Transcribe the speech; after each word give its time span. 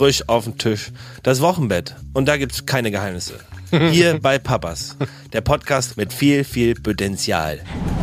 frisch 0.00 0.26
auf 0.30 0.44
dem 0.44 0.56
Tisch. 0.56 0.92
Das 1.22 1.42
Wochenbett. 1.42 1.94
Und 2.14 2.26
da 2.26 2.38
gibt's 2.38 2.64
keine 2.64 2.90
Geheimnisse. 2.90 3.34
Hier 3.70 4.18
bei 4.18 4.38
Papas. 4.38 4.96
Der 5.34 5.42
Podcast 5.42 5.98
mit 5.98 6.14
viel, 6.14 6.42
viel 6.42 6.74
Potenzial. 6.74 7.60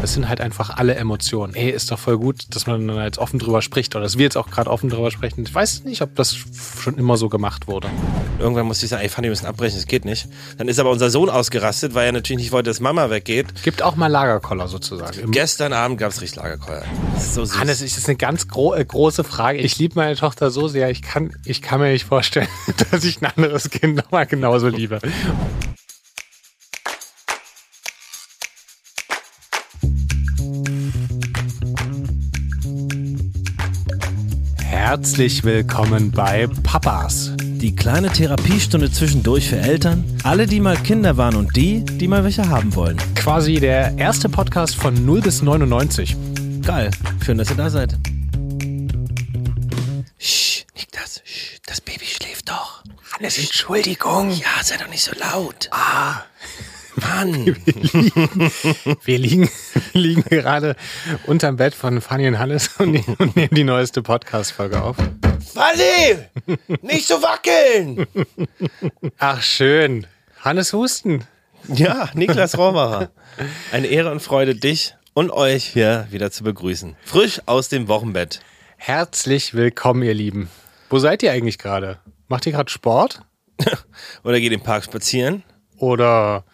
Es 0.07 0.13
sind 0.13 0.29
halt 0.29 0.39
einfach 0.39 0.69
alle 0.69 0.95
Emotionen. 0.95 1.53
Ey, 1.53 1.69
ist 1.69 1.91
doch 1.91 1.99
voll 1.99 2.17
gut, 2.17 2.45
dass 2.51 2.65
man 2.65 2.87
dann 2.87 3.03
jetzt 3.03 3.17
offen 3.17 3.39
drüber 3.39 3.61
spricht 3.61 3.93
oder 3.93 4.03
dass 4.03 4.17
wir 4.17 4.23
jetzt 4.23 4.37
auch 4.37 4.49
gerade 4.49 4.69
offen 4.69 4.89
drüber 4.89 5.11
sprechen. 5.11 5.43
Ich 5.45 5.53
weiß 5.53 5.83
nicht, 5.83 6.01
ob 6.01 6.15
das 6.15 6.33
schon 6.33 6.97
immer 6.97 7.17
so 7.17 7.27
gemacht 7.27 7.67
wurde. 7.67 7.89
Irgendwann 8.39 8.67
musste 8.67 8.85
ich 8.85 8.89
sagen, 8.89 9.03
ey, 9.03 9.09
Fanny, 9.09 9.25
wir 9.25 9.31
müssen 9.31 9.47
abbrechen, 9.47 9.77
das 9.77 9.85
geht 9.85 10.05
nicht. 10.05 10.29
Dann 10.57 10.69
ist 10.69 10.79
aber 10.79 10.91
unser 10.91 11.09
Sohn 11.09 11.29
ausgerastet, 11.29 11.93
weil 11.93 12.05
er 12.05 12.13
natürlich 12.13 12.41
nicht 12.41 12.51
wollte, 12.53 12.69
dass 12.69 12.79
Mama 12.79 13.09
weggeht. 13.09 13.47
Gibt 13.63 13.81
auch 13.81 13.97
mal 13.97 14.07
Lagerkoller 14.07 14.69
sozusagen. 14.69 15.19
Im 15.19 15.31
Gestern 15.31 15.73
Abend 15.73 15.97
gab's 15.97 16.21
richtig 16.21 16.37
Lagerkoller. 16.37 16.85
Das 17.15 17.25
ist 17.25 17.33
so 17.33 17.43
süß. 17.43 17.59
Hannes, 17.59 17.79
das 17.81 17.97
ist 17.97 18.07
eine 18.07 18.15
ganz 18.15 18.47
gro 18.47 18.75
äh, 18.75 18.85
große 18.85 19.25
Frage. 19.25 19.59
Ich 19.59 19.77
liebe 19.77 19.95
meine 19.95 20.15
Tochter 20.15 20.51
so 20.51 20.69
sehr, 20.69 20.89
ich 20.89 21.01
kann, 21.01 21.35
ich 21.43 21.61
kann 21.61 21.81
mir 21.81 21.91
nicht 21.91 22.05
vorstellen, 22.05 22.47
dass 22.91 23.03
ich 23.03 23.21
ein 23.21 23.25
anderes 23.35 23.69
Kind 23.69 23.97
nochmal 23.97 24.25
genauso 24.25 24.69
liebe. 24.69 25.01
Herzlich 34.89 35.43
willkommen 35.43 36.11
bei 36.11 36.47
Papas. 36.63 37.33
Die 37.41 37.75
kleine 37.75 38.09
Therapiestunde 38.09 38.89
zwischendurch 38.89 39.49
für 39.49 39.57
Eltern, 39.57 40.05
alle, 40.23 40.47
die 40.47 40.61
mal 40.61 40.77
Kinder 40.77 41.17
waren 41.17 41.35
und 41.35 41.57
die, 41.57 41.83
die 41.83 42.07
mal 42.07 42.23
welche 42.23 42.47
haben 42.47 42.73
wollen. 42.73 42.95
Quasi 43.13 43.55
der 43.55 43.97
erste 43.97 44.29
Podcast 44.29 44.77
von 44.77 45.05
0 45.05 45.19
bis 45.19 45.41
99. 45.41 46.15
Geil, 46.65 46.89
schön, 47.21 47.37
dass 47.37 47.49
ihr 47.49 47.57
da 47.57 47.69
seid. 47.69 47.97
Shh, 50.19 50.63
Niklas, 50.77 51.21
shh, 51.25 51.59
das 51.65 51.81
Baby 51.81 52.05
schläft 52.05 52.47
doch. 52.47 52.81
Hannes, 53.13 53.37
Entschuldigung. 53.37 54.29
Ja, 54.29 54.63
sei 54.63 54.77
doch 54.77 54.87
nicht 54.87 55.03
so 55.03 55.11
laut. 55.19 55.67
Ah. 55.71 56.21
Mann. 57.01 57.45
Wir 59.03 59.17
liegen, 59.19 59.49
liegen 59.93 60.23
gerade 60.23 60.75
unterm 61.25 61.57
Bett 61.57 61.73
von 61.73 62.01
Fanny 62.01 62.27
und 62.27 62.39
Hannes 62.39 62.69
und, 62.79 63.07
und 63.19 63.35
nehmen 63.35 63.53
die 63.53 63.63
neueste 63.63 64.01
Podcast-Folge 64.01 64.81
auf. 64.81 64.97
Fanny! 65.53 66.57
Nicht 66.81 67.07
so 67.07 67.15
wackeln! 67.21 68.07
Ach, 69.17 69.41
schön. 69.41 70.07
Hannes 70.41 70.73
Husten. 70.73 71.25
Ja, 71.67 72.09
Niklas 72.13 72.57
Rohmacher. 72.57 73.11
Eine 73.71 73.87
Ehre 73.87 74.11
und 74.11 74.21
Freude, 74.21 74.55
dich 74.55 74.95
und 75.13 75.31
euch 75.31 75.65
hier 75.65 76.07
wieder 76.09 76.31
zu 76.31 76.43
begrüßen. 76.43 76.95
Frisch 77.03 77.41
aus 77.45 77.69
dem 77.69 77.87
Wochenbett. 77.87 78.39
Herzlich 78.77 79.53
willkommen, 79.53 80.03
ihr 80.03 80.13
Lieben. 80.13 80.49
Wo 80.89 80.99
seid 80.99 81.23
ihr 81.23 81.31
eigentlich 81.31 81.57
gerade? 81.57 81.99
Macht 82.27 82.45
ihr 82.45 82.53
gerade 82.53 82.69
Sport? 82.69 83.21
Oder 84.23 84.39
geht 84.39 84.51
im 84.51 84.61
Park 84.61 84.83
spazieren? 84.83 85.43
Oder 85.77 86.45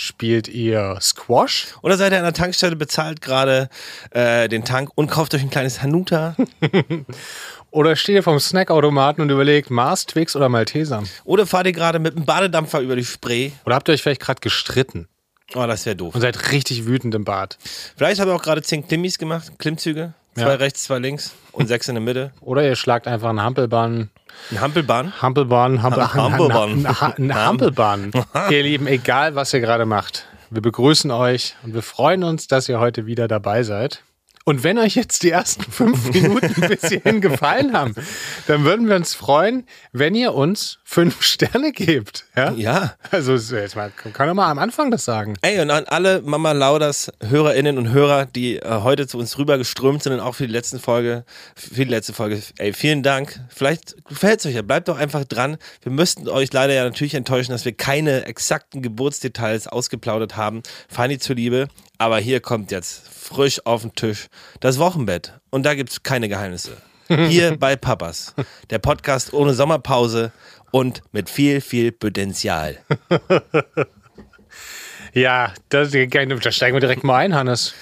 spielt 0.00 0.48
ihr 0.48 0.96
Squash? 1.00 1.68
Oder 1.82 1.98
seid 1.98 2.12
ihr 2.12 2.18
an 2.18 2.24
der 2.24 2.32
Tankstelle, 2.32 2.74
bezahlt 2.74 3.20
gerade 3.20 3.68
äh, 4.10 4.48
den 4.48 4.64
Tank 4.64 4.90
und 4.94 5.10
kauft 5.10 5.34
euch 5.34 5.42
ein 5.42 5.50
kleines 5.50 5.82
Hanuta? 5.82 6.34
Oder 7.70 7.94
steht 7.94 8.16
ihr 8.16 8.22
vom 8.22 8.40
Snackautomaten 8.40 9.22
und 9.22 9.30
überlegt 9.30 9.70
Mars, 9.70 10.06
Twix 10.06 10.34
oder 10.34 10.48
Malteser? 10.48 11.04
Oder 11.24 11.46
fahrt 11.46 11.66
ihr 11.66 11.72
gerade 11.72 11.98
mit 12.00 12.16
einem 12.16 12.24
Badedampfer 12.24 12.80
über 12.80 12.96
die 12.96 13.04
Spree? 13.04 13.52
Oder 13.64 13.76
habt 13.76 13.88
ihr 13.88 13.92
euch 13.92 14.02
vielleicht 14.02 14.22
gerade 14.22 14.40
gestritten 14.40 15.06
Oh, 15.54 15.66
das 15.66 15.84
wäre 15.84 15.96
doof. 15.96 16.14
und 16.14 16.20
seid 16.20 16.50
richtig 16.52 16.86
wütend 16.86 17.14
im 17.14 17.24
Bad? 17.24 17.58
Vielleicht 17.96 18.20
habe 18.20 18.30
ich 18.30 18.36
auch 18.36 18.42
gerade 18.42 18.62
zehn 18.62 18.86
Klimmis 18.88 19.18
gemacht, 19.18 19.52
Klimmzüge. 19.58 20.14
Zwei 20.40 20.50
Ja. 20.50 20.54
rechts, 20.56 20.84
zwei 20.84 20.98
links 20.98 21.34
und 21.52 21.66
sechs 21.68 21.88
in 21.88 21.94
der 21.94 22.02
Mitte. 22.02 22.32
Oder 22.40 22.64
ihr 22.64 22.76
schlagt 22.76 23.06
einfach 23.06 23.30
eine 23.30 23.42
Hampelbahn 23.42 24.10
Ein 24.50 24.60
Hampelbahn. 24.60 25.12
Hampelbahn, 25.20 25.82
Hampel, 25.82 26.04
Hampelbahn. 26.14 26.86
Eine 27.16 27.34
Hampelbahn. 27.34 28.10
ihr 28.50 28.62
Lieben, 28.62 28.86
egal 28.86 29.34
was 29.34 29.52
ihr 29.52 29.60
gerade 29.60 29.86
macht, 29.86 30.26
wir 30.50 30.62
begrüßen 30.62 31.10
euch 31.10 31.54
und 31.62 31.74
wir 31.74 31.82
freuen 31.82 32.24
uns, 32.24 32.46
dass 32.48 32.68
ihr 32.68 32.80
heute 32.80 33.06
wieder 33.06 33.28
dabei 33.28 33.62
seid. 33.62 34.02
Und 34.50 34.64
wenn 34.64 34.78
euch 34.78 34.96
jetzt 34.96 35.22
die 35.22 35.30
ersten 35.30 35.62
fünf 35.70 36.12
Minuten 36.12 36.60
bis 36.66 36.88
hierhin 36.88 37.20
gefallen 37.20 37.72
haben, 37.72 37.94
dann 38.48 38.64
würden 38.64 38.88
wir 38.88 38.96
uns 38.96 39.14
freuen, 39.14 39.64
wenn 39.92 40.16
ihr 40.16 40.34
uns 40.34 40.80
fünf 40.82 41.22
Sterne 41.22 41.70
gebt. 41.70 42.24
Ja? 42.36 42.50
Ja. 42.54 42.94
Also 43.12 43.34
jetzt 43.34 43.76
mal, 43.76 43.92
kann 44.12 44.26
doch 44.26 44.34
mal 44.34 44.50
am 44.50 44.58
Anfang 44.58 44.90
das 44.90 45.04
sagen. 45.04 45.36
Ey, 45.42 45.60
und 45.60 45.70
an 45.70 45.84
alle 45.84 46.22
Mama 46.22 46.50
Lauders 46.50 47.12
Hörerinnen 47.22 47.78
und 47.78 47.92
Hörer, 47.92 48.26
die 48.26 48.56
äh, 48.56 48.80
heute 48.82 49.06
zu 49.06 49.18
uns 49.18 49.38
rüber 49.38 49.56
geströmt 49.56 50.02
sind 50.02 50.14
und 50.14 50.20
auch 50.20 50.34
für 50.34 50.48
die 50.48 50.52
letzte 50.52 50.80
Folge, 50.80 51.24
für 51.54 51.84
die 51.84 51.90
letzte 51.90 52.12
Folge, 52.12 52.42
ey, 52.58 52.72
vielen 52.72 53.04
Dank. 53.04 53.38
Vielleicht 53.50 54.04
gefällt 54.04 54.40
es 54.40 54.46
euch 54.46 54.54
ja, 54.56 54.62
bleibt 54.62 54.88
doch 54.88 54.98
einfach 54.98 55.24
dran. 55.24 55.58
Wir 55.82 55.92
müssten 55.92 56.28
euch 56.28 56.52
leider 56.52 56.74
ja 56.74 56.82
natürlich 56.82 57.14
enttäuschen, 57.14 57.52
dass 57.52 57.64
wir 57.64 57.72
keine 57.72 58.26
exakten 58.26 58.82
Geburtsdetails 58.82 59.68
ausgeplaudert 59.68 60.36
haben. 60.36 60.64
Fanny 60.88 61.20
zuliebe. 61.20 61.68
Aber 61.98 62.18
hier 62.18 62.40
kommt 62.40 62.70
jetzt 62.70 63.09
frisch 63.30 63.64
auf 63.64 63.82
den 63.82 63.94
Tisch 63.94 64.26
das 64.60 64.78
Wochenbett. 64.78 65.34
Und 65.50 65.64
da 65.64 65.74
gibt's 65.74 66.02
keine 66.02 66.28
Geheimnisse. 66.28 66.76
Hier 67.08 67.56
bei 67.58 67.76
Papas. 67.76 68.34
Der 68.70 68.78
Podcast 68.78 69.32
ohne 69.32 69.54
Sommerpause 69.54 70.32
und 70.70 71.02
mit 71.12 71.30
viel, 71.30 71.60
viel 71.60 71.92
Potenzial. 71.92 72.78
Ja, 75.12 75.52
das, 75.70 75.90
da 75.90 76.52
steigen 76.52 76.76
wir 76.76 76.80
direkt 76.80 77.02
mal 77.02 77.16
ein, 77.16 77.34
Hannes. 77.34 77.74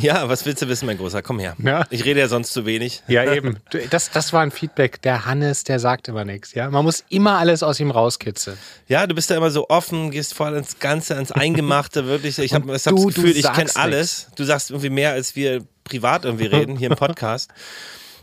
Ja, 0.00 0.28
was 0.28 0.46
willst 0.46 0.62
du 0.62 0.68
wissen, 0.68 0.86
mein 0.86 0.98
Großer? 0.98 1.22
Komm 1.22 1.38
her. 1.38 1.56
Ja. 1.58 1.84
Ich 1.90 2.04
rede 2.04 2.20
ja 2.20 2.28
sonst 2.28 2.52
zu 2.52 2.66
wenig. 2.66 3.02
Ja, 3.08 3.32
eben. 3.34 3.58
Das, 3.90 4.10
das 4.10 4.32
war 4.32 4.42
ein 4.42 4.50
Feedback. 4.50 5.02
Der 5.02 5.26
Hannes, 5.26 5.64
der 5.64 5.78
sagt 5.78 6.08
immer 6.08 6.24
nichts. 6.24 6.54
Ja? 6.54 6.70
Man 6.70 6.84
muss 6.84 7.04
immer 7.08 7.38
alles 7.38 7.62
aus 7.62 7.80
ihm 7.80 7.90
rauskitzeln. 7.90 8.56
Ja, 8.86 9.06
du 9.06 9.14
bist 9.14 9.30
ja 9.30 9.36
immer 9.36 9.50
so 9.50 9.68
offen, 9.68 10.10
gehst 10.10 10.34
voll 10.34 10.56
ins 10.56 10.78
Ganze, 10.78 11.14
ins 11.14 11.32
Eingemachte, 11.32 12.06
wirklich. 12.06 12.38
Ich 12.38 12.54
habe 12.54 12.72
hab 12.72 12.82
das 12.82 12.84
Gefühl, 12.84 13.36
ich 13.36 13.52
kenne 13.52 13.70
alles. 13.74 14.28
Du 14.36 14.44
sagst 14.44 14.70
irgendwie 14.70 14.90
mehr, 14.90 15.12
als 15.12 15.36
wir 15.36 15.64
privat 15.84 16.24
irgendwie 16.24 16.46
reden, 16.46 16.76
hier 16.76 16.90
im 16.90 16.96
Podcast. 16.96 17.50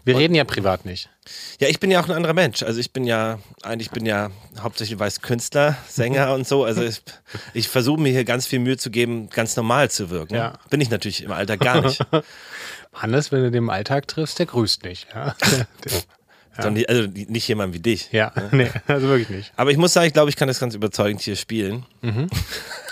Wir 0.06 0.18
reden 0.18 0.36
ja 0.36 0.44
privat 0.44 0.86
nicht. 0.86 1.10
Ja, 1.60 1.68
ich 1.68 1.80
bin 1.80 1.90
ja 1.90 2.00
auch 2.00 2.08
ein 2.08 2.16
anderer 2.16 2.34
Mensch. 2.34 2.62
Also 2.62 2.80
ich 2.80 2.94
bin 2.94 3.06
ja, 3.06 3.40
eigentlich 3.64 3.90
bin 3.90 4.06
ja 4.06 4.30
hauptsächlich 4.60 5.00
weiß 5.00 5.22
Künstler, 5.22 5.76
Sänger 5.88 6.34
und 6.34 6.48
so. 6.48 6.64
Also 6.64 6.84
ich, 6.84 7.02
ich 7.54 7.68
versuche 7.68 8.00
mir 8.00 8.12
hier 8.12 8.24
ganz 8.24 8.46
viel 8.46 8.60
Mühe 8.60 8.78
zu 8.78 8.92
geben, 8.92 9.30
ganz 9.30 9.56
normal 9.56 9.90
zu 9.90 10.12
wirken. 10.12 10.36
Ja. 10.36 10.60
Bin 10.70 10.80
ich 10.80 10.92
natürlich 10.92 11.24
im 11.24 11.32
Alter 11.32 11.58
gar 11.58 11.82
nicht. 11.82 12.00
Hannes, 12.94 13.32
wenn 13.32 13.44
du 13.44 13.52
den 13.52 13.64
im 13.64 13.70
Alltag 13.70 14.08
triffst, 14.08 14.40
der 14.40 14.46
grüßt 14.46 14.84
nicht. 14.84 15.08
Ja, 15.14 15.36
Doch 16.62 16.70
nicht- 16.70 16.88
Also 16.90 17.08
nicht 17.14 17.48
jemand 17.48 17.74
wie 17.74 17.80
dich. 17.80 18.10
ja. 18.12 18.32
nee, 18.52 18.70
also 18.88 19.08
wirklich 19.08 19.30
nicht. 19.30 19.52
Aber 19.58 19.72
ich 19.72 19.78
muss 19.78 19.94
sagen, 19.94 20.08
ich 20.08 20.14
glaube, 20.14 20.30
ich 20.30 20.36
kann 20.36 20.48
das 20.48 20.60
ganz 20.60 20.74
überzeugend 20.76 21.22
hier 21.22 21.36
spielen. 21.36 21.86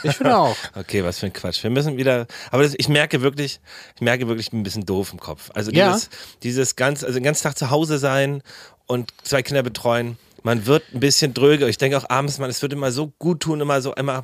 Ich 0.06 0.18
finde 0.18 0.35
auch. 0.35 0.57
Okay, 0.75 1.01
was 1.06 1.19
für 1.19 1.28
ein 1.28 1.31
Quatsch. 1.34 1.63
Wir 1.63 1.69
müssen 1.69 1.96
wieder, 1.96 2.28
aber 2.52 2.63
das, 2.63 2.73
ich 2.78 2.90
merke 2.90 3.22
wirklich, 3.22 3.62
ich 3.96 4.02
merke 4.02 4.28
wirklich 4.28 4.47
ich 4.47 4.52
bin 4.52 4.59
ein 4.59 4.63
bisschen 4.63 4.85
doof 4.85 5.13
im 5.13 5.19
Kopf. 5.19 5.50
Also 5.53 5.72
Ja. 5.72 5.94
dieses, 5.94 6.09
dieses 6.44 6.75
ganz, 6.75 7.06
also 7.06 7.13
den 7.13 7.23
ganzen 7.23 7.44
Tag 7.44 7.57
zu 7.57 7.69
Hause 7.69 7.97
sein 7.97 8.44
und 8.85 9.13
zwei 9.23 9.41
Kinder 9.44 9.63
betreuen. 9.63 10.18
Man 10.41 10.66
wird 10.66 10.84
ein 10.94 11.00
bisschen 11.00 11.34
dröge. 11.34 11.69
Ich 11.69 11.78
denke 11.78 11.97
auch 11.97 12.09
abends, 12.09 12.38
man, 12.38 12.50
es 12.50 12.62
wird 12.62 12.73
immer 12.73 12.91
so 12.91 13.13
gut 13.18 13.40
tun, 13.40 13.62
immer 13.62 13.81
so 13.81 13.96
einmal, 13.96 14.23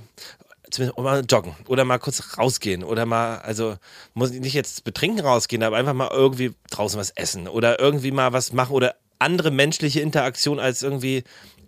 zumindest 0.69 0.99
mal 0.99 1.23
joggen 1.29 1.55
oder 1.67 1.85
mal 1.85 1.97
kurz 1.97 2.37
rausgehen 2.37 2.83
oder 2.83 3.05
mal, 3.05 3.37
also 3.37 3.77
muss 4.13 4.31
ich 4.31 4.41
nicht 4.41 4.53
jetzt 4.55 4.83
betrinken 4.83 5.21
rausgehen, 5.25 5.63
aber 5.63 5.77
einfach 5.77 5.93
mal 5.93 6.09
irgendwie 6.11 6.51
draußen 6.71 6.99
was 6.99 7.11
essen 7.11 7.47
oder 7.47 7.79
irgendwie 7.79 8.11
mal 8.11 8.33
was 8.33 8.51
machen 8.51 8.73
oder 8.73 8.95
andere 9.19 9.51
menschliche 9.51 10.01
Interaktion 10.01 10.59
als 10.59 10.81
irgendwie 10.81 11.23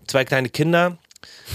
zwei 0.08 0.26
kleine 0.26 0.50
Kinder. 0.50 0.98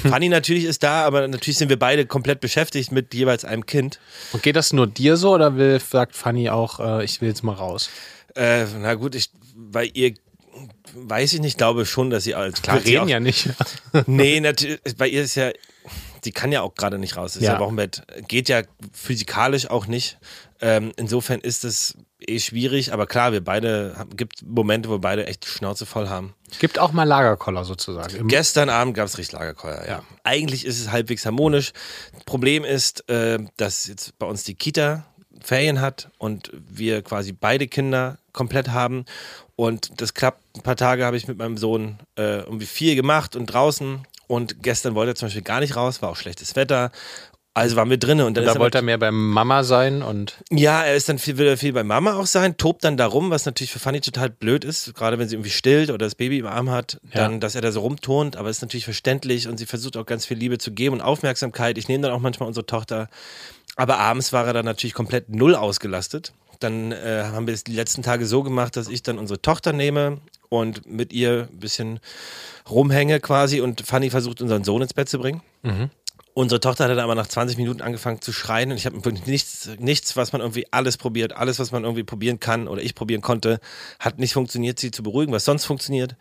Fanny 0.03 0.29
natürlich 0.29 0.65
ist 0.65 0.83
da, 0.83 1.05
aber 1.05 1.27
natürlich 1.27 1.59
sind 1.59 1.69
wir 1.69 1.79
beide 1.79 2.07
komplett 2.07 2.41
beschäftigt 2.41 2.93
mit 2.93 3.15
jeweils 3.15 3.45
einem 3.45 3.67
Kind. 3.67 3.99
Und 4.33 4.43
geht 4.43 4.57
das 4.57 4.73
nur 4.73 4.87
dir 4.87 5.17
so 5.17 5.35
oder 5.35 5.57
will, 5.57 5.81
sagt 5.81 6.15
Fanny 6.15 6.51
auch, 6.51 6.79
äh, 6.79 7.05
ich 7.05 7.21
will 7.21 7.29
jetzt 7.29 7.43
mal 7.43 7.55
raus? 7.55 7.91
Äh, 8.35 8.67
na 8.79 8.95
gut, 8.95 9.15
ich, 9.15 9.31
bei 9.57 9.85
ihr 9.87 10.15
weiß 10.95 11.35
ich 11.35 11.41
nicht, 11.41 11.59
glaube 11.59 11.85
schon, 11.87 12.11
dass 12.11 12.25
sie 12.25 12.35
als 12.35 12.63
klar 12.63 12.77
Wir 12.77 12.83
sie 12.83 12.91
reden 12.91 13.05
auch, 13.05 13.09
ja 13.09 13.21
nicht. 13.21 13.51
Nee, 14.07 14.41
natürlich, 14.41 14.81
bei 14.97 15.09
ihr 15.09 15.23
ist 15.23 15.35
ja, 15.35 15.51
die 16.25 16.33
kann 16.33 16.53
ja 16.53 16.63
auch 16.63 16.75
gerade 16.75 16.99
nicht 16.99 17.17
raus. 17.17 17.33
Das 17.33 17.43
ist 17.43 17.47
ja. 17.47 17.55
Ja. 17.55 17.61
Wochenbett. 17.61 18.03
Geht 18.29 18.49
ja 18.49 18.63
physikalisch 18.93 19.69
auch 19.69 19.87
nicht. 19.87 20.19
Ähm, 20.61 20.93
insofern 20.97 21.41
ist 21.41 21.65
es 21.65 21.97
eh 22.21 22.39
schwierig, 22.39 22.93
aber 22.93 23.07
klar, 23.07 23.33
wir 23.33 23.43
beide, 23.45 23.95
haben- 23.97 24.17
gibt 24.17 24.43
Momente, 24.47 24.89
wo 24.89 24.99
beide 24.99 25.27
echt 25.27 25.45
die 25.45 25.49
Schnauze 25.49 25.87
voll 25.87 26.09
haben. 26.09 26.35
Gibt 26.59 26.79
auch 26.79 26.93
mal 26.93 27.05
Lagerkoller 27.05 27.65
sozusagen. 27.65 28.29
Gestern 28.29 28.69
Abend 28.71 28.95
gab 28.95 29.07
es 29.07 29.19
richtig 29.19 29.33
Lagerkoller, 29.39 29.87
ja. 29.89 30.03
Eigentlich 30.25 30.65
ist 30.65 30.81
es 30.81 30.91
halbwegs 30.91 31.27
harmonisch. 31.27 31.73
Problem 32.25 32.65
ist, 32.65 33.09
äh, 33.11 33.39
dass 33.57 33.87
jetzt 33.87 34.19
bei 34.19 34.27
uns 34.27 34.45
die 34.45 34.55
Kita 34.55 35.05
Ferien 35.43 35.81
hat 35.81 36.09
und 36.19 36.51
wir 36.55 37.03
quasi 37.03 37.33
beide 37.33 37.69
Kinder 37.69 38.19
komplett 38.33 38.69
haben. 38.71 39.05
Und 39.55 40.01
das 40.01 40.15
klappt. 40.15 40.43
Ein 40.57 40.63
paar 40.63 40.77
Tage 40.77 41.05
habe 41.05 41.17
ich 41.17 41.29
mit 41.29 41.39
meinem 41.39 41.57
Sohn 41.59 41.99
äh, 42.19 42.39
irgendwie 42.41 42.67
viel 42.67 42.95
gemacht 42.97 43.37
und 43.37 43.47
draußen. 43.47 44.07
Und 44.27 44.63
gestern 44.63 44.95
wollte 44.95 45.13
er 45.13 45.15
zum 45.15 45.27
Beispiel 45.27 45.43
gar 45.43 45.61
nicht 45.61 45.77
raus, 45.77 46.03
war 46.03 46.09
auch 46.11 46.17
schlechtes 46.17 46.57
Wetter. 46.57 46.91
Also 47.57 47.75
waren 47.77 47.89
wir 47.89 47.97
drinnen 47.97 48.27
und 48.27 48.37
dann 48.37 48.45
Da 48.45 48.53
ist 48.53 48.59
wollte 48.59 48.79
er 48.79 48.83
mehr 48.83 48.99
beim 48.99 49.31
Mama 49.31 49.65
sein 49.65 50.03
und 50.03 50.35
ja, 50.51 50.83
er 50.83 50.95
ist 50.95 51.09
dann 51.09 51.19
viel, 51.19 51.39
will 51.39 51.47
er 51.47 51.57
viel 51.57 51.73
bei 51.73 51.85
Mama 51.85 52.13
auch 52.17 52.27
sein, 52.27 52.59
tobt 52.59 52.85
dann 52.85 52.99
da 52.99 53.07
rum, 53.07 53.31
was 53.31 53.47
natürlich 53.47 53.73
für 53.73 53.79
Fanny 53.79 54.03
total 54.03 54.29
blöd 54.29 54.63
ist, 54.63 54.95
gerade 54.95 55.19
wenn 55.19 55.27
sie 55.27 55.37
irgendwie 55.37 55.49
stillt 55.51 55.89
oder 55.89 56.05
das 56.05 56.15
Baby 56.17 56.41
im 56.41 56.47
Arm 56.47 56.69
hat, 56.69 57.01
dann, 57.15 57.33
Ja. 57.33 57.39
dass 57.39 57.55
er 57.55 57.63
da 57.63 57.73
so 57.73 57.81
rumturnt, 57.81 58.37
aber 58.37 58.51
ist 58.51 58.61
natürlich 58.61 58.85
verständlich 58.85 59.49
und 59.49 59.57
sie 59.57 59.65
versucht 59.65 59.97
auch 59.97 60.05
ganz 60.05 60.27
viel 60.27 60.37
Liebe 60.37 60.59
zu 60.59 60.71
geben 60.71 60.97
und 60.97 61.01
Aufmerksamkeit. 61.01 61.79
Ich 61.79 61.89
nehme 61.89 62.03
dann 62.03 62.13
auch 62.13 62.21
manchmal 62.21 62.47
unsere 62.47 62.67
Tochter, 62.67 63.09
aber 63.75 64.01
abends 64.01 64.35
war 64.35 64.47
er 64.47 64.53
dann 64.53 64.67
natürlich 64.67 64.93
komplett 64.93 65.31
null 65.31 65.55
ausgelastet. 65.55 66.35
Dann 66.61 66.93
äh, 66.93 67.25
haben 67.33 67.47
wir 67.47 67.55
es 67.55 67.65
die 67.65 67.73
letzten 67.75 68.03
Tage 68.03 68.27
so 68.27 68.43
gemacht, 68.43 68.77
dass 68.77 68.89
ich 68.89 69.03
dann 69.03 69.19
unsere 69.19 69.41
Tochter 69.41 69.73
nehme 69.73 70.19
und 70.51 70.87
mit 70.87 71.11
ihr 71.11 71.49
ein 71.51 71.59
bisschen 71.59 72.01
rumhänge 72.69 73.19
quasi 73.21 73.63
und 73.63 73.81
Fanny 73.81 74.11
versucht, 74.11 74.43
unseren 74.43 74.63
Sohn 74.63 74.83
ins 74.83 74.93
Bett 74.93 75.09
zu 75.09 75.19
bringen. 75.19 75.41
Unsere 76.39 76.61
Tochter 76.61 76.85
hat 76.85 76.91
dann 76.91 76.99
aber 76.99 77.15
nach 77.15 77.27
20 77.29 77.57
Minuten 77.57 77.81
angefangen 77.81 78.21
zu 78.21 78.31
schreien 78.31 78.71
und 78.71 78.77
ich 78.77 78.85
habe 78.85 79.01
nichts, 79.25 79.71
nichts, 79.79 80.17
was 80.19 80.33
man 80.33 80.43
irgendwie 80.43 80.67
alles 80.71 80.99
probiert, 80.99 81.35
alles, 81.35 81.59
was 81.59 81.73
man 81.73 81.85
irgendwie 81.85 82.03
probieren 82.05 82.41
kann 82.41 82.69
oder 82.69 82.83
ich 82.83 82.95
probieren 82.95 83.23
konnte, 83.23 83.59
hat 83.99 84.19
nicht 84.19 84.35
funktioniert, 84.35 84.79
sie 84.79 84.91
zu 84.91 85.03
beruhigen, 85.03 85.33
was 85.33 85.47
sonst 85.47 85.65
funktioniert, 85.65 86.13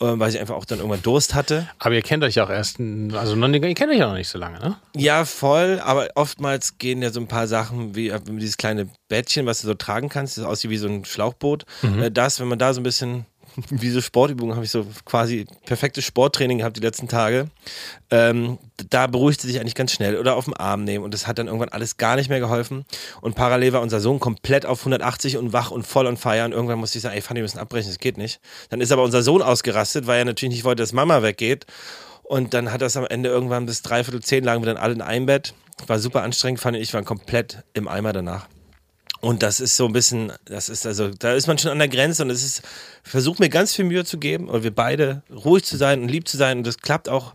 äh, 0.00 0.04
weil 0.06 0.30
sie 0.30 0.38
einfach 0.38 0.54
auch 0.54 0.64
dann 0.64 0.78
irgendwann 0.78 1.02
Durst 1.02 1.34
hatte. 1.34 1.68
aber 1.78 1.94
ihr 1.94 2.00
kennt 2.00 2.24
euch 2.24 2.36
ja 2.36 2.44
auch 2.44 2.50
erst, 2.50 2.80
also 2.80 3.36
ihr 3.36 3.74
kennt 3.74 3.92
euch 3.92 3.98
ja 3.98 4.06
noch 4.08 4.14
nicht 4.14 4.30
so 4.30 4.38
lange, 4.38 4.58
ne? 4.58 4.76
Ja, 4.96 5.26
voll, 5.26 5.82
aber 5.84 6.08
oftmals 6.14 6.78
gehen 6.78 7.02
ja 7.02 7.10
so 7.10 7.20
ein 7.20 7.28
paar 7.28 7.46
Sachen 7.46 7.94
wie, 7.94 8.08
äh, 8.08 8.20
dieses 8.24 8.56
kleine 8.56 8.88
Bettchen, 9.08 9.44
was 9.44 9.60
du 9.60 9.66
so 9.66 9.74
tragen 9.74 10.08
kannst, 10.08 10.38
das 10.38 10.46
aussieht 10.46 10.70
wie 10.70 10.78
so 10.78 10.88
ein 10.88 11.04
Schlauchboot. 11.04 11.66
Äh, 11.82 12.10
Das, 12.10 12.40
wenn 12.40 12.48
man 12.48 12.58
da 12.58 12.72
so 12.72 12.80
ein 12.80 12.84
bisschen, 12.84 13.26
wie 13.70 13.90
so 13.90 14.00
Sportübungen, 14.00 14.54
habe 14.54 14.64
ich 14.64 14.70
so 14.70 14.86
quasi 15.04 15.46
perfektes 15.66 16.04
Sporttraining 16.04 16.58
gehabt 16.58 16.76
die 16.76 16.80
letzten 16.80 17.08
Tage. 17.08 17.48
Ähm, 18.10 18.58
da 18.90 19.06
beruhigt 19.06 19.40
sie 19.40 19.48
sich 19.48 19.60
eigentlich 19.60 19.74
ganz 19.74 19.92
schnell 19.92 20.16
oder 20.16 20.36
auf 20.36 20.44
den 20.44 20.54
Arm 20.54 20.84
nehmen 20.84 21.04
und 21.04 21.14
das 21.14 21.26
hat 21.26 21.38
dann 21.38 21.46
irgendwann 21.46 21.68
alles 21.68 21.96
gar 21.96 22.16
nicht 22.16 22.28
mehr 22.28 22.40
geholfen. 22.40 22.84
Und 23.20 23.34
parallel 23.34 23.72
war 23.72 23.82
unser 23.82 24.00
Sohn 24.00 24.20
komplett 24.20 24.66
auf 24.66 24.80
180 24.80 25.36
und 25.36 25.52
wach 25.52 25.70
und 25.70 25.86
voll 25.86 26.06
und 26.06 26.18
irgendwann 26.24 26.78
musste 26.78 26.98
ich 26.98 27.02
sagen, 27.02 27.14
ey 27.14 27.20
Fanny, 27.20 27.38
wir 27.38 27.44
müssen 27.44 27.58
abbrechen, 27.58 27.90
das 27.90 27.98
geht 27.98 28.16
nicht. 28.16 28.40
Dann 28.70 28.80
ist 28.80 28.92
aber 28.92 29.02
unser 29.02 29.22
Sohn 29.22 29.42
ausgerastet, 29.42 30.06
weil 30.06 30.20
er 30.20 30.24
natürlich 30.24 30.54
nicht 30.54 30.64
wollte, 30.64 30.82
dass 30.82 30.92
Mama 30.92 31.22
weggeht. 31.22 31.66
Und 32.22 32.54
dann 32.54 32.72
hat 32.72 32.80
das 32.80 32.96
am 32.96 33.06
Ende 33.06 33.28
irgendwann 33.28 33.66
bis 33.66 33.82
dreiviertel 33.82 34.22
zehn 34.22 34.44
lagen 34.44 34.62
wir 34.62 34.66
dann 34.66 34.82
alle 34.82 34.94
in 34.94 35.02
einem 35.02 35.26
Bett. 35.26 35.54
War 35.86 35.98
super 35.98 36.22
anstrengend, 36.22 36.60
fand 36.60 36.76
ich, 36.76 36.94
waren 36.94 37.04
komplett 37.04 37.64
im 37.74 37.88
Eimer 37.88 38.12
danach. 38.12 38.46
Und 39.22 39.44
das 39.44 39.60
ist 39.60 39.76
so 39.76 39.86
ein 39.86 39.92
bisschen, 39.92 40.32
das 40.46 40.68
ist 40.68 40.84
also, 40.84 41.08
da 41.08 41.32
ist 41.34 41.46
man 41.46 41.56
schon 41.56 41.70
an 41.70 41.78
der 41.78 41.86
Grenze 41.86 42.24
und 42.24 42.30
es 42.30 42.42
ist, 42.42 42.62
versucht 43.04 43.38
mir 43.38 43.48
ganz 43.48 43.72
viel 43.72 43.84
Mühe 43.84 44.04
zu 44.04 44.18
geben 44.18 44.48
und 44.48 44.64
wir 44.64 44.74
beide 44.74 45.22
ruhig 45.30 45.62
zu 45.62 45.76
sein 45.76 46.02
und 46.02 46.08
lieb 46.08 46.26
zu 46.26 46.36
sein 46.36 46.58
und 46.58 46.66
das 46.66 46.78
klappt 46.78 47.08
auch. 47.08 47.32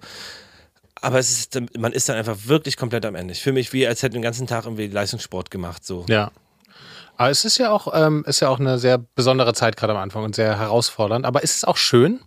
Aber 0.95 1.18
es 1.18 1.31
ist, 1.31 1.57
man 1.78 1.94
ist 1.94 2.10
dann 2.10 2.18
einfach 2.18 2.36
wirklich 2.44 2.75
komplett 2.75 3.06
am 3.06 3.16
Ende. 3.16 3.31
Ich 3.31 3.42
fühle 3.42 3.54
mich 3.54 3.72
wie, 3.72 3.88
als 3.88 4.04
hätte 4.04 4.13
den 4.13 4.22
ganzen 4.22 4.48
Tag 4.48 4.66
irgendwie 4.66 4.88
Leistungssport 4.88 5.50
gemacht, 5.50 5.86
so. 5.86 6.06
Ja. 6.10 6.31
Aber 7.16 7.30
es 7.30 7.45
ist 7.45 7.57
ja 7.57 7.72
auch, 7.72 7.88
ähm, 7.94 8.25
ist 8.28 8.42
ja 8.42 8.50
auch 8.50 8.60
eine 8.60 8.80
sehr 8.80 8.98
besondere 8.98 9.54
Zeit 9.54 9.78
gerade 9.78 9.94
am 9.94 10.00
Anfang 10.00 10.25
und 10.25 10.36
sehr 10.36 10.60
herausfordernd. 10.60 11.25
Aber 11.25 11.42
ist 11.42 11.56
es 11.56 11.63
auch 11.63 11.78
schön? 11.78 12.19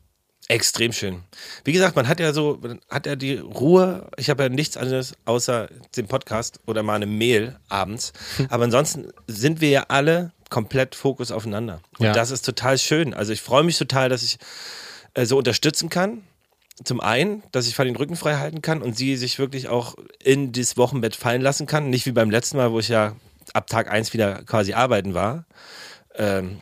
Extrem 0.51 0.93
schön. 0.93 1.23
Wie 1.65 1.73
gesagt, 1.73 1.95
man 1.95 2.09
hat 2.09 2.19
ja 2.19 2.33
so, 2.33 2.59
hat 2.91 3.07
ja 3.07 3.15
die 3.15 3.35
Ruhe. 3.37 4.11
Ich 4.17 4.31
habe 4.31 4.43
ja 4.43 4.49
nichts 4.49 4.77
anderes 4.77 5.15
außer 5.25 5.69
den 5.97 6.09
Podcast 6.09 6.59
oder 6.67 6.83
mal 6.83 6.97
eine 6.97 7.07
Mail 7.07 7.57
abends. 7.69 8.13
Aber 8.49 8.65
ansonsten 8.65 9.13
sind 9.29 9.61
wir 9.61 9.69
ja 9.71 9.85
alle 9.89 10.33
komplett 10.49 10.97
Fokus 10.97 11.31
aufeinander. 11.31 11.81
Und 11.99 12.07
Ja. 12.07 12.13
das 12.13 12.33
ist 12.33 12.43
total 12.45 12.79
schön. 12.79 13.15
Also 13.15 13.33
ich 13.33 13.43
freue 13.43 13.63
mich 13.63 13.79
total, 13.79 14.09
dass 14.09 14.25
ich 14.25 14.39
äh, 15.15 15.25
so 15.25 15.39
unterstützen 15.39 15.89
kann. 15.89 16.25
Zum 16.83 17.01
einen, 17.01 17.45
dass 17.53 17.69
ich 17.69 17.77
den 17.77 17.95
Rücken 17.95 18.17
frei 18.17 18.37
halten 18.37 18.61
kann 18.61 18.83
und 18.83 18.97
sie 18.97 19.17
sich 19.17 19.39
wirklich 19.39 19.69
auch 19.69 19.95
in 20.21 20.51
das 20.51 20.77
Wochenbett 20.77 21.15
fallen 21.15 21.43
lassen 21.43 21.67
kann. 21.69 21.91
Nicht 21.91 22.07
wie 22.07 22.13
beim 22.13 22.31
letzten 22.31 22.57
Mal, 22.57 22.73
wo 22.73 22.81
ich 22.81 22.89
ja 22.89 23.15
ab 23.53 23.69
Tag 23.69 23.89
eins 23.89 24.13
wieder 24.15 24.43
quasi 24.43 24.73
arbeiten 24.73 25.15
war. 25.15 25.45
Ähm, 26.17 26.61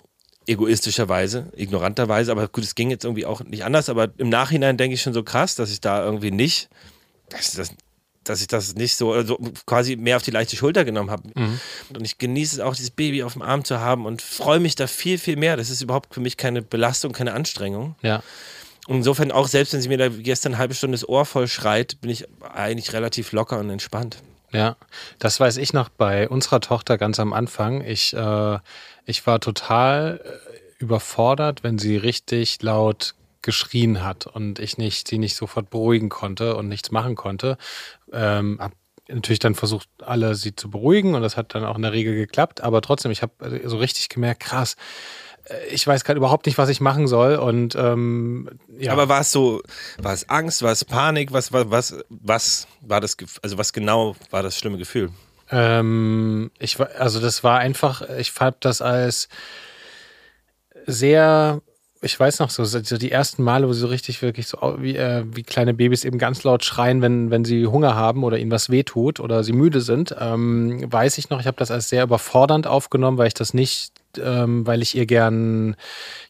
egoistischerweise, 0.48 1.52
ignoranterweise, 1.54 2.32
aber 2.32 2.48
gut, 2.48 2.64
es 2.64 2.74
ging 2.74 2.90
jetzt 2.90 3.04
irgendwie 3.04 3.26
auch 3.26 3.42
nicht 3.44 3.64
anders, 3.64 3.88
aber 3.88 4.08
im 4.16 4.28
Nachhinein 4.28 4.76
denke 4.76 4.94
ich 4.94 5.02
schon 5.02 5.12
so 5.12 5.22
krass, 5.22 5.54
dass 5.54 5.70
ich 5.70 5.80
da 5.80 6.02
irgendwie 6.04 6.30
nicht, 6.30 6.68
dass, 7.28 7.52
das, 7.52 7.74
dass 8.24 8.40
ich 8.40 8.46
das 8.46 8.74
nicht 8.74 8.96
so 8.96 9.12
also 9.12 9.38
quasi 9.66 9.96
mehr 9.96 10.16
auf 10.16 10.22
die 10.22 10.30
leichte 10.30 10.56
Schulter 10.56 10.84
genommen 10.84 11.10
habe. 11.10 11.28
Und 11.94 12.04
ich 12.04 12.18
genieße 12.18 12.56
es 12.56 12.60
auch, 12.60 12.74
dieses 12.74 12.90
Baby 12.90 13.22
auf 13.22 13.34
dem 13.34 13.42
Arm 13.42 13.64
zu 13.64 13.78
haben 13.80 14.06
und 14.06 14.22
freue 14.22 14.60
mich 14.60 14.74
da 14.74 14.86
viel, 14.86 15.18
viel 15.18 15.36
mehr. 15.36 15.56
Das 15.56 15.68
ist 15.68 15.82
überhaupt 15.82 16.14
für 16.14 16.20
mich 16.20 16.36
keine 16.36 16.62
Belastung, 16.62 17.12
keine 17.12 17.34
Anstrengung. 17.34 17.94
Ja. 18.02 18.22
Und 18.86 18.96
insofern 18.96 19.30
auch, 19.30 19.48
selbst 19.48 19.74
wenn 19.74 19.82
sie 19.82 19.88
mir 19.88 19.98
da 19.98 20.08
gestern 20.08 20.52
eine 20.52 20.58
halbe 20.58 20.74
Stunde 20.74 20.96
das 20.96 21.06
Ohr 21.06 21.26
voll 21.26 21.46
schreit, 21.46 22.00
bin 22.00 22.10
ich 22.10 22.24
eigentlich 22.54 22.94
relativ 22.94 23.32
locker 23.32 23.58
und 23.58 23.68
entspannt. 23.68 24.22
Ja, 24.52 24.76
das 25.18 25.38
weiß 25.38 25.58
ich 25.58 25.72
noch 25.72 25.88
bei 25.90 26.28
unserer 26.28 26.60
Tochter 26.60 26.96
ganz 26.96 27.20
am 27.20 27.32
Anfang. 27.32 27.82
Ich, 27.84 28.14
äh, 28.14 28.58
ich 29.04 29.26
war 29.26 29.40
total 29.40 30.20
äh, 30.24 30.82
überfordert, 30.82 31.62
wenn 31.62 31.78
sie 31.78 31.96
richtig 31.96 32.62
laut 32.62 33.14
geschrien 33.42 34.02
hat 34.02 34.26
und 34.26 34.58
ich 34.58 34.78
nicht, 34.78 35.06
sie 35.08 35.18
nicht 35.18 35.36
sofort 35.36 35.70
beruhigen 35.70 36.08
konnte 36.08 36.56
und 36.56 36.68
nichts 36.68 36.90
machen 36.90 37.14
konnte. 37.14 37.58
Ähm, 38.12 38.58
hab 38.60 38.72
natürlich 39.08 39.38
dann 39.38 39.54
versucht, 39.54 39.88
alle 40.02 40.34
sie 40.34 40.54
zu 40.54 40.70
beruhigen 40.70 41.14
und 41.14 41.22
das 41.22 41.36
hat 41.36 41.54
dann 41.54 41.64
auch 41.64 41.76
in 41.76 41.82
der 41.82 41.92
Regel 41.92 42.14
geklappt, 42.14 42.60
aber 42.60 42.82
trotzdem, 42.82 43.10
ich 43.10 43.22
habe 43.22 43.60
so 43.64 43.78
richtig 43.78 44.08
gemerkt, 44.08 44.40
krass, 44.40 44.76
ich 45.70 45.86
weiß 45.86 46.04
gerade 46.04 46.18
überhaupt 46.18 46.46
nicht, 46.46 46.58
was 46.58 46.68
ich 46.68 46.80
machen 46.80 47.06
soll 47.06 47.36
und 47.36 47.74
ähm, 47.74 48.48
ja. 48.78 48.92
Aber 48.92 49.08
war 49.08 49.20
es 49.20 49.32
so, 49.32 49.62
war 49.98 50.12
es 50.12 50.28
Angst, 50.28 50.62
war 50.62 50.72
es 50.72 50.84
Panik, 50.84 51.32
was, 51.32 51.52
was, 51.52 51.70
was, 51.70 51.96
was 52.10 52.66
war 52.80 53.00
das, 53.00 53.16
also 53.42 53.58
was 53.58 53.72
genau 53.72 54.16
war 54.30 54.42
das 54.42 54.58
schlimme 54.58 54.78
Gefühl? 54.78 55.10
Ähm, 55.50 56.50
ich 56.58 56.78
war, 56.78 56.90
also 56.98 57.20
das 57.20 57.42
war 57.44 57.58
einfach, 57.58 58.02
ich 58.18 58.32
fand 58.32 58.56
das 58.60 58.82
als 58.82 59.28
sehr, 60.86 61.60
ich 62.02 62.18
weiß 62.18 62.38
noch 62.38 62.50
so, 62.50 62.64
so 62.64 62.80
die 62.98 63.10
ersten 63.10 63.42
Male, 63.42 63.66
wo 63.66 63.72
sie 63.72 63.80
so 63.80 63.86
richtig 63.86 64.20
wirklich 64.22 64.46
so 64.46 64.76
wie, 64.78 64.96
äh, 64.96 65.24
wie 65.32 65.42
kleine 65.42 65.74
Babys 65.74 66.04
eben 66.04 66.18
ganz 66.18 66.44
laut 66.44 66.64
schreien, 66.64 67.02
wenn, 67.02 67.30
wenn 67.30 67.44
sie 67.44 67.66
Hunger 67.66 67.94
haben 67.94 68.24
oder 68.24 68.38
ihnen 68.38 68.50
was 68.50 68.70
wehtut 68.70 69.20
oder 69.20 69.42
sie 69.42 69.52
müde 69.52 69.80
sind, 69.80 70.14
ähm, 70.18 70.90
weiß 70.92 71.18
ich 71.18 71.30
noch, 71.30 71.40
ich 71.40 71.46
habe 71.46 71.56
das 71.56 71.70
als 71.70 71.88
sehr 71.88 72.04
überfordernd 72.04 72.66
aufgenommen, 72.66 73.18
weil 73.18 73.28
ich 73.28 73.34
das 73.34 73.54
nicht 73.54 73.92
ähm, 74.20 74.66
weil 74.66 74.82
ich 74.82 74.94
ihr 74.96 75.06
gern, 75.06 75.76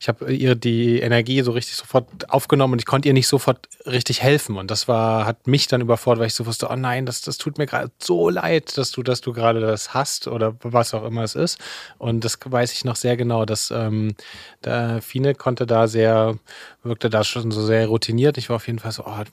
ich 0.00 0.08
habe 0.08 0.32
ihr 0.32 0.54
die 0.54 1.00
Energie 1.00 1.42
so 1.42 1.52
richtig 1.52 1.76
sofort 1.76 2.30
aufgenommen 2.30 2.74
und 2.74 2.78
ich 2.80 2.86
konnte 2.86 3.08
ihr 3.08 3.14
nicht 3.14 3.28
sofort 3.28 3.68
richtig 3.86 4.22
helfen. 4.22 4.56
Und 4.56 4.70
das 4.70 4.88
war, 4.88 5.26
hat 5.26 5.46
mich 5.46 5.66
dann 5.68 5.80
überfordert, 5.80 6.20
weil 6.20 6.26
ich 6.26 6.34
so 6.34 6.46
wusste, 6.46 6.68
oh 6.70 6.76
nein, 6.76 7.06
das, 7.06 7.22
das 7.22 7.38
tut 7.38 7.58
mir 7.58 7.66
gerade 7.66 7.90
so 7.98 8.28
leid, 8.28 8.76
dass 8.76 8.90
du, 8.90 9.02
dass 9.02 9.20
du 9.20 9.32
gerade 9.32 9.60
das 9.60 9.94
hast 9.94 10.26
oder 10.28 10.56
was 10.62 10.94
auch 10.94 11.04
immer 11.04 11.22
es 11.22 11.34
ist. 11.34 11.58
Und 11.98 12.24
das 12.24 12.38
weiß 12.44 12.72
ich 12.72 12.84
noch 12.84 12.96
sehr 12.96 13.16
genau, 13.16 13.44
dass 13.44 13.70
ähm, 13.70 14.14
da 14.62 15.00
Fine 15.00 15.34
konnte 15.34 15.66
da 15.66 15.86
sehr, 15.88 16.38
wirkte 16.82 17.10
da 17.10 17.24
schon 17.24 17.50
so 17.50 17.64
sehr 17.64 17.86
routiniert. 17.86 18.38
Ich 18.38 18.48
war 18.48 18.56
auf 18.56 18.66
jeden 18.66 18.78
Fall 18.78 18.92
so, 18.92 19.04
oh, 19.06 19.24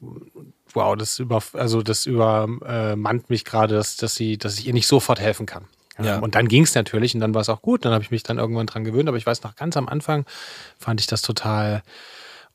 wow, 0.73 0.95
das 0.95 1.19
über, 1.19 1.41
also 1.53 1.81
das 1.81 2.05
übermannt 2.05 3.29
mich 3.29 3.45
gerade, 3.45 3.75
dass, 3.75 3.97
dass 3.97 4.15
sie, 4.15 4.37
dass 4.37 4.59
ich 4.59 4.67
ihr 4.67 4.73
nicht 4.73 4.87
sofort 4.87 5.19
helfen 5.19 5.45
kann. 5.45 5.65
Ja. 6.01 6.19
Und 6.19 6.35
dann 6.35 6.47
ging 6.47 6.63
es 6.63 6.75
natürlich 6.75 7.13
und 7.15 7.21
dann 7.21 7.33
war 7.33 7.41
es 7.41 7.49
auch 7.49 7.61
gut. 7.61 7.85
Dann 7.85 7.93
habe 7.93 8.03
ich 8.03 8.11
mich 8.11 8.23
dann 8.23 8.37
irgendwann 8.37 8.67
dran 8.67 8.83
gewöhnt. 8.83 9.07
Aber 9.07 9.17
ich 9.17 9.25
weiß 9.25 9.43
noch, 9.43 9.55
ganz 9.55 9.77
am 9.77 9.87
Anfang 9.87 10.25
fand 10.77 10.99
ich 10.99 11.07
das 11.07 11.21
total, 11.21 11.83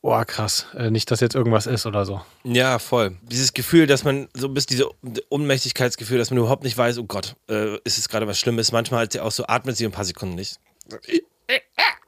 oh 0.02 0.20
krass, 0.26 0.66
äh, 0.76 0.90
nicht, 0.90 1.10
dass 1.10 1.20
jetzt 1.20 1.34
irgendwas 1.34 1.66
ist 1.66 1.86
oder 1.86 2.04
so. 2.04 2.20
Ja, 2.44 2.78
voll. 2.78 3.16
Dieses 3.22 3.52
Gefühl, 3.52 3.86
dass 3.86 4.04
man 4.04 4.28
so 4.34 4.48
bis 4.48 4.66
diese 4.66 4.88
Ohnmächtigkeitsgefühl, 5.30 6.18
dass 6.18 6.30
man 6.30 6.38
überhaupt 6.38 6.64
nicht 6.64 6.76
weiß, 6.76 6.98
oh 6.98 7.04
Gott, 7.04 7.36
äh, 7.48 7.76
ist 7.84 7.98
es 7.98 8.08
gerade 8.08 8.26
was 8.26 8.38
Schlimmes. 8.38 8.72
Manchmal 8.72 9.04
hat 9.04 9.12
sie 9.12 9.20
auch 9.20 9.32
so, 9.32 9.46
atmet 9.46 9.76
sie 9.76 9.86
ein 9.86 9.92
paar 9.92 10.04
Sekunden 10.04 10.34
nicht. 10.34 10.58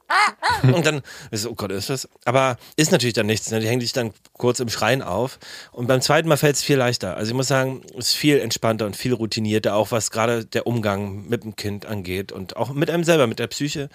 Und 0.63 0.85
dann 0.85 1.01
oh 1.45 1.55
Gott, 1.55 1.71
ist 1.71 1.89
das? 1.89 2.07
Aber 2.25 2.57
ist 2.75 2.91
natürlich 2.91 3.13
dann 3.13 3.25
nichts. 3.25 3.49
Ne? 3.51 3.59
Die 3.59 3.67
hängt 3.67 3.81
sich 3.81 3.93
dann 3.93 4.13
kurz 4.33 4.59
im 4.59 4.69
Schreien 4.69 5.01
auf. 5.01 5.39
Und 5.71 5.87
beim 5.87 6.01
zweiten 6.01 6.27
Mal 6.27 6.37
fällt 6.37 6.55
es 6.55 6.63
viel 6.63 6.77
leichter. 6.77 7.17
Also 7.17 7.31
ich 7.31 7.35
muss 7.35 7.47
sagen, 7.47 7.81
es 7.97 8.09
ist 8.09 8.13
viel 8.13 8.39
entspannter 8.39 8.85
und 8.85 8.95
viel 8.95 9.13
routinierter, 9.13 9.75
auch 9.75 9.91
was 9.91 10.11
gerade 10.11 10.45
der 10.45 10.67
Umgang 10.67 11.27
mit 11.27 11.43
dem 11.43 11.55
Kind 11.55 11.85
angeht 11.85 12.31
und 12.31 12.55
auch 12.55 12.73
mit 12.73 12.89
einem 12.89 13.03
selber, 13.03 13.27
mit 13.27 13.39
der 13.39 13.47
Psyche. 13.47 13.89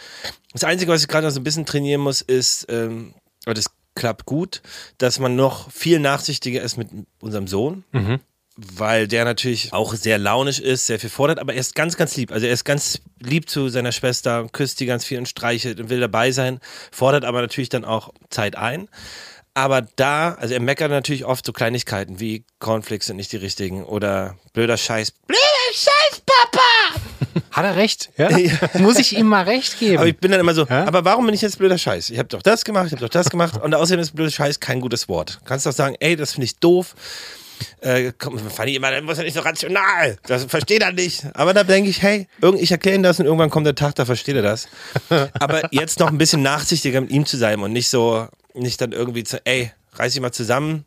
Das 0.53 0.65
Einzige, 0.65 0.93
was 0.93 1.03
ich 1.03 1.09
gerade 1.09 1.27
noch 1.27 1.33
so 1.33 1.41
ein 1.41 1.45
bisschen 1.45 1.67
trainieren 1.67 2.01
muss, 2.01 2.21
ist, 2.21 2.67
ähm, 2.69 3.15
das 3.45 3.67
klappt 3.95 4.27
gut, 4.27 4.63
dass 4.99 5.19
man 5.19 5.37
noch 5.37 5.71
viel 5.71 5.99
nachsichtiger 5.99 6.63
ist 6.63 6.77
mit 6.77 6.89
unserem 7.21 7.49
Sohn 7.49 7.85
weil 8.61 9.07
der 9.07 9.25
natürlich 9.25 9.73
auch 9.73 9.95
sehr 9.95 10.19
launisch 10.19 10.59
ist, 10.59 10.87
sehr 10.87 10.99
viel 10.99 11.11
fordert, 11.11 11.39
aber 11.39 11.55
er 11.55 11.61
ist 11.61 11.77
ganz, 11.77 11.97
ganz 11.97 12.17
lieb. 12.17 12.33
Also 12.33 12.47
er 12.47 12.53
ist 12.53 12.65
ganz 12.65 13.01
lieb 13.21 13.49
zu 13.49 13.69
seiner 13.69 13.93
Schwester, 13.93 14.49
küsst 14.51 14.81
die 14.81 14.87
ganz 14.87 15.05
viel 15.05 15.19
und 15.19 15.29
streichelt 15.29 15.79
und 15.79 15.91
will 15.91 16.01
dabei 16.01 16.33
sein, 16.33 16.59
fordert 16.91 17.25
aber 17.25 17.41
natürlich 17.41 17.69
dann 17.69 17.85
auch 17.85 18.13
Zeit 18.31 18.57
ein. 18.57 18.89
Aber 19.55 19.83
da, 19.97 20.35
also 20.35 20.55
er 20.55 20.61
meckert 20.61 20.91
natürlich 20.91 21.25
oft 21.25 21.47
so 21.47 21.53
Kleinigkeiten 21.53 22.19
wie 22.19 22.45
Cornflakes 22.59 23.07
sind 23.07 23.17
nicht 23.17 23.31
die 23.31 23.37
richtigen 23.37 23.85
oder 23.85 24.37
blöder 24.53 24.77
Scheiß. 24.77 25.13
Blöder 25.13 25.41
Scheiß, 25.73 26.23
Papa! 26.27 27.41
Hat 27.53 27.65
er 27.65 27.77
recht? 27.77 28.11
Ja? 28.19 28.29
Muss 28.81 28.99
ich 28.99 29.17
ihm 29.17 29.27
mal 29.27 29.45
recht 29.45 29.79
geben? 29.79 29.99
Aber 29.99 30.09
ich 30.09 30.17
bin 30.19 30.33
dann 30.33 30.41
immer 30.41 30.55
so, 30.55 30.65
Ja? 30.67 30.85
aber 30.87 31.05
warum 31.05 31.27
bin 31.27 31.35
ich 31.35 31.43
jetzt 31.43 31.59
blöder 31.59 31.79
Scheiß? 31.79 32.11
Ich 32.11 32.19
habe 32.19 32.29
doch 32.29 32.43
das 32.43 32.65
gemacht, 32.65 32.87
ich 32.87 32.93
habe 32.93 33.03
doch 33.03 33.09
das 33.09 33.31
gemacht 33.31 33.57
und 33.63 33.73
außerdem 33.73 34.01
ist 34.01 34.17
blöder 34.17 34.33
Scheiß 34.33 34.59
kein 34.59 34.81
gutes 34.81 35.09
Wort. 35.09 35.39
Kannst 35.45 35.65
doch 35.65 35.73
sagen, 35.73 35.95
ey, 36.01 36.17
das 36.17 36.33
finde 36.33 36.47
ich 36.47 36.59
doof. 36.59 36.97
Äh, 37.81 38.13
komm, 38.19 38.39
fand 38.39 38.69
ich 38.69 38.77
immer, 38.77 38.91
das 38.91 39.03
muss 39.03 39.19
ja 39.19 39.25
nicht 39.25 39.35
so 39.35 39.41
rational. 39.41 40.19
Das 40.27 40.45
versteht 40.45 40.83
er 40.83 40.93
nicht. 40.93 41.25
Aber 41.35 41.55
da 41.55 41.65
denke 41.65 41.91
ich, 41.91 42.03
hey, 42.03 42.29
irgend, 42.41 42.61
ich 42.61 42.71
erkläre 42.71 42.97
ihm 42.97 43.03
das 43.03 43.21
und 43.21 43.27
irgendwann 43.27 43.51
kommt 43.51 43.67
der 43.67 43.75
Tag, 43.75 43.95
da 43.95 44.05
versteht 44.05 44.37
er 44.37 44.43
das. 44.43 44.69
Aber 45.41 45.73
jetzt 45.73 45.99
noch 45.99 46.09
ein 46.09 46.19
bisschen 46.19 46.43
nachsichtiger 46.43 47.01
mit 47.01 47.11
ihm 47.11 47.27
zu 47.27 47.37
sein 47.37 47.61
und 47.61 47.73
nicht 47.73 47.89
so, 47.89 48.29
nicht 48.55 48.81
dann 48.81 48.93
irgendwie 48.93 49.25
zu, 49.25 49.45
ey, 49.45 49.73
reiß 49.95 50.13
dich 50.13 50.23
mal 50.23 50.33
zusammen, 50.33 50.85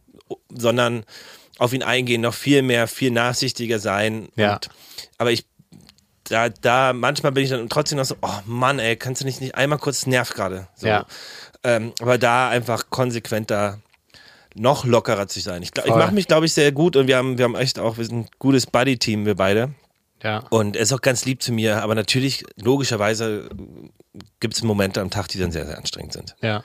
sondern 0.49 1.03
auf 1.57 1.73
ihn 1.73 1.83
eingehen, 1.83 2.21
noch 2.21 2.33
viel 2.33 2.61
mehr, 2.61 2.87
viel 2.87 3.11
nachsichtiger 3.11 3.79
sein. 3.79 4.29
Ja. 4.35 4.53
Und, 4.53 4.69
aber 5.17 5.31
ich, 5.31 5.45
da, 6.23 6.49
da, 6.49 6.93
manchmal 6.93 7.31
bin 7.31 7.43
ich 7.43 7.49
dann 7.49 7.69
trotzdem 7.69 7.97
noch 7.97 8.05
so, 8.05 8.15
oh 8.21 8.39
Mann, 8.45 8.79
ey, 8.79 8.95
kannst 8.95 9.21
du 9.21 9.25
nicht, 9.25 9.41
nicht 9.41 9.55
einmal 9.55 9.79
kurz 9.79 10.05
nerv 10.05 10.31
gerade. 10.31 10.67
So. 10.75 10.87
Ja. 10.87 11.05
Ähm, 11.63 11.93
aber 11.99 12.17
da 12.17 12.49
einfach 12.49 12.89
konsequenter 12.89 13.79
noch 14.55 14.85
lockerer 14.85 15.27
zu 15.27 15.39
sein. 15.39 15.61
Ich, 15.63 15.71
glaub- 15.71 15.85
ich 15.85 15.95
mache 15.95 16.13
mich, 16.13 16.27
glaube 16.27 16.45
ich, 16.45 16.53
sehr 16.53 16.71
gut 16.71 16.95
und 16.95 17.07
wir 17.07 17.17
haben, 17.17 17.37
wir 17.37 17.45
haben 17.45 17.55
echt 17.55 17.79
auch, 17.79 17.97
wir 17.97 18.05
sind 18.05 18.17
ein 18.19 18.27
gutes 18.39 18.65
Buddy-Team, 18.67 19.25
wir 19.25 19.35
beide. 19.35 19.73
Ja. 20.23 20.43
Und 20.49 20.75
er 20.75 20.83
ist 20.83 20.93
auch 20.93 21.01
ganz 21.01 21.25
lieb 21.25 21.41
zu 21.41 21.51
mir, 21.51 21.81
aber 21.81 21.95
natürlich, 21.95 22.43
logischerweise, 22.61 23.49
gibt 24.39 24.55
es 24.55 24.61
Momente 24.61 25.01
am 25.01 25.09
Tag, 25.09 25.27
die 25.29 25.39
dann 25.39 25.51
sehr, 25.51 25.65
sehr 25.65 25.77
anstrengend 25.77 26.13
sind. 26.13 26.35
Ja. 26.41 26.63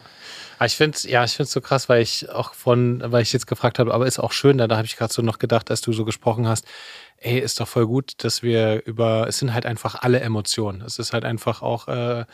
Aber 0.59 0.67
ich 0.67 0.77
finde 0.77 0.97
es 0.97 1.05
ja, 1.05 1.25
ich 1.25 1.37
find's 1.37 1.53
so 1.53 1.61
krass, 1.61 1.89
weil 1.89 2.03
ich 2.03 2.31
auch 2.31 2.55
von, 2.55 3.03
weil 3.05 3.23
ich 3.23 3.33
jetzt 3.33 3.47
gefragt 3.47 3.79
habe, 3.79 3.93
aber 3.93 4.07
ist 4.07 4.19
auch 4.19 4.33
schön, 4.33 4.59
da, 4.59 4.67
da 4.67 4.77
habe 4.77 4.87
ich 4.87 4.97
gerade 4.97 5.13
so 5.13 5.23
noch 5.23 5.39
gedacht, 5.39 5.71
als 5.71 5.81
du 5.81 5.93
so 5.93 6.05
gesprochen 6.05 6.49
hast, 6.49 6.67
ey, 7.19 7.39
ist 7.39 7.61
doch 7.61 7.69
voll 7.69 7.87
gut, 7.87 8.13
dass 8.25 8.43
wir 8.43 8.85
über, 8.87 9.27
es 9.29 9.39
sind 9.39 9.53
halt 9.53 9.67
einfach 9.67 9.97
alle 10.03 10.21
Emotionen. 10.21 10.83
Es 10.83 10.99
ist 10.99 11.13
halt 11.13 11.25
einfach 11.25 11.63
auch 11.63 11.89
äh, 11.89 12.25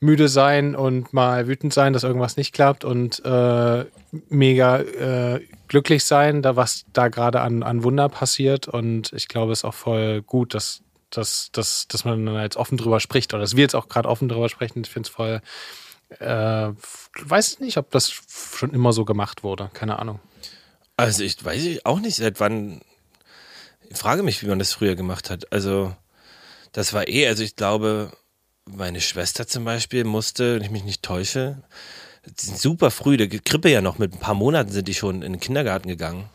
müde 0.00 0.28
sein 0.28 0.74
und 0.76 1.12
mal 1.12 1.48
wütend 1.48 1.72
sein, 1.72 1.92
dass 1.92 2.04
irgendwas 2.04 2.36
nicht 2.36 2.52
klappt 2.52 2.84
und 2.84 3.24
äh, 3.24 3.84
mega 4.28 4.78
äh, 4.78 5.40
glücklich 5.66 6.04
sein, 6.04 6.42
da 6.42 6.56
was 6.56 6.84
da 6.92 7.08
gerade 7.08 7.40
an, 7.40 7.62
an 7.62 7.82
Wunder 7.82 8.08
passiert. 8.08 8.68
Und 8.68 9.12
ich 9.12 9.28
glaube, 9.28 9.52
es 9.52 9.60
ist 9.60 9.64
auch 9.64 9.74
voll 9.74 10.22
gut, 10.22 10.54
dass, 10.54 10.82
dass, 11.10 11.50
dass, 11.52 11.88
dass 11.88 12.04
man 12.04 12.26
jetzt 12.40 12.56
offen 12.56 12.78
drüber 12.78 13.00
spricht 13.00 13.32
oder 13.34 13.42
dass 13.42 13.56
wir 13.56 13.62
jetzt 13.62 13.74
auch 13.74 13.88
gerade 13.88 14.08
offen 14.08 14.28
drüber 14.28 14.48
sprechen. 14.48 14.82
Ich 14.84 14.90
finde 14.90 15.08
es 15.08 15.14
voll 15.14 15.40
äh, 16.10 16.70
weiß 17.20 17.60
nicht, 17.60 17.76
ob 17.76 17.90
das 17.90 18.10
schon 18.10 18.70
immer 18.70 18.92
so 18.92 19.04
gemacht 19.04 19.42
wurde. 19.42 19.70
Keine 19.74 19.98
Ahnung. 19.98 20.20
Also 20.96 21.22
ich 21.22 21.42
weiß 21.42 21.64
ich 21.64 21.86
auch 21.86 22.00
nicht, 22.00 22.16
seit 22.16 22.40
wann. 22.40 22.80
Ich 23.90 23.96
frage 23.96 24.22
mich, 24.22 24.42
wie 24.42 24.48
man 24.48 24.58
das 24.58 24.72
früher 24.72 24.96
gemacht 24.96 25.30
hat. 25.30 25.52
Also, 25.52 25.94
das 26.72 26.92
war 26.92 27.08
eh, 27.08 27.26
also 27.26 27.42
ich 27.42 27.56
glaube, 27.56 28.12
meine 28.66 29.00
Schwester 29.00 29.46
zum 29.46 29.64
Beispiel 29.64 30.04
musste, 30.04 30.56
wenn 30.56 30.62
ich 30.62 30.70
mich 30.70 30.84
nicht 30.84 31.02
täusche, 31.02 31.62
super 32.36 32.90
früh, 32.90 33.16
der 33.16 33.28
Krippe 33.28 33.70
ja 33.70 33.80
noch, 33.80 33.98
mit 33.98 34.14
ein 34.14 34.18
paar 34.18 34.34
Monaten 34.34 34.70
sind 34.70 34.88
die 34.88 34.94
schon 34.94 35.22
in 35.22 35.32
den 35.34 35.40
Kindergarten 35.40 35.88
gegangen. 35.88 36.28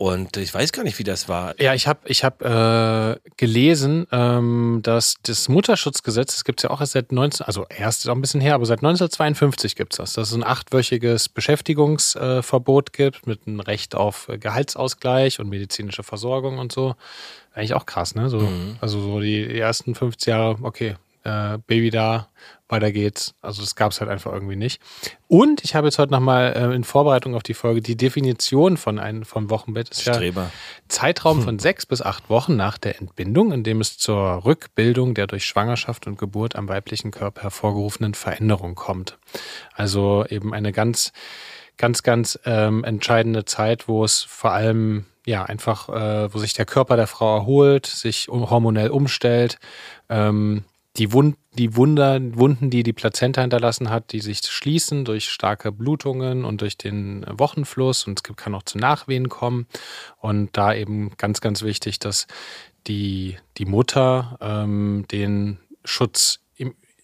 Und 0.00 0.38
ich 0.38 0.54
weiß 0.54 0.72
gar 0.72 0.82
nicht, 0.82 0.98
wie 0.98 1.04
das 1.04 1.28
war. 1.28 1.60
Ja, 1.60 1.74
ich 1.74 1.86
habe 1.86 2.00
ich 2.06 2.24
hab, 2.24 2.40
äh, 2.40 3.16
gelesen, 3.36 4.06
ähm, 4.10 4.80
dass 4.82 5.16
das 5.22 5.50
Mutterschutzgesetz, 5.50 6.36
das 6.36 6.44
gibt 6.44 6.60
es 6.60 6.62
ja 6.62 6.70
auch 6.70 6.80
erst 6.80 6.92
seit 6.92 7.12
19, 7.12 7.46
also 7.46 7.66
erst 7.68 8.04
ist 8.04 8.08
auch 8.08 8.14
ein 8.14 8.22
bisschen 8.22 8.40
her, 8.40 8.54
aber 8.54 8.64
seit 8.64 8.78
1952 8.78 9.76
gibt 9.76 9.92
es 9.92 9.98
das, 9.98 10.14
dass 10.14 10.28
es 10.28 10.34
ein 10.34 10.42
achtwöchiges 10.42 11.28
Beschäftigungsverbot 11.28 12.94
gibt 12.94 13.26
mit 13.26 13.46
einem 13.46 13.60
Recht 13.60 13.94
auf 13.94 14.30
äh, 14.30 14.38
Gehaltsausgleich 14.38 15.38
und 15.38 15.50
medizinische 15.50 16.02
Versorgung 16.02 16.58
und 16.58 16.72
so. 16.72 16.94
Eigentlich 17.52 17.74
auch 17.74 17.84
krass, 17.84 18.14
ne? 18.14 18.30
So, 18.30 18.38
Also 18.80 19.02
so 19.02 19.20
die, 19.20 19.46
die 19.48 19.58
ersten 19.58 19.94
50 19.94 20.28
Jahre, 20.28 20.56
okay, 20.62 20.96
äh, 21.24 21.58
Baby 21.66 21.90
da, 21.90 22.28
weiter 22.70 22.92
geht's. 22.92 23.34
Also 23.40 23.62
das 23.62 23.74
gab 23.74 23.92
es 23.92 24.00
halt 24.00 24.10
einfach 24.10 24.32
irgendwie 24.32 24.56
nicht. 24.56 24.80
Und 25.28 25.64
ich 25.64 25.74
habe 25.74 25.86
jetzt 25.86 25.98
heute 25.98 26.12
nochmal 26.12 26.52
äh, 26.56 26.74
in 26.74 26.84
Vorbereitung 26.84 27.34
auf 27.34 27.42
die 27.42 27.54
Folge 27.54 27.80
die 27.80 27.96
Definition 27.96 28.76
von 28.76 28.98
einem 28.98 29.24
vom 29.24 29.50
Wochenbett 29.50 29.90
ist 29.90 30.04
ja 30.04 30.14
Streber. 30.14 30.50
Zeitraum 30.88 31.42
von 31.42 31.58
sechs 31.58 31.86
bis 31.86 32.02
acht 32.02 32.30
Wochen 32.30 32.56
nach 32.56 32.78
der 32.78 32.98
Entbindung, 32.98 33.52
in 33.52 33.62
dem 33.62 33.80
es 33.80 33.98
zur 33.98 34.44
Rückbildung 34.44 35.14
der 35.14 35.26
durch 35.26 35.44
Schwangerschaft 35.44 36.06
und 36.06 36.18
Geburt 36.18 36.56
am 36.56 36.68
weiblichen 36.68 37.10
Körper 37.10 37.42
hervorgerufenen 37.42 38.14
Veränderung 38.14 38.74
kommt. 38.74 39.18
Also 39.74 40.24
eben 40.28 40.54
eine 40.54 40.72
ganz, 40.72 41.12
ganz, 41.76 42.02
ganz 42.02 42.38
ähm, 42.44 42.84
entscheidende 42.84 43.44
Zeit, 43.44 43.88
wo 43.88 44.04
es 44.04 44.22
vor 44.22 44.52
allem 44.52 45.06
ja 45.26 45.44
einfach, 45.44 45.88
äh, 45.88 46.32
wo 46.32 46.38
sich 46.38 46.52
der 46.54 46.66
Körper 46.66 46.96
der 46.96 47.06
Frau 47.06 47.36
erholt, 47.36 47.86
sich 47.86 48.28
hormonell 48.28 48.90
umstellt, 48.90 49.58
ähm, 50.08 50.64
die, 50.96 51.12
Wund, 51.12 51.36
die 51.60 51.76
Wunder, 51.76 52.18
Wunden, 52.38 52.70
die 52.70 52.82
die 52.82 52.94
Plazenta 52.94 53.42
hinterlassen 53.42 53.90
hat, 53.90 54.12
die 54.12 54.20
sich 54.20 54.38
schließen 54.38 55.04
durch 55.04 55.28
starke 55.28 55.72
Blutungen 55.72 56.46
und 56.46 56.62
durch 56.62 56.78
den 56.78 57.22
Wochenfluss 57.28 58.06
und 58.06 58.18
es 58.18 58.36
kann 58.36 58.54
auch 58.54 58.62
zu 58.62 58.78
Nachwehen 58.78 59.28
kommen. 59.28 59.66
Und 60.20 60.56
da 60.56 60.72
eben 60.72 61.12
ganz, 61.18 61.42
ganz 61.42 61.60
wichtig, 61.60 61.98
dass 61.98 62.26
die, 62.86 63.36
die 63.58 63.66
Mutter 63.66 64.38
ähm, 64.40 65.04
den 65.10 65.58
Schutz 65.84 66.40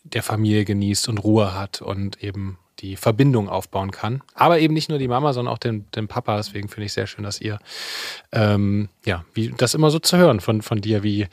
der 0.04 0.22
Familie 0.22 0.64
genießt 0.64 1.10
und 1.10 1.18
Ruhe 1.18 1.52
hat 1.52 1.82
und 1.82 2.22
eben 2.24 2.58
die 2.80 2.96
Verbindung 2.96 3.48
aufbauen 3.48 3.90
kann. 3.90 4.22
Aber 4.34 4.58
eben 4.58 4.74
nicht 4.74 4.88
nur 4.88 4.98
die 4.98 5.08
Mama, 5.08 5.32
sondern 5.32 5.52
auch 5.52 5.58
den, 5.58 5.90
den 5.92 6.08
Papa. 6.08 6.36
Deswegen 6.36 6.68
finde 6.68 6.86
ich 6.86 6.92
sehr 6.92 7.06
schön, 7.06 7.24
dass 7.24 7.40
ihr 7.40 7.58
ähm, 8.32 8.88
ja, 9.04 9.24
wie 9.34 9.54
das 9.56 9.74
immer 9.74 9.90
so 9.90 9.98
zu 9.98 10.16
hören 10.16 10.40
von, 10.40 10.62
von 10.62 10.80
dir, 10.80 11.02
wie, 11.02 11.28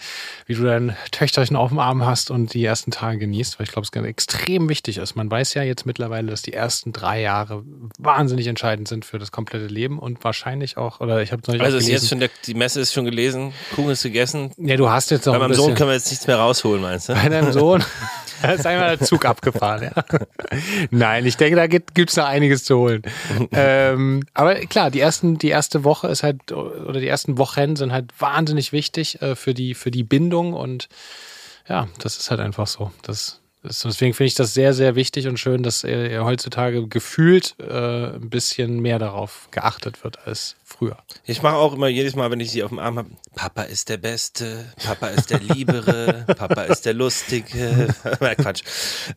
wie 0.46 0.54
du 0.54 0.64
dein 0.64 0.96
Töchterchen 1.12 1.56
auf 1.56 1.70
dem 1.70 1.80
Arm 1.80 2.06
hast 2.06 2.32
und 2.32 2.54
die 2.54 2.64
ersten 2.64 2.92
Tage 2.92 3.18
genießt, 3.18 3.60
weil 3.60 3.66
ich 3.66 3.72
glaube, 3.72 3.84
es 3.84 3.92
ganz 3.92 4.08
extrem 4.08 4.70
wichtig 4.70 4.98
ist. 5.00 5.16
Man 5.16 5.30
weiß 5.30 5.54
ja 5.56 5.64
jetzt 5.64 5.86
mittlerweile, 5.86 6.28
dass 6.30 6.44
die 6.44 6.54
ersten 6.54 6.94
drei 6.94 7.22
Jahre 7.22 7.64
wahnsinnig 7.98 8.48
entscheidend 8.48 8.88
sind 8.88 9.06
für 9.06 9.18
das 9.20 9.32
komplette 9.32 9.66
Leben 9.68 10.00
und 10.00 10.24
wahrscheinlich 10.24 10.78
auch, 10.78 11.02
oder 11.02 11.22
ich 11.22 11.32
habe 11.32 11.42
es 11.46 11.60
Also 11.60 11.78
ist 11.78 11.88
jetzt 11.88 12.10
schon 12.10 12.20
der, 12.20 12.30
die 12.46 12.54
Messe 12.54 12.80
ist 12.80 12.94
schon 12.94 13.06
gelesen, 13.06 13.54
Kuchen 13.76 13.90
ist 13.90 14.04
gegessen. 14.04 14.52
ja, 14.58 14.78
du 14.78 14.90
hast 14.90 15.12
jetzt 15.12 15.26
noch 15.26 15.34
Bei 15.34 15.40
ein 15.40 15.50
meinem 15.50 15.56
Sohn 15.56 15.74
können 15.76 15.90
wir 15.90 15.96
jetzt 15.96 16.12
nichts 16.12 16.28
mehr 16.28 16.38
rausholen, 16.38 16.82
meinst 16.82 17.10
du? 17.10 17.14
bei 17.14 17.28
deinem 17.28 17.52
Sohn 17.52 17.84
ist 18.56 18.66
einmal 18.66 18.98
der 18.98 19.06
Zug 19.06 19.26
abgefahren. 19.26 19.92
Ja. 19.96 20.04
Nein, 20.92 21.26
ich 21.26 21.33
denke, 21.38 21.56
da 21.56 21.68
gibt 21.68 22.10
es 22.10 22.18
noch 22.18 22.26
einiges 22.26 22.64
zu 22.64 22.78
holen. 22.78 23.02
ähm, 23.52 24.24
aber 24.34 24.56
klar, 24.56 24.92
die, 24.92 25.00
ersten, 25.00 25.38
die 25.38 25.50
erste 25.50 25.84
Woche 25.84 26.08
ist 26.08 26.24
halt, 26.24 26.52
oder 26.52 27.00
die 27.00 27.08
ersten 27.08 27.38
Wochen 27.38 27.76
sind 27.76 27.92
halt 27.92 28.12
wahnsinnig 28.20 28.72
wichtig 28.72 29.22
äh, 29.22 29.36
für, 29.36 29.54
die, 29.54 29.74
für 29.74 29.92
die 29.92 30.04
Bindung 30.04 30.54
und 30.54 30.90
ja, 31.68 31.88
das 32.00 32.18
ist 32.18 32.30
halt 32.30 32.42
einfach 32.42 32.68
so. 32.68 32.92
Das, 33.04 33.40
deswegen 33.64 34.14
finde 34.14 34.28
ich 34.28 34.36
das 34.36 34.54
sehr, 34.54 34.74
sehr 34.74 34.96
wichtig 34.96 35.28
und 35.28 35.40
schön, 35.40 35.64
dass 35.64 35.84
äh, 35.84 36.20
heutzutage 36.20 36.88
gefühlt 36.88 37.56
äh, 37.60 38.16
ein 38.16 38.30
bisschen 38.30 38.80
mehr 38.82 39.00
darauf 39.00 39.48
geachtet 39.52 40.04
wird 40.04 40.26
als 40.28 40.56
früher. 40.64 40.98
Ich 41.26 41.42
mache 41.42 41.56
auch 41.56 41.74
immer 41.74 41.88
jedes 41.88 42.16
Mal, 42.16 42.30
wenn 42.32 42.40
ich 42.40 42.52
sie 42.52 42.64
auf 42.64 42.70
dem 42.70 42.80
Arm 42.80 42.98
habe, 42.98 43.10
Papa 43.36 43.64
ist 43.64 43.90
der 43.90 43.98
Beste, 43.98 44.66
Papa 44.84 45.08
ist 45.08 45.30
der 45.30 45.40
Liebere, 45.40 46.26
Papa 46.38 46.64
ist 46.64 46.86
der 46.86 46.94
Lustige. 46.94 47.94
Quatsch. 48.38 48.64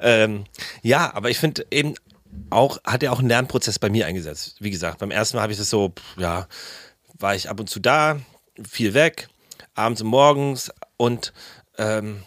Ähm, 0.00 0.44
ja, 0.82 1.12
aber 1.14 1.30
ich 1.30 1.38
finde 1.38 1.66
eben 1.70 1.94
auch, 2.50 2.78
hat 2.84 3.02
er 3.02 3.12
auch 3.12 3.18
einen 3.18 3.28
Lernprozess 3.28 3.78
bei 3.78 3.90
mir 3.90 4.06
eingesetzt. 4.06 4.56
Wie 4.60 4.70
gesagt, 4.70 4.98
beim 4.98 5.10
ersten 5.10 5.36
Mal 5.36 5.42
habe 5.42 5.52
ich 5.52 5.58
das 5.58 5.70
so, 5.70 5.92
ja, 6.16 6.46
war 7.18 7.34
ich 7.34 7.50
ab 7.50 7.58
und 7.58 7.68
zu 7.68 7.80
da, 7.80 8.20
viel 8.68 8.94
weg, 8.94 9.28
abends 9.74 10.02
und 10.02 10.08
morgens 10.08 10.70
und 10.96 11.32
ähm, 11.78 12.22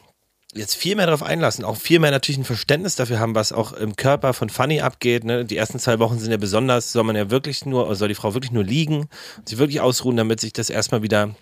jetzt 0.53 0.75
viel 0.75 0.95
mehr 0.95 1.05
darauf 1.05 1.23
einlassen, 1.23 1.63
auch 1.63 1.77
viel 1.77 1.99
mehr 1.99 2.11
natürlich 2.11 2.39
ein 2.39 2.45
Verständnis 2.45 2.95
dafür 2.95 3.19
haben, 3.19 3.35
was 3.35 3.51
auch 3.51 3.73
im 3.73 3.95
Körper 3.95 4.33
von 4.33 4.49
Fanny 4.49 4.81
abgeht. 4.81 5.23
Ne? 5.23 5.45
Die 5.45 5.57
ersten 5.57 5.79
zwei 5.79 5.99
Wochen 5.99 6.17
sind 6.17 6.31
ja 6.31 6.37
besonders, 6.37 6.91
soll 6.91 7.03
man 7.03 7.15
ja 7.15 7.29
wirklich 7.29 7.65
nur, 7.65 7.95
soll 7.95 8.07
die 8.07 8.15
Frau 8.15 8.33
wirklich 8.33 8.51
nur 8.51 8.63
liegen 8.63 9.09
sich 9.45 9.57
wirklich 9.59 9.81
ausruhen, 9.81 10.17
damit 10.17 10.39
sich 10.39 10.53
das 10.53 10.69
erstmal 10.69 11.03
wieder 11.03 11.35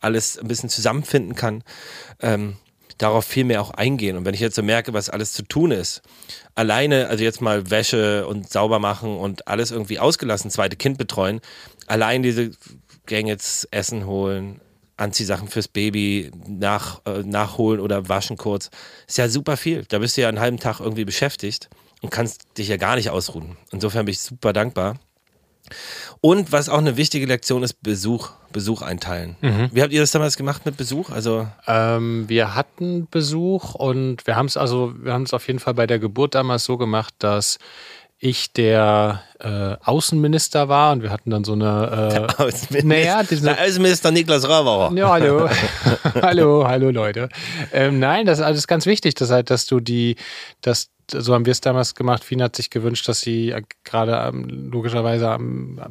alles 0.00 0.38
ein 0.38 0.48
bisschen 0.48 0.70
zusammenfinden 0.70 1.34
kann. 1.34 1.62
Ähm, 2.20 2.56
darauf 2.98 3.24
viel 3.24 3.44
mehr 3.44 3.60
auch 3.60 3.70
eingehen. 3.70 4.16
Und 4.16 4.24
wenn 4.24 4.34
ich 4.34 4.40
jetzt 4.40 4.54
so 4.54 4.62
merke, 4.62 4.92
was 4.92 5.10
alles 5.10 5.32
zu 5.32 5.42
tun 5.42 5.72
ist, 5.72 6.02
alleine, 6.54 7.08
also 7.08 7.24
jetzt 7.24 7.40
mal 7.40 7.70
Wäsche 7.70 8.26
und 8.26 8.50
sauber 8.50 8.78
machen 8.78 9.16
und 9.16 9.48
alles 9.48 9.72
irgendwie 9.72 9.98
ausgelassen, 9.98 10.50
zweite 10.50 10.76
Kind 10.76 10.96
betreuen, 10.96 11.40
allein 11.86 12.22
diese 12.22 12.52
Gänge 13.06 13.32
jetzt 13.32 13.68
Essen 13.72 14.06
holen, 14.06 14.60
Anziehsachen 14.96 15.48
fürs 15.48 15.68
Baby 15.68 16.30
nach, 16.46 17.00
äh, 17.04 17.22
nachholen 17.22 17.80
oder 17.80 18.08
waschen 18.08 18.36
kurz, 18.36 18.70
ist 19.06 19.18
ja 19.18 19.28
super 19.28 19.56
viel. 19.56 19.84
Da 19.88 19.98
bist 19.98 20.16
du 20.16 20.22
ja 20.22 20.28
einen 20.28 20.40
halben 20.40 20.58
Tag 20.58 20.80
irgendwie 20.80 21.04
beschäftigt 21.04 21.68
und 22.00 22.10
kannst 22.10 22.42
dich 22.58 22.68
ja 22.68 22.76
gar 22.76 22.96
nicht 22.96 23.10
ausruhen. 23.10 23.56
Insofern 23.72 24.04
bin 24.04 24.12
ich 24.12 24.20
super 24.20 24.52
dankbar. 24.52 24.96
Und 26.20 26.52
was 26.52 26.68
auch 26.68 26.78
eine 26.78 26.96
wichtige 26.96 27.26
Lektion 27.26 27.62
ist, 27.62 27.82
Besuch, 27.82 28.30
Besuch 28.52 28.82
einteilen. 28.82 29.36
Wie 29.72 29.82
habt 29.82 29.92
ihr 29.92 30.00
das 30.00 30.10
damals 30.10 30.36
gemacht 30.36 30.66
mit 30.66 30.76
Besuch? 30.76 31.10
Also 31.10 31.48
Ähm, 31.66 32.28
wir 32.28 32.54
hatten 32.54 33.08
Besuch 33.10 33.74
und 33.74 34.26
wir 34.26 34.36
haben 34.36 34.46
es 34.46 34.56
also, 34.56 34.92
wir 35.02 35.12
haben 35.12 35.22
es 35.22 35.32
auf 35.32 35.46
jeden 35.46 35.58
Fall 35.58 35.74
bei 35.74 35.86
der 35.86 35.98
Geburt 35.98 36.34
damals 36.34 36.64
so 36.64 36.76
gemacht, 36.76 37.14
dass 37.18 37.58
ich 38.24 38.54
der 38.54 39.22
äh, 39.38 39.76
Außenminister 39.84 40.70
war 40.70 40.92
und 40.92 41.02
wir 41.02 41.10
hatten 41.10 41.28
dann 41.28 41.44
so 41.44 41.52
eine 41.52 42.30
äh, 42.38 42.42
Außenminister, 42.42 42.86
naja, 42.86 43.22
der 43.22 43.62
Außenminister 43.62 44.10
Niklas 44.10 44.48
Rauber. 44.48 44.90
ja, 44.96 45.10
hallo. 45.10 45.50
hallo, 46.22 46.66
hallo 46.66 46.90
Leute. 46.90 47.28
Ähm, 47.70 47.98
nein, 47.98 48.24
das 48.24 48.38
ist 48.38 48.44
alles 48.44 48.66
ganz 48.66 48.86
wichtig, 48.86 49.14
dass 49.14 49.30
halt, 49.30 49.50
dass 49.50 49.66
du 49.66 49.78
die, 49.78 50.16
dass 50.62 50.88
so 51.10 51.34
haben 51.34 51.46
wir 51.46 51.52
es 51.52 51.60
damals 51.60 51.94
gemacht. 51.94 52.24
Fien 52.24 52.42
hat 52.42 52.56
sich 52.56 52.70
gewünscht, 52.70 53.08
dass 53.08 53.20
sie 53.20 53.50
äh, 53.50 53.62
gerade 53.84 54.30
logischerweise 54.36 55.38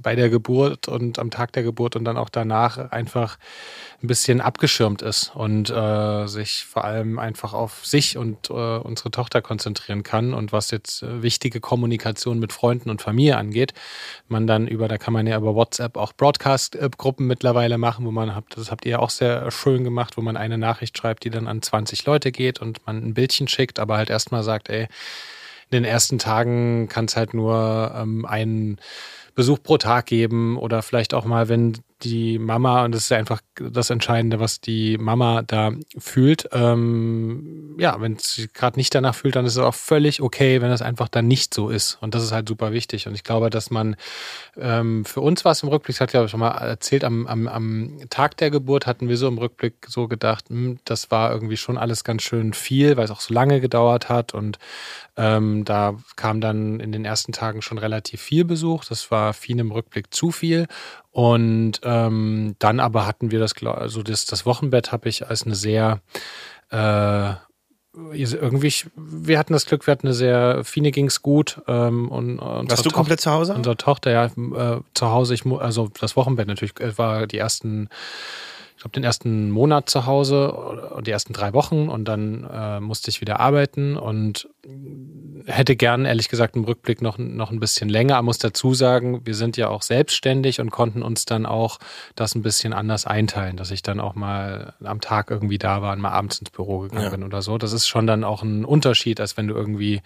bei 0.02 0.16
der 0.16 0.30
Geburt 0.30 0.88
und 0.88 1.20
am 1.20 1.32
Tag 1.32 1.52
der 1.54 1.64
Geburt 1.64 1.96
und 1.96 2.06
dann 2.06 2.18
auch 2.18 2.30
danach 2.30 2.78
einfach 2.92 3.38
ein 4.04 4.08
bisschen 4.08 4.42
abgeschirmt 4.42 5.02
ist 5.02 5.32
und 5.34 5.70
äh, 5.70 6.28
sich 6.28 6.66
vor 6.66 6.84
allem 6.84 7.20
einfach 7.20 7.54
auf 7.54 7.86
sich 7.86 8.18
und 8.18 8.50
äh, 8.50 8.54
unsere 8.54 9.12
Tochter 9.12 9.42
konzentrieren 9.42 10.04
kann 10.04 10.34
und 10.34 10.52
was 10.52 10.72
jetzt 10.72 11.04
äh, 11.04 11.24
wichtige 11.24 11.62
Kommunikation 11.62 12.38
mit 12.38 12.52
Freunden 12.52 12.90
und 12.90 13.02
Familie 13.02 13.38
angeht, 13.38 13.74
man 14.28 14.46
dann 14.46 14.68
über, 14.68 14.90
da 14.90 14.98
kann 14.98 15.14
man 15.14 15.26
ja 15.26 15.38
über 15.38 15.56
WhatsApp 15.56 15.96
auch 15.96 16.12
Broadcast-Gruppen 16.14 17.26
mittlerweile 17.26 17.78
machen, 17.78 18.06
wo 18.06 18.12
man 18.12 18.44
das 18.50 18.72
habt 18.72 18.86
ihr 18.86 19.02
auch 19.02 19.10
sehr 19.10 19.50
schön 19.52 19.86
gemacht, 19.86 20.18
wo 20.18 20.22
man 20.22 20.36
eine 20.36 20.58
Nachricht 20.58 20.98
schreibt, 20.98 21.24
die 21.24 21.30
dann 21.30 21.48
an 21.48 21.62
20 21.62 22.06
Leute 22.06 22.32
geht 22.34 22.60
und 22.60 22.86
man 22.86 22.98
ein 22.98 23.14
Bildchen 23.14 23.48
schickt, 23.48 23.80
aber 23.80 23.96
halt 23.96 24.10
erstmal 24.10 24.44
sagt, 24.44 24.70
ey, 24.70 24.88
in 25.70 25.84
den 25.84 25.86
ersten 25.86 26.20
Tagen 26.20 26.88
kann 26.88 27.06
es 27.06 27.16
halt 27.16 27.34
nur 27.34 27.94
ähm, 27.96 28.26
einen 28.26 28.78
Besuch 29.36 29.62
pro 29.64 29.78
Tag 29.78 30.06
geben 30.06 30.58
oder 30.58 30.82
vielleicht 30.82 31.14
auch 31.14 31.26
mal, 31.26 31.50
wenn 31.50 31.78
die 32.04 32.40
Mama, 32.40 32.86
und 32.86 32.94
das 32.94 33.04
ist 33.04 33.12
einfach 33.12 33.42
das 33.56 33.90
Entscheidende, 33.90 34.40
was 34.40 34.62
die 34.62 34.98
Mama 34.98 35.42
da 35.42 35.72
fühlt. 35.98 36.50
Ähm, 36.52 37.76
ja, 37.80 38.00
wenn 38.00 38.18
sie 38.18 38.50
gerade 38.54 38.78
nicht 38.78 38.94
danach 38.94 39.16
fühlt, 39.16 39.36
dann 39.36 39.46
ist 39.46 39.54
es 39.54 39.64
auch 39.64 39.74
völlig 39.74 40.22
okay, 40.22 40.62
wenn 40.62 40.72
es 40.72 40.82
einfach 40.82 41.08
dann 41.08 41.28
nicht 41.28 41.54
so 41.54 41.70
ist. 41.70 41.98
Und 42.02 42.16
das 42.16 42.24
ist 42.24 42.32
halt 42.32 42.50
super 42.50 42.72
wichtig. 42.72 43.08
Und 43.08 43.16
ich 43.16 43.24
glaube, 43.24 43.50
dass 43.50 43.72
man 43.72 43.96
ähm, 44.58 45.06
für 45.06 45.22
uns 45.22 45.46
war 45.46 45.54
es 45.54 45.64
im 45.64 45.70
Rückblick, 45.70 45.96
das 45.96 46.02
hat 46.02 46.14
ja 46.14 46.28
schon 46.28 46.40
mal 46.40 46.52
erzählt, 46.52 47.04
am, 47.04 47.28
am, 47.28 47.48
am 47.48 47.98
Tag 48.10 48.38
der 48.38 48.52
Geburt 48.52 48.86
hatten 48.86 49.10
wir 49.10 49.18
so 49.18 49.28
im 49.28 49.38
Rückblick 49.38 49.86
so 49.88 50.08
gedacht, 50.08 50.50
mh, 50.50 50.56
hm, 50.56 50.80
das 50.86 51.12
war 51.12 51.32
irgendwie 51.32 51.58
schon 51.58 51.78
alles 51.78 52.04
ganz 52.04 52.24
schön 52.24 52.54
viel, 52.54 52.98
weil 52.98 53.06
es 53.06 53.12
auch 53.12 53.22
so 53.22 53.34
lange 53.34 53.62
gedauert 53.62 54.10
hat. 54.10 54.34
Und 54.34 54.60
ähm, 55.16 55.64
da 55.66 55.96
kam 56.16 56.42
dann 56.42 56.80
in 56.80 56.92
den 56.92 57.06
ersten 57.06 57.32
Tagen 57.32 57.62
schon 57.62 57.78
relativ 57.78 58.22
viel 58.22 58.46
Besuch. 58.46 58.86
Das 58.86 59.12
war 59.12 59.34
viel 59.34 59.60
im 59.60 59.72
Rückblick 59.72 60.14
zu 60.14 60.32
viel. 60.32 60.68
Und 61.14 61.80
ähm, 61.84 62.56
dann 62.58 62.80
aber 62.80 63.06
hatten 63.06 63.30
wir 63.32 63.40
das, 63.40 63.54
also 63.64 64.02
das, 64.02 64.26
das 64.26 64.46
Wochenbett 64.46 64.92
habe 64.92 65.08
ich 65.10 65.28
als 65.28 65.44
eine 65.44 65.56
sehr 65.56 66.02
äh, 66.72 67.34
irgendwie, 67.96 68.74
wir 68.96 69.38
hatten 69.38 69.54
das 69.54 69.68
Glück, 69.68 69.86
wir 69.86 69.92
hatten 69.92 70.08
eine 70.08 70.16
sehr, 70.16 70.64
Fine 70.64 70.92
ging's 70.92 71.22
gut. 71.22 71.62
Ähm, 71.68 72.10
und, 72.10 72.40
und 72.40 72.72
Warst 72.72 72.84
du 72.84 72.90
komplett 72.90 73.22
zu 73.22 73.30
Hause? 73.30 73.54
Unsere 73.54 73.78
Tochter, 73.78 74.12
ja, 74.12 74.26
äh, 74.26 74.82
zu 74.96 75.10
Hause, 75.12 75.36
ich, 75.36 75.46
also 75.46 75.92
das 76.00 76.16
Wochenbett 76.16 76.48
natürlich, 76.48 76.80
äh, 76.80 76.98
war 76.98 77.28
die 77.28 77.38
ersten 77.38 77.90
ich 77.90 77.90
glaube, 78.84 78.94
den 78.94 79.04
ersten 79.06 79.50
Monat 79.50 79.90
zu 79.90 80.06
Hause, 80.06 80.92
die 81.06 81.12
ersten 81.12 81.32
drei 81.32 81.54
Wochen 81.54 81.88
und 81.88 82.06
dann 82.06 82.44
äh, 82.44 82.80
musste 82.82 83.10
ich 83.10 83.22
wieder 83.22 83.40
arbeiten 83.40 83.96
und 83.96 84.50
hätte 85.46 85.76
gern, 85.76 86.06
ehrlich 86.06 86.30
gesagt, 86.30 86.56
im 86.56 86.64
Rückblick 86.64 87.02
noch, 87.02 87.18
noch 87.18 87.52
ein 87.52 87.60
bisschen 87.60 87.90
länger. 87.90 88.16
Aber 88.16 88.26
muss 88.26 88.38
dazu 88.38 88.74
sagen, 88.74 89.26
wir 89.26 89.36
sind 89.36 89.58
ja 89.58 89.68
auch 89.68 89.82
selbstständig 89.82 90.62
und 90.62 90.70
konnten 90.70 91.02
uns 91.02 91.26
dann 91.26 91.46
auch 91.46 91.80
das 92.16 92.36
ein 92.36 92.44
bisschen 92.44 92.72
anders 92.72 93.06
einteilen, 93.06 93.58
dass 93.58 93.72
ich 93.72 93.84
dann 93.84 94.00
auch 94.00 94.16
mal 94.16 94.74
am 94.84 95.02
Tag 95.02 95.32
irgendwie 95.32 95.58
da 95.58 95.82
war 95.82 95.94
und 95.94 96.00
mal 96.00 96.12
abends 96.12 96.40
ins 96.40 96.50
Büro 96.50 96.80
gegangen 96.80 97.04
ja. 97.04 97.10
bin 97.10 97.24
oder 97.24 97.42
so. 97.42 97.58
Das 97.58 97.74
ist 97.74 97.88
schon 97.88 98.08
dann 98.08 98.24
auch 98.24 98.42
ein 98.42 98.64
Unterschied, 98.64 99.20
als 99.20 99.36
wenn 99.36 99.48
du 99.48 99.54
irgendwie 99.54 100.02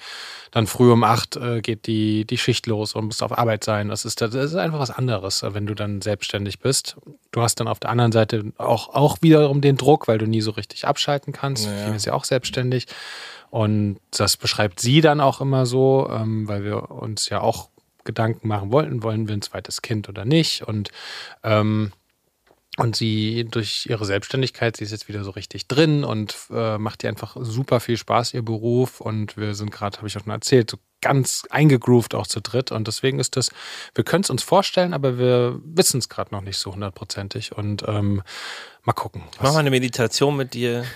dann 0.51 0.65
früh 0.65 0.91
um 0.91 1.03
acht 1.03 1.35
äh, 1.35 1.61
geht 1.61 1.85
die, 1.85 2.25
die 2.25 2.37
Schicht 2.37 2.65
los 2.65 2.95
und 2.95 3.05
musst 3.05 3.21
auf 3.21 3.37
Arbeit 3.37 3.63
sein. 3.63 3.89
Das 3.89 4.05
ist, 4.05 4.21
das 4.21 4.33
ist 4.33 4.55
einfach 4.55 4.79
was 4.79 4.91
anderes, 4.91 5.43
wenn 5.43 5.67
du 5.67 5.75
dann 5.75 6.01
selbstständig 6.01 6.59
bist. 6.59 6.97
Du 7.31 7.41
hast 7.41 7.59
dann 7.59 7.67
auf 7.67 7.79
der 7.79 7.91
anderen 7.91 8.11
Seite 8.11 8.53
auch, 8.67 8.89
auch 8.89 9.17
wiederum 9.21 9.61
den 9.61 9.77
Druck, 9.77 10.07
weil 10.07 10.17
du 10.17 10.27
nie 10.27 10.41
so 10.41 10.51
richtig 10.51 10.85
abschalten 10.85 11.33
kannst. 11.33 11.65
Ja. 11.65 11.71
Viele 11.83 11.95
ist 11.95 12.05
ja 12.05 12.13
auch 12.13 12.25
selbstständig. 12.25 12.87
Und 13.49 13.99
das 14.11 14.37
beschreibt 14.37 14.79
sie 14.79 15.01
dann 15.01 15.21
auch 15.21 15.41
immer 15.41 15.65
so, 15.65 16.09
ähm, 16.11 16.47
weil 16.47 16.63
wir 16.63 16.91
uns 16.91 17.29
ja 17.29 17.41
auch 17.41 17.69
Gedanken 18.03 18.47
machen 18.47 18.71
wollten, 18.71 19.03
wollen 19.03 19.27
wir 19.27 19.35
ein 19.35 19.41
zweites 19.41 19.81
Kind 19.81 20.09
oder 20.09 20.25
nicht. 20.25 20.63
Und 20.67 20.89
ähm, 21.43 21.91
und 22.77 22.95
sie 22.95 23.45
durch 23.49 23.87
ihre 23.89 24.05
Selbstständigkeit, 24.05 24.77
sie 24.77 24.83
ist 24.83 24.91
jetzt 24.91 25.07
wieder 25.07 25.23
so 25.23 25.31
richtig 25.31 25.67
drin 25.67 26.03
und 26.03 26.35
äh, 26.51 26.77
macht 26.77 27.03
ihr 27.03 27.09
einfach 27.09 27.35
super 27.39 27.79
viel 27.79 27.97
Spaß, 27.97 28.35
ihr 28.35 28.43
Beruf. 28.43 29.01
Und 29.01 29.35
wir 29.35 29.55
sind 29.55 29.71
gerade, 29.71 29.97
habe 29.97 30.07
ich 30.07 30.15
auch 30.15 30.21
schon 30.21 30.31
erzählt, 30.31 30.69
so 30.69 30.77
ganz 31.07 31.43
eingegroovt 31.49 32.15
auch 32.15 32.27
zu 32.27 32.41
dritt. 32.41 32.71
Und 32.71 32.87
deswegen 32.87 33.19
ist 33.19 33.37
das, 33.37 33.49
wir 33.95 34.03
können 34.03 34.23
es 34.23 34.29
uns 34.29 34.43
vorstellen, 34.43 34.93
aber 34.93 35.17
wir 35.17 35.59
wissen 35.63 35.99
es 35.99 36.09
gerade 36.09 36.33
noch 36.33 36.41
nicht 36.41 36.57
so 36.57 36.73
hundertprozentig. 36.73 37.53
Und 37.53 37.83
ähm, 37.87 38.21
mal 38.83 38.93
gucken. 38.93 39.23
Mach 39.41 39.53
mal 39.53 39.59
eine 39.59 39.69
Meditation 39.69 40.35
mit 40.35 40.53
dir. 40.53 40.83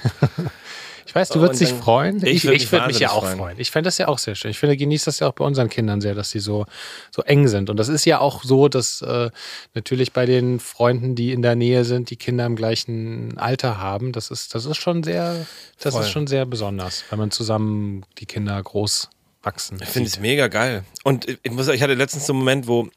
Ich 1.12 1.16
weiß, 1.16 1.28
du 1.30 1.42
würdest 1.42 1.60
dich 1.60 1.74
freuen. 1.74 2.26
Ich, 2.26 2.46
ich, 2.46 2.50
ich 2.50 2.72
würde 2.72 2.88
mich 2.88 3.00
ja 3.00 3.10
auch 3.10 3.26
freuen. 3.26 3.38
freuen. 3.38 3.60
Ich 3.60 3.70
fände 3.70 3.88
das 3.88 3.98
ja 3.98 4.08
auch 4.08 4.18
sehr 4.18 4.36
schön. 4.36 4.52
Ich 4.52 4.60
finde, 4.60 4.78
genießt 4.78 5.08
das 5.08 5.20
ja 5.20 5.28
auch 5.28 5.34
bei 5.34 5.44
unseren 5.44 5.68
Kindern 5.68 6.00
sehr, 6.00 6.16
dass 6.16 6.30
sie 6.30 6.40
so, 6.40 6.66
so 7.10 7.22
eng 7.24 7.50
sind. 7.50 7.70
Und 7.70 7.76
das 7.78 7.90
ist 7.90 8.06
ja 8.06 8.20
auch 8.20 8.44
so, 8.44 8.70
dass 8.70 9.02
äh, 9.02 9.30
natürlich 9.74 10.14
bei 10.14 10.26
den 10.26 10.62
Freunden, 10.62 11.16
die 11.16 11.34
in 11.34 11.42
der 11.42 11.56
Nähe 11.56 11.84
sind, 11.84 12.12
die 12.12 12.16
Kinder 12.16 12.46
im 12.46 12.56
gleichen 12.56 13.38
Alter 13.38 13.78
haben. 13.78 14.14
Das 14.14 14.32
ist, 14.32 14.56
das 14.56 14.66
ist 14.66 14.78
schon 14.78 15.04
sehr, 15.04 15.46
das 15.82 15.96
Voll. 15.96 16.04
ist 16.04 16.12
schon 16.12 16.28
sehr 16.28 16.46
besonders, 16.46 17.04
wenn 17.10 17.20
man 17.20 17.32
zusammen 17.32 18.06
die 18.20 18.26
Kinder 18.26 18.64
groß 18.64 19.10
wachsen. 19.44 19.80
Ich 19.82 19.90
finde 19.90 20.08
es 20.08 20.20
mega 20.20 20.48
geil. 20.48 20.84
Und 21.04 21.28
ich 21.28 21.52
muss 21.52 21.66
sagen, 21.66 21.76
ich 21.76 21.84
hatte 21.84 21.94
letztens 21.94 22.28
so 22.28 22.34
einen 22.34 22.40
Moment, 22.40 22.68
wo 22.68 22.90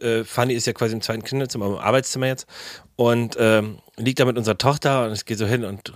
äh, 0.00 0.24
Fanny 0.24 0.54
ist 0.54 0.66
ja 0.66 0.72
quasi 0.72 0.94
im 0.94 1.00
zweiten 1.00 1.24
Kinderzimmer, 1.24 1.66
im 1.66 1.76
Arbeitszimmer 1.76 2.26
jetzt 2.26 2.46
und 2.96 3.36
ähm, 3.38 3.78
liegt 3.96 4.20
da 4.20 4.24
mit 4.24 4.38
unserer 4.38 4.58
Tochter 4.58 5.06
und 5.06 5.12
ich 5.12 5.24
gehe 5.24 5.36
so 5.36 5.46
hin 5.46 5.64
und 5.64 5.92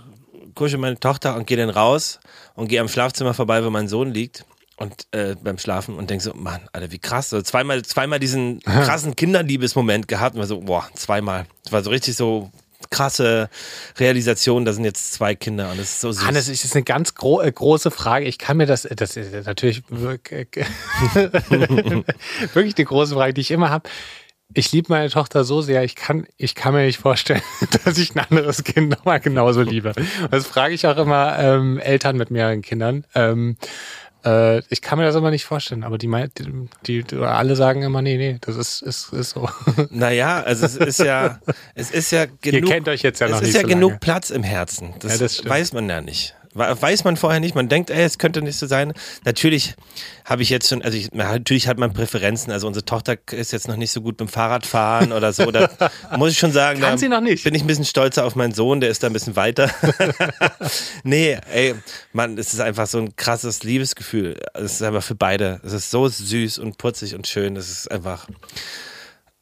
kusche 0.55 0.77
meine 0.77 0.99
Tochter 0.99 1.35
und 1.35 1.47
gehe 1.47 1.57
dann 1.57 1.69
raus 1.69 2.19
und 2.55 2.67
gehe 2.67 2.81
am 2.81 2.89
Schlafzimmer 2.89 3.33
vorbei, 3.33 3.63
wo 3.63 3.69
mein 3.69 3.87
Sohn 3.87 4.13
liegt 4.13 4.45
und 4.77 5.07
äh, 5.11 5.35
beim 5.41 5.57
Schlafen 5.57 5.95
und 5.95 6.09
denke 6.09 6.23
so, 6.23 6.33
Mann, 6.33 6.61
Alter, 6.71 6.91
wie 6.91 6.99
krass. 6.99 7.29
So 7.29 7.41
zweimal, 7.41 7.81
zweimal 7.83 8.19
diesen 8.19 8.59
krassen 8.63 9.15
Kinderliebesmoment 9.15 10.07
gehabt 10.07 10.35
und 10.35 10.39
war 10.39 10.47
so, 10.47 10.61
boah, 10.61 10.87
zweimal. 10.93 11.45
Das 11.63 11.73
war 11.73 11.83
so 11.83 11.89
richtig 11.89 12.15
so 12.15 12.51
krasse 12.89 13.49
Realisation, 13.97 14.65
da 14.65 14.73
sind 14.73 14.85
jetzt 14.85 15.13
zwei 15.13 15.35
Kinder 15.35 15.71
und 15.71 15.79
das 15.79 15.91
ist 15.91 16.01
so 16.01 16.11
süß. 16.11 16.25
Hannes, 16.25 16.47
das 16.47 16.63
ist 16.63 16.75
eine 16.75 16.83
ganz 16.83 17.15
gro 17.15 17.41
äh, 17.41 17.51
große 17.51 17.91
Frage. 17.91 18.25
Ich 18.25 18.37
kann 18.37 18.57
mir 18.57 18.65
das, 18.65 18.87
das 18.95 19.17
ist 19.17 19.45
natürlich 19.45 19.83
wirklich, 19.89 20.47
wirklich 22.53 22.77
eine 22.77 22.85
große 22.85 23.13
Frage, 23.13 23.33
die 23.33 23.41
ich 23.41 23.51
immer 23.51 23.69
habe 23.69 23.89
ich 24.53 24.71
liebe 24.71 24.91
meine 24.91 25.09
Tochter 25.09 25.43
so 25.43 25.61
sehr, 25.61 25.83
ich 25.83 25.95
kann, 25.95 26.25
ich 26.37 26.55
kann 26.55 26.73
mir 26.73 26.85
nicht 26.85 26.99
vorstellen, 26.99 27.41
dass 27.85 27.97
ich 27.97 28.15
ein 28.15 28.25
anderes 28.29 28.63
Kind 28.63 28.89
nochmal 28.89 29.19
genauso 29.19 29.61
liebe. 29.61 29.93
Das 30.31 30.47
frage 30.47 30.73
ich 30.73 30.87
auch 30.87 30.97
immer 30.97 31.37
ähm, 31.37 31.77
Eltern 31.77 32.17
mit 32.17 32.31
mehreren 32.31 32.61
Kindern. 32.61 33.05
Ähm, 33.13 33.57
äh, 34.25 34.59
ich 34.69 34.81
kann 34.81 34.99
mir 34.99 35.05
das 35.05 35.15
immer 35.15 35.31
nicht 35.31 35.45
vorstellen, 35.45 35.83
aber 35.83 35.97
die, 35.97 36.09
die, 36.85 37.03
die 37.03 37.15
alle 37.17 37.55
sagen 37.55 37.83
immer, 37.83 38.01
nee, 38.01 38.17
nee, 38.17 38.37
das 38.41 38.55
ist, 38.55 38.81
ist, 38.81 39.13
ist 39.13 39.31
so. 39.31 39.49
Naja, 39.91 40.41
also 40.43 40.65
es 40.65 40.75
ist 40.75 40.99
ja, 40.99 41.39
es 41.75 41.91
ist 41.91 42.11
ja 42.11 42.25
genug. 42.25 42.43
Ihr 42.43 42.61
kennt 42.61 42.87
euch 42.89 43.01
jetzt 43.01 43.19
ja 43.19 43.27
noch 43.27 43.39
nicht. 43.39 43.43
Es 43.43 43.49
ist 43.49 43.55
ja 43.55 43.61
so 43.61 43.67
genug 43.67 43.99
Platz 43.99 44.29
im 44.29 44.43
Herzen. 44.43 44.93
Das, 44.99 45.13
ja, 45.13 45.17
das 45.19 45.45
weiß 45.45 45.73
man 45.73 45.89
ja 45.89 46.01
nicht. 46.01 46.35
Weiß 46.55 47.03
man 47.03 47.15
vorher 47.15 47.39
nicht. 47.39 47.53
Man 47.53 47.69
denkt, 47.69 47.91
ey, 47.91 48.03
es 48.03 48.17
könnte 48.17 48.41
nicht 48.41 48.57
so 48.57 48.65
sein. 48.65 48.93
Natürlich 49.23 49.75
habe 50.25 50.41
ich 50.41 50.49
jetzt 50.49 50.67
schon, 50.67 50.81
also 50.81 50.97
ich, 50.97 51.11
natürlich 51.11 51.67
hat 51.67 51.77
man 51.77 51.93
Präferenzen. 51.93 52.51
Also 52.51 52.65
unsere 52.65 52.85
Tochter 52.85 53.17
ist 53.31 53.51
jetzt 53.51 53.67
noch 53.67 53.75
nicht 53.75 53.91
so 53.91 54.01
gut 54.01 54.17
beim 54.17 54.27
Fahrradfahren 54.27 55.11
oder 55.11 55.31
so. 55.31 55.51
Da 55.51 55.69
muss 56.17 56.31
ich 56.31 56.39
schon 56.39 56.51
sagen, 56.51 56.79
Kann 56.81 56.97
sie 56.97 57.07
noch 57.07 57.21
nicht. 57.21 57.43
bin 57.43 57.53
ich 57.53 57.61
ein 57.63 57.67
bisschen 57.67 57.85
stolzer 57.85 58.25
auf 58.25 58.35
meinen 58.35 58.53
Sohn, 58.53 58.81
der 58.81 58.89
ist 58.89 59.03
da 59.03 59.07
ein 59.07 59.13
bisschen 59.13 59.35
weiter. 59.35 59.69
nee, 61.03 61.37
ey, 61.51 61.75
Mann, 62.13 62.37
es 62.37 62.53
ist 62.53 62.59
einfach 62.61 62.87
so 62.87 62.97
ein 62.97 63.15
krasses 63.15 63.63
Liebesgefühl. 63.63 64.39
Es 64.55 64.73
ist 64.73 64.81
einfach 64.81 65.03
für 65.03 65.15
beide. 65.15 65.61
Es 65.63 65.73
ist 65.73 65.91
so 65.91 66.07
süß 66.07 66.57
und 66.57 66.77
putzig 66.79 67.13
und 67.13 67.27
schön. 67.27 67.55
Es 67.57 67.69
ist 67.69 67.91
einfach, 67.91 68.27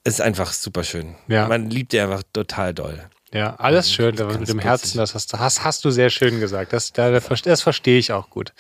es 0.04 0.16
ist 0.16 0.22
einfach 0.22 0.52
super 0.52 0.84
schön. 0.84 1.16
Ja. 1.30 1.48
Man 1.48 1.70
liebt 1.70 1.94
die 1.94 2.00
einfach 2.00 2.24
total 2.34 2.74
doll. 2.74 3.10
Ja, 3.38 3.56
alles 3.58 3.92
schön, 3.92 4.16
das 4.16 4.40
mit 4.40 4.50
dem 4.50 4.60
Herzen, 4.60 4.98
das 4.98 5.14
hast, 5.14 5.34
hast, 5.34 5.64
hast 5.64 5.86
du 5.86 5.92
sehr 5.92 6.10
schön 6.10 6.40
gesagt. 6.40 6.74
Das, 6.74 6.92
das, 6.92 7.42
das 7.44 7.62
verstehe 7.62 8.00
ich 8.00 8.12
auch 8.12 8.32
gut. 8.32 8.52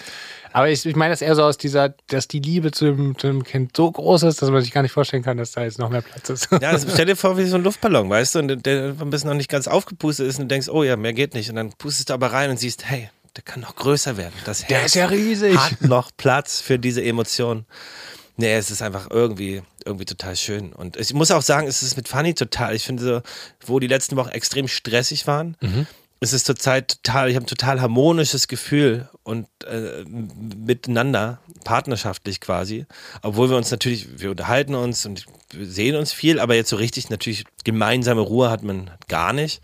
Aber 0.53 0.69
ich, 0.69 0.85
ich 0.85 0.95
meine 0.95 1.11
das 1.11 1.21
eher 1.21 1.35
so 1.35 1.43
aus 1.43 1.57
dieser, 1.57 1.89
dass 2.07 2.27
die 2.27 2.39
Liebe 2.39 2.71
zu 2.71 2.85
dem, 2.85 3.17
zu 3.17 3.27
dem, 3.27 3.43
Kind 3.43 3.75
so 3.75 3.91
groß 3.91 4.23
ist, 4.23 4.41
dass 4.41 4.51
man 4.51 4.61
sich 4.61 4.71
gar 4.71 4.81
nicht 4.83 4.91
vorstellen 4.91 5.23
kann, 5.23 5.37
dass 5.37 5.51
da 5.51 5.63
jetzt 5.63 5.79
noch 5.79 5.89
mehr 5.89 6.01
Platz 6.01 6.29
ist. 6.29 6.49
Ja, 6.61 6.69
also 6.69 6.87
stell 6.91 7.05
dir 7.05 7.15
vor, 7.15 7.37
wie 7.37 7.45
so 7.45 7.55
ein 7.55 7.63
Luftballon, 7.63 8.09
weißt 8.09 8.35
du, 8.35 8.39
und 8.39 8.65
der 8.65 8.95
ein 8.99 9.09
bisschen 9.09 9.29
noch 9.29 9.35
nicht 9.35 9.49
ganz 9.49 9.67
aufgepustet 9.67 10.27
ist 10.27 10.37
und 10.37 10.43
du 10.43 10.47
denkst, 10.47 10.69
oh 10.69 10.83
ja, 10.83 10.95
mehr 10.95 11.13
geht 11.13 11.33
nicht. 11.33 11.49
Und 11.49 11.55
dann 11.55 11.73
pustest 11.73 12.09
du 12.09 12.13
aber 12.13 12.31
rein 12.31 12.49
und 12.51 12.59
siehst, 12.59 12.85
hey, 12.85 13.09
der 13.35 13.43
kann 13.43 13.61
noch 13.61 13.75
größer 13.75 14.17
werden. 14.17 14.33
Das 14.45 14.61
Herz 14.61 14.69
der 14.69 14.85
ist 14.85 14.95
ja 14.95 15.05
riesig. 15.07 15.57
Hat 15.57 15.81
noch 15.81 16.11
Platz 16.17 16.61
für 16.61 16.79
diese 16.79 17.03
Emotionen. 17.03 17.65
Nee, 18.35 18.53
es 18.53 18.69
ist 18.69 18.83
einfach 18.83 19.07
irgendwie, 19.09 19.63
irgendwie 19.87 20.05
total 20.05 20.35
schön. 20.35 20.73
Und 20.73 20.97
ich 20.97 21.13
muss 21.13 21.31
auch 21.31 21.41
sagen, 21.41 21.67
es 21.67 21.81
ist 21.81 21.97
mit 21.97 22.07
Fanny 22.07 22.33
total, 22.33 22.75
ich 22.75 22.83
finde 22.83 23.03
so, 23.03 23.21
wo 23.65 23.79
die 23.79 23.87
letzten 23.87 24.15
Wochen 24.15 24.29
extrem 24.29 24.67
stressig 24.67 25.25
waren, 25.25 25.57
mhm. 25.61 25.87
es 26.19 26.33
ist 26.33 26.45
zurzeit 26.45 27.01
total, 27.03 27.29
ich 27.29 27.35
habe 27.35 27.45
ein 27.45 27.47
total 27.47 27.81
harmonisches 27.81 28.47
Gefühl 28.47 29.09
und 29.23 29.47
äh, 29.65 30.03
miteinander, 30.05 31.39
partnerschaftlich 31.63 32.39
quasi. 32.39 32.85
Obwohl 33.21 33.49
wir 33.49 33.57
uns 33.57 33.71
natürlich, 33.71 34.19
wir 34.19 34.31
unterhalten 34.31 34.75
uns 34.75 35.05
und 35.05 35.25
sehen 35.53 35.95
uns 35.95 36.13
viel, 36.13 36.39
aber 36.39 36.55
jetzt 36.55 36.69
so 36.69 36.75
richtig 36.75 37.09
natürlich 37.09 37.45
gemeinsame 37.63 38.21
Ruhe 38.21 38.49
hat 38.49 38.63
man 38.63 38.91
gar 39.07 39.33
nicht. 39.33 39.61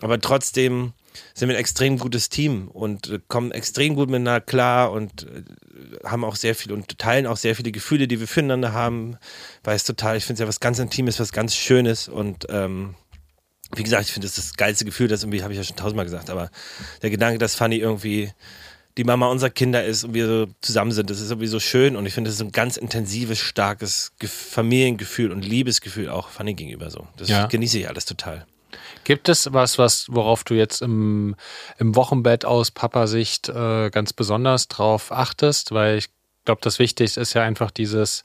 Aber 0.00 0.20
trotzdem 0.20 0.92
sind 1.34 1.48
wir 1.48 1.56
ein 1.56 1.60
extrem 1.60 1.98
gutes 1.98 2.28
Team 2.28 2.68
und 2.68 3.08
äh, 3.08 3.20
kommen 3.28 3.52
extrem 3.52 3.94
gut 3.94 4.08
miteinander 4.08 4.40
klar 4.40 4.92
und 4.92 5.24
äh, 5.24 6.08
haben 6.08 6.24
auch 6.24 6.36
sehr 6.36 6.54
viel 6.54 6.72
und 6.72 6.98
teilen 6.98 7.26
auch 7.26 7.36
sehr 7.36 7.54
viele 7.56 7.72
Gefühle, 7.72 8.08
die 8.08 8.20
wir 8.20 8.28
füreinander 8.28 8.72
haben. 8.72 9.16
Weil 9.62 9.76
es 9.76 9.84
total, 9.84 10.16
ich 10.16 10.24
finde 10.24 10.34
es 10.34 10.40
ja 10.40 10.48
was 10.48 10.60
ganz 10.60 10.78
Intimes, 10.78 11.20
was 11.20 11.32
ganz 11.32 11.54
Schönes 11.54 12.08
und 12.08 12.46
ähm, 12.48 12.94
wie 13.76 13.82
gesagt, 13.82 14.04
ich 14.06 14.12
finde 14.12 14.26
das 14.28 14.36
das 14.36 14.54
geilste 14.54 14.84
Gefühl, 14.84 15.08
das 15.08 15.22
irgendwie, 15.22 15.42
habe 15.42 15.52
ich 15.52 15.58
ja 15.58 15.64
schon 15.64 15.76
tausendmal 15.76 16.04
gesagt, 16.04 16.30
aber 16.30 16.50
der 17.02 17.10
Gedanke, 17.10 17.38
dass 17.38 17.54
Fanny 17.54 17.76
irgendwie 17.76 18.30
die 18.96 19.04
Mama 19.04 19.26
unserer 19.26 19.50
Kinder 19.50 19.84
ist 19.84 20.04
und 20.04 20.14
wir 20.14 20.26
so 20.26 20.46
zusammen 20.60 20.92
sind, 20.92 21.10
das 21.10 21.20
ist 21.20 21.30
irgendwie 21.30 21.48
so 21.48 21.58
schön 21.58 21.96
und 21.96 22.06
ich 22.06 22.14
finde, 22.14 22.28
das 22.28 22.36
ist 22.36 22.42
ein 22.42 22.52
ganz 22.52 22.76
intensives, 22.76 23.40
starkes 23.40 24.12
Ge 24.20 24.28
Familiengefühl 24.28 25.32
und 25.32 25.44
Liebesgefühl 25.44 26.08
auch 26.08 26.28
Fanny 26.28 26.54
gegenüber 26.54 26.90
so. 26.90 27.08
Das 27.16 27.28
Ja. 27.28 27.46
genieße 27.46 27.78
ich 27.80 27.88
alles 27.88 28.04
total. 28.04 28.46
Gibt 29.04 29.28
es 29.28 29.52
was, 29.52 29.78
was 29.78 30.06
worauf 30.10 30.44
du 30.44 30.54
jetzt 30.54 30.82
im, 30.82 31.36
im 31.78 31.94
Wochenbett 31.94 32.44
aus 32.44 32.70
Papasicht 32.70 33.48
äh, 33.48 33.90
ganz 33.90 34.12
besonders 34.12 34.68
drauf 34.68 35.12
achtest? 35.12 35.72
Weil 35.72 35.98
ich 35.98 36.08
glaube, 36.44 36.60
das 36.62 36.78
Wichtigste 36.78 37.20
ist 37.20 37.34
ja 37.34 37.42
einfach 37.42 37.70
dieses 37.70 38.24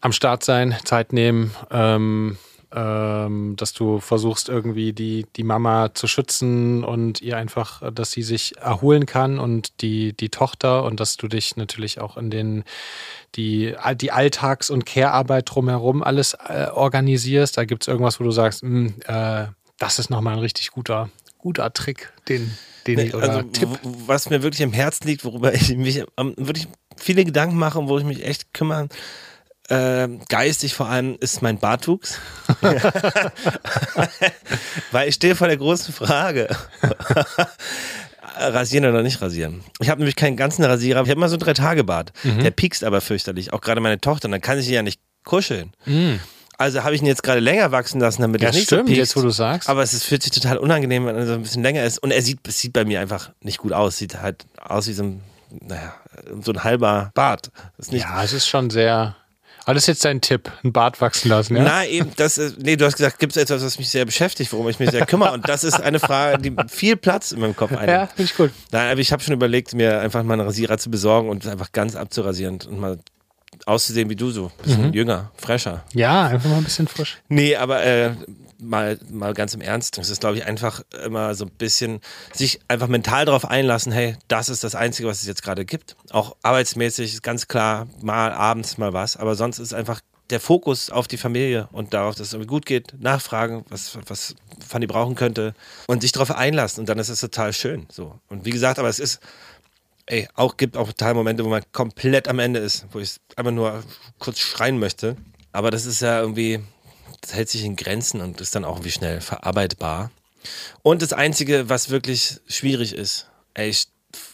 am 0.00 0.12
Start 0.12 0.44
sein, 0.44 0.76
Zeit 0.84 1.12
nehmen, 1.12 1.54
ähm, 1.70 2.38
ähm, 2.72 3.54
dass 3.56 3.72
du 3.72 4.00
versuchst 4.00 4.48
irgendwie 4.48 4.92
die, 4.92 5.26
die 5.36 5.44
Mama 5.44 5.94
zu 5.94 6.06
schützen 6.06 6.84
und 6.84 7.22
ihr 7.22 7.36
einfach, 7.36 7.82
dass 7.92 8.10
sie 8.10 8.22
sich 8.22 8.56
erholen 8.58 9.06
kann 9.06 9.38
und 9.38 9.80
die, 9.82 10.12
die 10.14 10.28
Tochter 10.28 10.84
und 10.84 11.00
dass 11.00 11.16
du 11.16 11.28
dich 11.28 11.56
natürlich 11.56 12.00
auch 12.00 12.16
in 12.16 12.30
den 12.30 12.64
die, 13.34 13.74
die 14.00 14.12
Alltags- 14.12 14.70
und 14.70 14.86
Care-Arbeit 14.86 15.50
drumherum 15.54 16.02
alles 16.02 16.34
äh, 16.34 16.68
organisierst. 16.72 17.56
Da 17.56 17.64
gibt 17.64 17.82
es 17.82 17.88
irgendwas, 17.88 18.18
wo 18.18 18.24
du 18.24 18.30
sagst, 18.30 18.62
"Hm, 18.62 18.94
äh, 19.06 19.46
das 19.78 19.98
ist 19.98 20.10
nochmal 20.10 20.34
ein 20.34 20.40
richtig 20.40 20.70
guter, 20.70 21.10
guter 21.38 21.72
Trick, 21.72 22.12
den, 22.28 22.56
den 22.86 22.98
ich, 22.98 23.14
oder 23.14 23.28
also, 23.30 23.42
Tipp. 23.42 23.68
was 23.82 24.30
mir 24.30 24.42
wirklich 24.42 24.62
am 24.62 24.72
Herzen 24.72 25.06
liegt, 25.06 25.24
worüber 25.24 25.52
ich 25.54 25.76
mich 25.76 26.02
wirklich 26.16 26.68
viele 26.96 27.24
Gedanken 27.24 27.56
mache 27.56 27.78
und 27.78 27.88
wo 27.88 27.98
ich 27.98 28.04
mich 28.04 28.24
echt 28.24 28.54
kümmere, 28.54 28.88
äh, 29.68 30.08
geistig 30.28 30.74
vor 30.74 30.88
allem, 30.88 31.16
ist 31.20 31.42
mein 31.42 31.58
Bartwuchs. 31.58 32.18
Weil 34.92 35.08
ich 35.08 35.14
stehe 35.14 35.34
vor 35.34 35.48
der 35.48 35.56
großen 35.56 35.92
Frage. 35.92 36.48
rasieren 38.38 38.84
oder 38.84 39.02
nicht 39.02 39.20
rasieren. 39.22 39.62
Ich 39.80 39.88
habe 39.88 40.00
nämlich 40.00 40.16
keinen 40.16 40.36
ganzen 40.36 40.62
Rasierer. 40.64 41.02
Ich 41.02 41.08
habe 41.08 41.18
immer 41.18 41.28
so 41.28 41.34
einen 41.36 41.40
Drei-Tage-Bart. 41.40 42.12
Mhm. 42.22 42.40
Der 42.42 42.50
piekst 42.50 42.84
aber 42.84 43.00
fürchterlich. 43.00 43.52
Auch 43.52 43.60
gerade 43.62 43.80
meine 43.80 44.00
Tochter. 44.00 44.26
Und 44.26 44.32
dann 44.32 44.40
kann 44.42 44.58
ich 44.58 44.68
ihn 44.68 44.74
ja 44.74 44.82
nicht 44.82 45.00
kuscheln. 45.24 45.72
Mhm. 45.86 46.20
Also 46.58 46.84
habe 46.84 46.94
ich 46.94 47.00
ihn 47.02 47.06
jetzt 47.06 47.22
gerade 47.22 47.40
länger 47.40 47.70
wachsen 47.72 48.00
lassen, 48.00 48.22
damit 48.22 48.40
Ja, 48.42 48.48
er 48.48 48.54
nicht 48.54 48.64
stimmt, 48.66 48.82
so 48.82 48.86
piekst. 48.86 48.98
jetzt 48.98 49.16
wo 49.16 49.22
du 49.22 49.30
sagst. 49.30 49.68
Aber 49.68 49.82
es 49.82 49.92
ist, 49.92 50.04
fühlt 50.04 50.22
sich 50.22 50.32
total 50.32 50.56
unangenehm, 50.58 51.06
wenn 51.06 51.16
er 51.16 51.26
so 51.26 51.32
ein 51.34 51.42
bisschen 51.42 51.62
länger 51.62 51.84
ist. 51.84 51.98
Und 51.98 52.10
er 52.12 52.22
sieht, 52.22 52.46
es 52.48 52.58
sieht 52.58 52.72
bei 52.72 52.84
mir 52.84 53.00
einfach 53.00 53.30
nicht 53.40 53.58
gut 53.58 53.72
aus. 53.72 53.96
Sieht 53.98 54.20
halt 54.20 54.44
aus 54.62 54.86
wie 54.86 54.92
so 54.94 55.02
ein, 55.04 55.22
naja, 55.50 55.94
so 56.42 56.52
ein 56.52 56.62
halber 56.64 57.10
Bart. 57.14 57.50
Ja, 57.90 58.22
es 58.22 58.32
ist 58.32 58.48
schon 58.48 58.70
sehr. 58.70 59.16
Ist 59.74 59.88
jetzt 59.88 60.04
dein 60.04 60.20
Tipp, 60.20 60.50
ein 60.64 60.72
Bart 60.72 61.00
wachsen 61.00 61.28
lassen, 61.28 61.56
ja? 61.56 61.62
Na, 61.62 61.86
eben, 61.86 62.12
das 62.16 62.38
ist, 62.38 62.58
nee, 62.58 62.76
du 62.76 62.86
hast 62.86 62.96
gesagt, 62.96 63.18
gibt 63.18 63.36
es 63.36 63.42
etwas, 63.42 63.62
was 63.62 63.78
mich 63.78 63.88
sehr 63.88 64.04
beschäftigt, 64.04 64.52
worum 64.52 64.68
ich 64.68 64.78
mich 64.78 64.90
sehr 64.90 65.04
kümmere? 65.04 65.32
Und 65.32 65.48
das 65.48 65.64
ist 65.64 65.80
eine 65.80 65.98
Frage, 65.98 66.38
die 66.38 66.54
viel 66.68 66.96
Platz 66.96 67.32
in 67.32 67.40
meinem 67.40 67.54
Kopf 67.54 67.72
einnimmt. 67.72 67.88
Ja, 67.88 68.06
finde 68.06 68.22
ich 68.22 68.36
gut. 68.36 68.52
Nein, 68.70 68.92
aber 68.92 69.00
ich 69.00 69.12
habe 69.12 69.22
schon 69.22 69.34
überlegt, 69.34 69.74
mir 69.74 70.00
einfach 70.00 70.22
mal 70.22 70.34
einen 70.34 70.46
Rasierer 70.46 70.78
zu 70.78 70.90
besorgen 70.90 71.28
und 71.28 71.46
einfach 71.46 71.72
ganz 71.72 71.96
abzurasieren 71.96 72.60
und 72.68 72.78
mal 72.78 72.98
auszusehen 73.64 74.08
wie 74.08 74.16
du 74.16 74.30
so. 74.30 74.50
Bisschen 74.62 74.92
jünger, 74.92 75.30
fresher. 75.36 75.82
Ja, 75.92 76.26
einfach 76.26 76.48
mal 76.48 76.58
ein 76.58 76.64
bisschen 76.64 76.88
frisch. 76.88 77.18
Nee, 77.28 77.56
aber 77.56 77.82
äh, 77.84 78.12
mal, 78.58 78.98
mal 79.10 79.34
ganz 79.34 79.54
im 79.54 79.60
Ernst. 79.60 79.98
Es 79.98 80.10
ist, 80.10 80.20
glaube 80.20 80.36
ich, 80.38 80.46
einfach 80.46 80.82
immer 81.04 81.34
so 81.34 81.44
ein 81.44 81.50
bisschen 81.50 82.00
sich 82.32 82.60
einfach 82.68 82.88
mental 82.88 83.24
darauf 83.24 83.44
einlassen, 83.44 83.92
hey, 83.92 84.16
das 84.28 84.48
ist 84.48 84.64
das 84.64 84.74
Einzige, 84.74 85.08
was 85.08 85.20
es 85.20 85.26
jetzt 85.26 85.42
gerade 85.42 85.64
gibt. 85.64 85.96
Auch 86.10 86.36
arbeitsmäßig 86.42 87.14
ist 87.14 87.22
ganz 87.22 87.48
klar, 87.48 87.88
mal 88.00 88.32
abends 88.32 88.78
mal 88.78 88.92
was, 88.92 89.16
aber 89.16 89.34
sonst 89.34 89.58
ist 89.58 89.74
einfach 89.74 90.00
der 90.30 90.40
Fokus 90.40 90.90
auf 90.90 91.06
die 91.06 91.18
Familie 91.18 91.68
und 91.72 91.94
darauf, 91.94 92.16
dass 92.16 92.28
es 92.28 92.32
irgendwie 92.32 92.48
gut 92.48 92.66
geht, 92.66 92.94
nachfragen, 93.00 93.64
was, 93.68 93.96
was 94.06 94.34
Fanny 94.66 94.86
brauchen 94.86 95.14
könnte 95.14 95.54
und 95.86 96.02
sich 96.02 96.12
darauf 96.12 96.32
einlassen 96.32 96.80
und 96.80 96.88
dann 96.88 96.98
ist 96.98 97.08
es 97.08 97.20
total 97.20 97.52
schön. 97.52 97.86
So. 97.90 98.18
Und 98.28 98.44
wie 98.44 98.50
gesagt, 98.50 98.78
aber 98.78 98.88
es 98.88 98.98
ist, 98.98 99.20
ey, 100.06 100.28
auch 100.34 100.56
gibt 100.56 100.76
auch 100.76 100.88
total 100.88 101.14
Momente, 101.14 101.44
wo 101.44 101.48
man 101.48 101.62
komplett 101.72 102.28
am 102.28 102.38
Ende 102.38 102.60
ist, 102.60 102.86
wo 102.92 102.98
ich 102.98 103.16
einfach 103.36 103.52
nur 103.52 103.84
kurz 104.18 104.40
schreien 104.40 104.78
möchte. 104.78 105.16
Aber 105.52 105.70
das 105.70 105.86
ist 105.86 106.00
ja 106.00 106.20
irgendwie, 106.20 106.60
das 107.20 107.34
hält 107.34 107.48
sich 107.48 107.64
in 107.64 107.76
Grenzen 107.76 108.20
und 108.20 108.40
ist 108.40 108.54
dann 108.54 108.64
auch 108.64 108.76
irgendwie 108.76 108.90
schnell 108.90 109.20
verarbeitbar. 109.20 110.10
Und 110.82 111.02
das 111.02 111.12
Einzige, 111.12 111.68
was 111.68 111.90
wirklich 111.90 112.40
schwierig 112.46 112.94
ist, 112.94 113.28
ey, 113.54 113.68
ich 113.68 113.88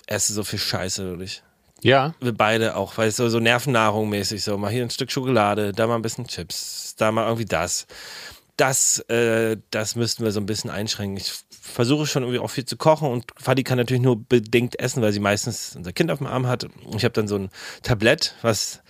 esse 0.07 0.33
so 0.33 0.45
viel 0.45 0.59
Scheiße 0.59 1.05
wirklich. 1.05 1.43
Ja, 1.83 2.15
Wir 2.21 2.33
beide 2.33 2.77
auch, 2.77 2.97
weil 2.97 3.09
es 3.09 3.17
so, 3.17 3.29
so 3.29 3.41
Nervennahrung 3.41 4.09
mäßig 4.09 4.45
so, 4.45 4.57
mal 4.57 4.71
hier 4.71 4.85
ein 4.85 4.91
Stück 4.91 5.11
Schokolade, 5.11 5.73
da 5.73 5.89
mal 5.89 5.97
ein 5.97 6.03
bisschen 6.03 6.29
Chips, 6.29 6.95
da 6.97 7.11
mal 7.11 7.25
irgendwie 7.25 7.45
das. 7.45 7.87
Das, 8.57 9.01
äh, 9.09 9.57
das 9.71 9.97
müssten 9.97 10.23
wir 10.23 10.31
so 10.31 10.39
ein 10.39 10.47
bisschen 10.47 10.71
einschränken. 10.71 11.17
Ich 11.17 11.33
versuche 11.51 12.07
schon 12.07 12.23
irgendwie 12.23 12.39
auch 12.39 12.51
viel 12.51 12.67
zu 12.67 12.77
kochen 12.77 13.09
und 13.09 13.25
Fadi 13.37 13.65
kann 13.65 13.79
natürlich 13.79 14.03
nur 14.03 14.23
bedingt 14.23 14.79
essen, 14.79 15.03
weil 15.03 15.13
sie 15.13 15.19
meistens 15.19 15.75
unser 15.75 15.93
Kind 15.93 16.13
auf 16.13 16.19
dem 16.19 16.29
Arm 16.29 16.47
hat. 16.47 16.67
Ich 16.97 17.05
habe 17.05 17.15
dann 17.15 17.27
so 17.27 17.37
ein 17.37 17.51
Tablett, 17.83 18.37
was 18.43 18.81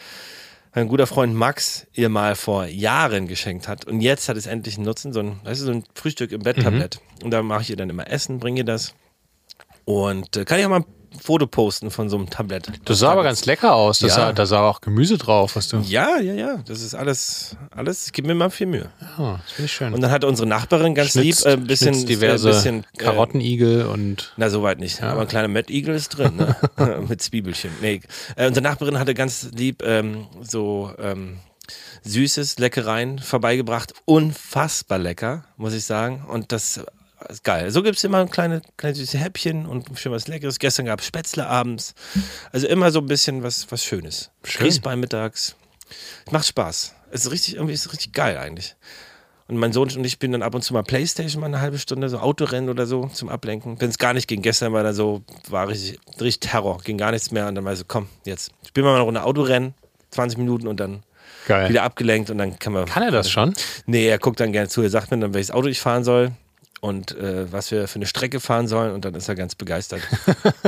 mein 0.75 0.89
guter 0.89 1.07
Freund 1.07 1.35
Max 1.35 1.87
ihr 1.93 2.09
mal 2.09 2.35
vor 2.35 2.65
Jahren 2.67 3.29
geschenkt 3.29 3.69
hat. 3.69 3.85
Und 3.85 4.01
jetzt 4.01 4.29
hat 4.29 4.37
es 4.37 4.47
endlich 4.47 4.77
einen 4.77 4.87
Nutzen, 4.87 5.13
so 5.13 5.21
ein, 5.21 5.41
weißt 5.45 5.61
du, 5.61 5.67
so 5.67 5.73
ein 5.73 5.85
Frühstück 5.95 6.33
im 6.33 6.43
Bett-Tablett. 6.43 7.01
Und 7.23 7.31
da 7.31 7.43
mache 7.43 7.63
ich 7.63 7.71
ihr 7.71 7.77
dann 7.77 7.91
immer 7.91 8.09
Essen, 8.11 8.41
bringe 8.41 8.61
ihr 8.61 8.65
das. 8.65 8.95
Und 9.85 10.37
äh, 10.37 10.45
kann 10.45 10.59
ich 10.59 10.65
auch 10.65 10.71
mal 10.71 10.85
Foto 11.21 11.47
posten 11.47 11.91
von 11.91 12.09
so 12.09 12.17
einem 12.17 12.31
Tablett. 12.31 12.71
das 12.85 12.99
sah 12.99 13.13
aber 13.13 13.23
ganz 13.23 13.45
lecker 13.45 13.75
aus. 13.75 13.99
Das 14.01 14.11
Ja. 14.11 14.17
sah, 14.17 14.33
da 14.33 14.47
sah 14.47 14.61
auch 14.69 14.81
Gemüse 14.81 15.19
drauf, 15.19 15.57
was 15.57 15.69
du. 15.69 15.79
Ja, 15.79 16.19
ja, 16.19 16.35
ja. 16.35 16.57
Das 16.67 16.81
ist 16.83 16.95
alles, 16.95 17.57
alles, 17.71 18.07
ich 18.07 18.13
gebe 18.13 18.29
mir 18.29 18.35
mal 18.35 18.51
viel 18.51 18.67
Mühe. 18.67 18.91
Ja, 19.19 19.41
das 19.43 19.53
finde 19.53 19.67
ich 19.67 19.73
schön. 19.73 19.93
Und 19.95 20.01
dann 20.01 20.11
hat 20.11 20.25
unsere 20.25 20.49
Nachbarin 20.49 20.95
ganz 20.95 21.13
Schnitzt- 21.13 21.45
lieb 21.45 21.47
äh, 21.47 21.53
ein 21.55 21.67
bisschen, 21.67 21.95
schnitzt 21.95 22.09
diverse 22.09 22.49
äh, 22.49 22.53
bisschen 22.53 22.85
äh, 22.85 22.99
Karottenigel 22.99 23.87
und. 23.87 24.33
Na, 24.37 24.51
soweit 24.51 24.79
nicht. 24.81 25.03
Aber 25.03 25.23
ein 25.23 25.29
kleiner 25.29 25.49
Mettigel 25.49 25.95
ist 25.95 26.11
drin, 26.11 26.37
ne? 26.37 26.57
Mit 27.09 27.23
Zwiebelchen. 27.23 27.71
Nee. 27.81 28.01
Äh, 28.37 28.49
unsere 28.49 28.63
Nachbarin 28.65 28.99
hatte 28.99 29.15
ganz 29.15 29.49
lieb 29.55 29.83
ähm, 29.85 30.27
so 30.41 30.93
ähm, 30.99 31.39
süßes 32.05 32.59
Leckereien 32.59 33.19
vorbeigebracht. 33.19 33.95
Unfassbar 34.05 34.99
lecker, 34.99 35.45
muss 35.57 35.73
ich 35.75 35.85
sagen. 35.85 36.25
Und 36.29 36.53
das 36.53 36.81
ist 37.29 37.45
geil. 37.45 37.71
So 37.71 37.83
gibt 37.83 37.97
es 37.97 38.05
immer 38.05 38.27
kleine, 38.27 38.63
kleine 38.77 38.95
süße 38.95 39.19
Häppchen 39.19 39.67
und 39.67 39.87
schön 39.99 40.13
was 40.13 40.29
Leckeres. 40.29 40.59
Gestern 40.59 40.87
gab 40.87 41.01
es 41.01 41.07
Spätzle 41.07 41.47
abends. 41.47 41.95
Also 42.53 42.67
immer 42.67 42.91
so 42.91 43.01
ein 43.01 43.07
bisschen 43.07 43.43
was, 43.43 43.71
was 43.71 43.85
Schönes. 43.85 44.31
Schön. 44.45 44.65
Grießbein 44.65 45.01
mittags. 45.01 45.57
Macht 46.31 46.47
Spaß. 46.47 46.95
Es 47.11 47.27
ist 47.27 47.33
richtig, 47.33 47.57
irgendwie 47.57 47.75
ist 47.75 47.87
es 47.87 47.93
richtig 47.93 48.13
geil 48.13 48.39
eigentlich. 48.39 48.77
Und 49.49 49.59
mein 49.59 49.73
Sohn 49.73 49.91
und 49.91 50.05
ich 50.05 50.19
bin 50.19 50.33
dann 50.33 50.43
ab 50.43 50.55
und 50.55 50.63
zu 50.63 50.73
mal 50.73 50.83
Playstation 50.83 51.41
mal 51.41 51.47
eine 51.47 51.61
halbe 51.61 51.79
Stunde, 51.79 52.09
so 52.09 52.19
Autorennen 52.19 52.71
oder 52.71 52.87
so 52.87 53.09
zum 53.09 53.29
Ablenken. 53.29 53.79
Wenn 53.81 53.91
es 53.91 53.99
gar 53.99 54.15
nicht 54.15 54.29
ging, 54.29 54.41
gestern 54.41 54.73
war 54.73 54.83
da 54.83 54.95
so, 54.95 55.23
war 55.51 55.69
richtig, 55.69 55.99
richtig 56.21 56.41
Terror, 56.41 56.79
ging 56.83 56.97
gar 56.97 57.11
nichts 57.11 57.31
mehr. 57.33 57.49
Und 57.49 57.57
dann 57.57 57.65
war 57.65 57.73
ich 57.73 57.81
so, 57.81 57.85
komm, 57.87 58.09
jetzt 58.25 58.51
spielen 58.67 58.87
wir 58.87 58.91
mal 58.93 58.97
eine 58.97 59.05
Runde 59.05 59.23
Autorennen, 59.25 59.75
20 60.13 60.39
Minuten 60.39 60.69
und 60.69 60.81
dann 60.81 61.03
Geil. 61.47 61.69
wieder 61.69 61.83
abgelenkt 61.83 62.31
und 62.31 62.39
dann 62.39 62.59
kann 62.59 62.73
man. 62.73 62.87
Kann 62.87 63.03
er 63.03 63.11
das 63.11 63.31
schon? 63.31 63.53
Nee, 63.85 64.07
er 64.07 64.19
guckt 64.19 64.41
dann 64.41 64.53
gerne 64.53 64.69
zu, 64.69 64.81
er 64.81 64.91
sagt 64.91 65.11
mir 65.11 65.19
dann, 65.19 65.35
welches 65.35 65.51
Auto 65.51 65.67
ich 65.69 65.81
fahren 65.81 66.05
soll 66.05 66.33
und 66.83 67.17
äh, 67.17 67.51
was 67.53 67.71
wir 67.71 67.87
für 67.87 67.95
eine 67.95 68.07
Strecke 68.07 68.41
fahren 68.41 68.67
sollen 68.67 68.93
und 68.93 69.05
dann 69.05 69.15
ist 69.15 69.29
er 69.29 69.37
ganz 69.37 69.55
begeistert. 69.55 70.03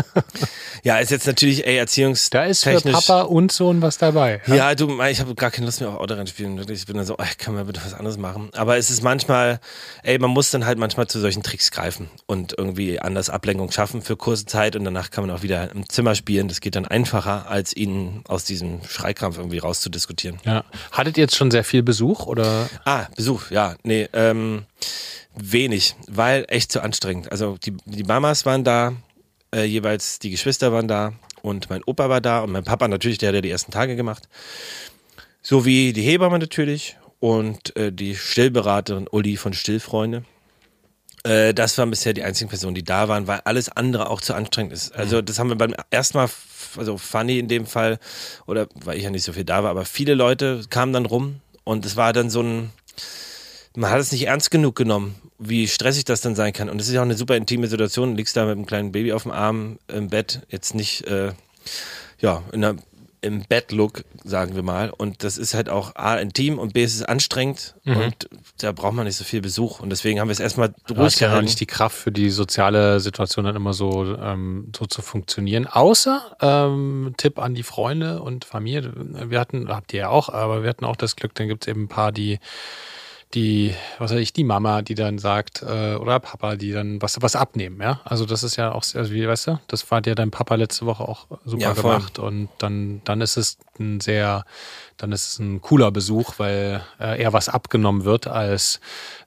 ja, 0.85 0.99
ist 0.99 1.11
jetzt 1.11 1.27
natürlich, 1.27 1.67
ey, 1.67 1.77
erziehungstechnisch. 1.77 2.61
Da 2.61 2.71
ist 2.71 2.83
für 2.85 2.93
Papa 2.93 3.23
und 3.23 3.51
Sohn 3.51 3.83
was 3.83 3.99
dabei. 3.99 4.41
Ja, 4.47 4.77
du, 4.77 5.03
ich 5.03 5.19
habe 5.19 5.35
gar 5.35 5.51
keine 5.51 5.67
Lust 5.67 5.81
mehr 5.81 5.91
auf 5.91 5.97
Autorennen 5.97 6.29
spielen. 6.29 6.57
Wirklich, 6.57 6.79
ich 6.79 6.87
bin 6.87 6.97
dann 6.97 7.05
so, 7.05 7.17
ey, 7.17 7.27
kann 7.37 7.55
man 7.55 7.67
bitte 7.67 7.81
was 7.85 7.95
anderes 7.95 8.17
machen. 8.17 8.51
Aber 8.55 8.77
es 8.77 8.91
ist 8.91 9.03
manchmal, 9.03 9.59
ey, 10.05 10.17
man 10.21 10.31
muss 10.31 10.53
dann 10.53 10.65
halt 10.65 10.79
manchmal 10.79 11.09
zu 11.09 11.19
solchen 11.19 11.43
Tricks 11.43 11.73
greifen 11.73 12.09
und 12.27 12.55
irgendwie 12.57 13.01
anders 13.01 13.29
Ablenkung 13.29 13.73
schaffen 13.73 14.01
für 14.01 14.17
kurze 14.17 14.47
Zeit 14.47 14.77
und 14.77 14.85
danach 14.85 15.11
kann 15.11 15.27
man 15.27 15.37
auch 15.37 15.43
wieder 15.43 15.73
im 15.73 15.89
Zimmer 15.89 16.15
spielen. 16.15 16.47
Das 16.47 16.61
geht 16.61 16.77
dann 16.77 16.87
einfacher, 16.87 17.51
als 17.51 17.75
ihn 17.75 18.23
aus 18.29 18.45
diesem 18.45 18.85
Schreikrampf 18.89 19.39
irgendwie 19.39 19.59
rauszudiskutieren. 19.59 20.39
Ja. 20.45 20.63
Hattet 20.93 21.17
ihr 21.17 21.23
jetzt 21.23 21.35
schon 21.35 21.51
sehr 21.51 21.65
viel 21.65 21.83
Besuch 21.83 22.27
oder? 22.27 22.71
Ah, 22.85 23.07
Besuch, 23.17 23.51
ja. 23.51 23.75
Nee, 23.83 24.09
ähm, 24.13 24.65
wenig, 25.35 25.95
weil 26.07 26.45
echt 26.49 26.73
zu 26.73 26.83
anstrengend. 26.83 27.31
Also 27.33 27.57
die, 27.59 27.77
die 27.85 28.05
Mamas 28.05 28.47
waren 28.47 28.65
da, 28.65 28.95
äh, 29.55 29.65
jeweils 29.65 30.19
die 30.19 30.31
Geschwister 30.31 30.73
waren 30.73 30.89
da 30.89 31.13
und 31.43 31.71
mein 31.71 31.83
Opa 31.85 32.09
war 32.09 32.21
da 32.21 32.41
und 32.41 32.53
mein 32.53 32.65
Papa 32.65 32.89
natürlich, 32.89 33.19
der 33.19 33.29
hat 33.29 33.35
ja 33.35 33.41
die 33.41 33.51
ersten 33.51 33.73
Tage 33.73 33.97
gemacht. 33.97 34.29
Sowie 35.43 35.93
die 35.93 36.03
Hebamme 36.03 36.39
natürlich 36.39 36.97
und 37.21 37.77
äh, 37.77 37.93
die 37.93 38.17
Stillberaterin 38.17 39.09
Uli 39.11 39.37
von 39.37 39.53
Stillfreunde. 39.53 40.25
Äh, 41.25 41.55
das 41.55 41.77
waren 41.79 41.91
bisher 41.91 42.13
die 42.13 42.23
einzigen 42.23 42.49
Personen, 42.49 42.75
die 42.75 42.85
da 42.85 43.09
waren, 43.09 43.27
weil 43.27 43.41
alles 43.45 43.69
andere 43.69 44.11
auch 44.11 44.21
zu 44.21 44.35
anstrengend 44.35 44.73
ist. 44.73 44.95
Also 44.95 45.23
das 45.23 45.39
haben 45.39 45.49
wir 45.49 45.57
beim 45.57 45.75
ersten 45.91 46.19
Mal, 46.19 46.29
also 46.77 46.99
Fanny 46.99 47.39
in 47.39 47.49
dem 47.49 47.67
Fall, 47.67 47.99
oder 48.47 48.69
weil 48.75 48.99
ich 48.99 49.05
ja 49.05 49.11
nicht 49.11 49.25
so 49.25 49.33
viel 49.33 49.45
da 49.45 49.63
war, 49.63 49.71
aber 49.71 49.85
viele 49.85 50.15
Leute 50.15 50.63
kamen 50.71 50.93
dann 50.93 51.07
rum 51.07 51.41
und 51.65 51.85
es 51.87 51.97
war 51.97 52.13
dann 52.13 52.31
so 52.31 52.43
ein, 52.43 52.71
man 53.77 53.91
hat 53.91 54.01
es 54.01 54.13
nicht 54.13 54.27
ernst 54.27 54.51
genug 54.51 54.77
genommen, 54.77 55.15
wie 55.39 55.67
stressig 55.69 56.05
das 56.05 56.21
dann 56.21 56.35
sein 56.35 56.53
kann. 56.53 56.69
Und 56.69 56.81
es 56.81 56.89
ist 56.89 56.95
ja 56.95 57.01
auch 57.01 57.05
eine 57.05 57.17
super 57.17 57.37
intime 57.37 57.67
Situation. 57.67 58.11
Du 58.11 58.17
liegst 58.17 58.37
da 58.37 58.45
mit 58.45 58.53
einem 58.53 58.67
kleinen 58.67 58.93
Baby 58.93 59.13
auf 59.13 59.25
dem 59.25 59.33
Arm 59.33 59.79
im 59.89 60.09
Bett, 60.09 60.43
jetzt 60.49 60.75
nicht, 60.75 61.07
äh, 61.07 61.33
ja, 62.21 62.43
in 62.53 62.65
einer 62.65 62.77
im 63.21 63.43
Bed-Look, 63.43 64.05
sagen 64.23 64.55
wir 64.55 64.63
mal. 64.63 64.91
Und 64.91 65.25
das 65.25 65.39
ist 65.39 65.55
halt 65.55 65.71
auch 65.71 65.97
A, 65.97 66.17
intim 66.17 66.59
und 66.59 66.75
B, 66.75 66.83
es 66.83 66.95
ist 66.95 67.09
anstrengend 67.09 67.75
Mhm. 67.85 67.97
und 67.97 68.29
da 68.59 68.71
braucht 68.73 68.93
man 68.93 69.07
nicht 69.07 69.17
so 69.17 69.25
viel 69.25 69.41
Besuch. 69.41 69.81
Und 69.81 69.89
deswegen 69.89 70.21
haben 70.21 70.29
wir 70.29 70.33
es 70.33 70.41
erstmal 70.41 70.75
Du 70.87 70.93
ruhig 70.93 71.07
hast 71.07 71.21
ja 71.21 71.41
nicht 71.41 71.59
die 71.59 71.65
Kraft 71.67 71.97
für 71.97 72.13
die 72.13 72.29
soziale 72.29 73.01
Situation 73.01 73.47
dann 73.47 73.57
immer 73.57 73.73
so, 73.73 74.15
ähm, 74.21 74.71
so 74.77 74.85
zu 74.85 75.01
funktionieren. 75.01 75.67
Außer 75.67 76.37
ähm, 76.43 77.15
Tipp 77.17 77.39
an 77.39 77.55
die 77.55 77.63
Freunde 77.63 78.21
und 78.21 78.45
Familie. 78.45 78.93
Wir 78.95 79.41
hatten, 79.41 79.71
habt 79.71 79.95
ihr 79.95 80.01
ja 80.01 80.09
auch, 80.11 80.29
aber 80.29 80.63
wir 80.63 80.69
hatten 80.69 80.85
auch 80.85 80.97
das 80.97 81.17
Glück, 81.17 81.35
dann 81.35 81.49
gibt 81.49 81.65
es 81.65 81.69
eben 81.69 81.85
ein 81.85 81.89
paar, 81.89 82.13
die 82.13 82.39
die, 83.33 83.75
was 83.99 84.13
weiß 84.13 84.21
ich, 84.21 84.33
die 84.33 84.45
Mama, 84.45 84.83
die 84.83 84.95
dann 84.95 85.19
sagt, 85.19 85.63
äh, 85.63 85.95
oder 85.95 86.21
Papa, 86.21 86.55
die 86.57 86.71
dann 86.73 87.03
was, 87.03 87.21
was 87.21 87.35
abnehmen, 87.35 87.81
ja. 87.81 88.01
Also 88.05 88.27
das 88.27 88.43
ist 88.45 88.57
ja 88.57 88.71
auch, 88.73 88.85
also 88.95 89.11
wie, 89.13 89.27
weißt 89.27 89.47
du, 89.49 89.61
das 89.67 89.91
war 89.91 90.01
dir 90.01 90.15
dein 90.15 90.31
Papa 90.31 90.55
letzte 90.55 90.87
Woche 90.87 91.03
auch 91.09 91.27
super 91.45 91.63
Ja, 91.63 91.73
gemacht 91.73 92.19
und 92.19 92.49
dann, 92.59 93.01
dann 93.05 93.21
ist 93.21 93.37
es 93.37 93.59
ein 93.81 94.01
sehr, 94.01 94.45
dann 94.99 95.11
ist 95.11 95.27
es 95.33 95.39
ein 95.41 95.61
cooler 95.61 95.91
Besuch, 95.91 96.35
weil 96.39 96.83
äh, 97.01 97.21
eher 97.21 97.33
was 97.33 97.49
abgenommen 97.49 98.05
wird 98.05 98.29
als 98.29 98.81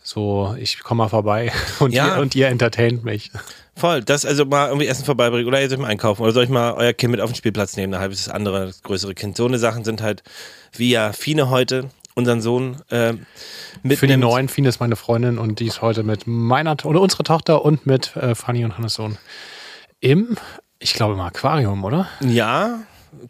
so, 0.03 0.55
ich 0.57 0.79
komme 0.83 1.03
mal 1.03 1.09
vorbei 1.09 1.51
und, 1.79 1.93
Ja. 1.93 2.15
ihr, 2.15 2.21
und 2.21 2.33
ihr 2.35 2.47
entertaint 2.47 3.03
mich. 3.03 3.31
Voll, 3.75 4.01
das 4.03 4.25
also 4.25 4.45
mal 4.45 4.69
irgendwie 4.69 4.87
Essen 4.87 5.05
vorbeibringen 5.05 5.47
oder 5.47 5.61
ihr 5.61 5.67
sollt 5.69 5.81
mal 5.81 5.87
einkaufen 5.89 6.23
oder 6.23 6.31
soll 6.31 6.45
ich 6.45 6.49
mal 6.49 6.73
euer 6.73 6.93
Kind 6.93 7.11
mit 7.11 7.19
auf 7.21 7.29
den 7.29 7.35
Spielplatz 7.35 7.75
nehmen, 7.77 7.93
ein 7.93 7.99
halbes 7.99 8.27
andere, 8.29 8.67
das 8.67 8.81
größere 8.81 9.13
Kind. 9.13 9.37
So 9.37 9.45
eine 9.45 9.59
Sachen 9.59 9.83
sind 9.83 10.01
halt, 10.01 10.23
wie 10.75 10.89
ja 10.89 11.11
Fine 11.13 11.49
heute 11.51 11.89
unseren 12.17 12.41
Sohn 12.41 12.77
äh, 12.89 13.13
mitnimmt. 13.83 13.99
Für 13.99 14.07
die 14.07 14.17
neuen, 14.17 14.49
Fien 14.49 14.65
ist 14.65 14.79
meine 14.79 14.95
Freundin 14.95 15.37
und 15.37 15.59
die 15.59 15.67
ist 15.67 15.83
heute 15.83 16.01
mit 16.01 16.25
meiner 16.25 16.75
oder 16.83 16.99
unserer 16.99 17.23
Tochter 17.23 17.63
und 17.63 17.85
mit 17.85 18.15
äh, 18.15 18.33
Fanny 18.33 18.65
und 18.65 18.75
Hannes 18.75 18.95
Sohn 18.95 19.19
im, 19.99 20.35
ich 20.79 20.93
glaube 20.93 21.13
im 21.13 21.19
Aquarium, 21.19 21.83
oder? 21.83 22.07
Ja, 22.21 22.79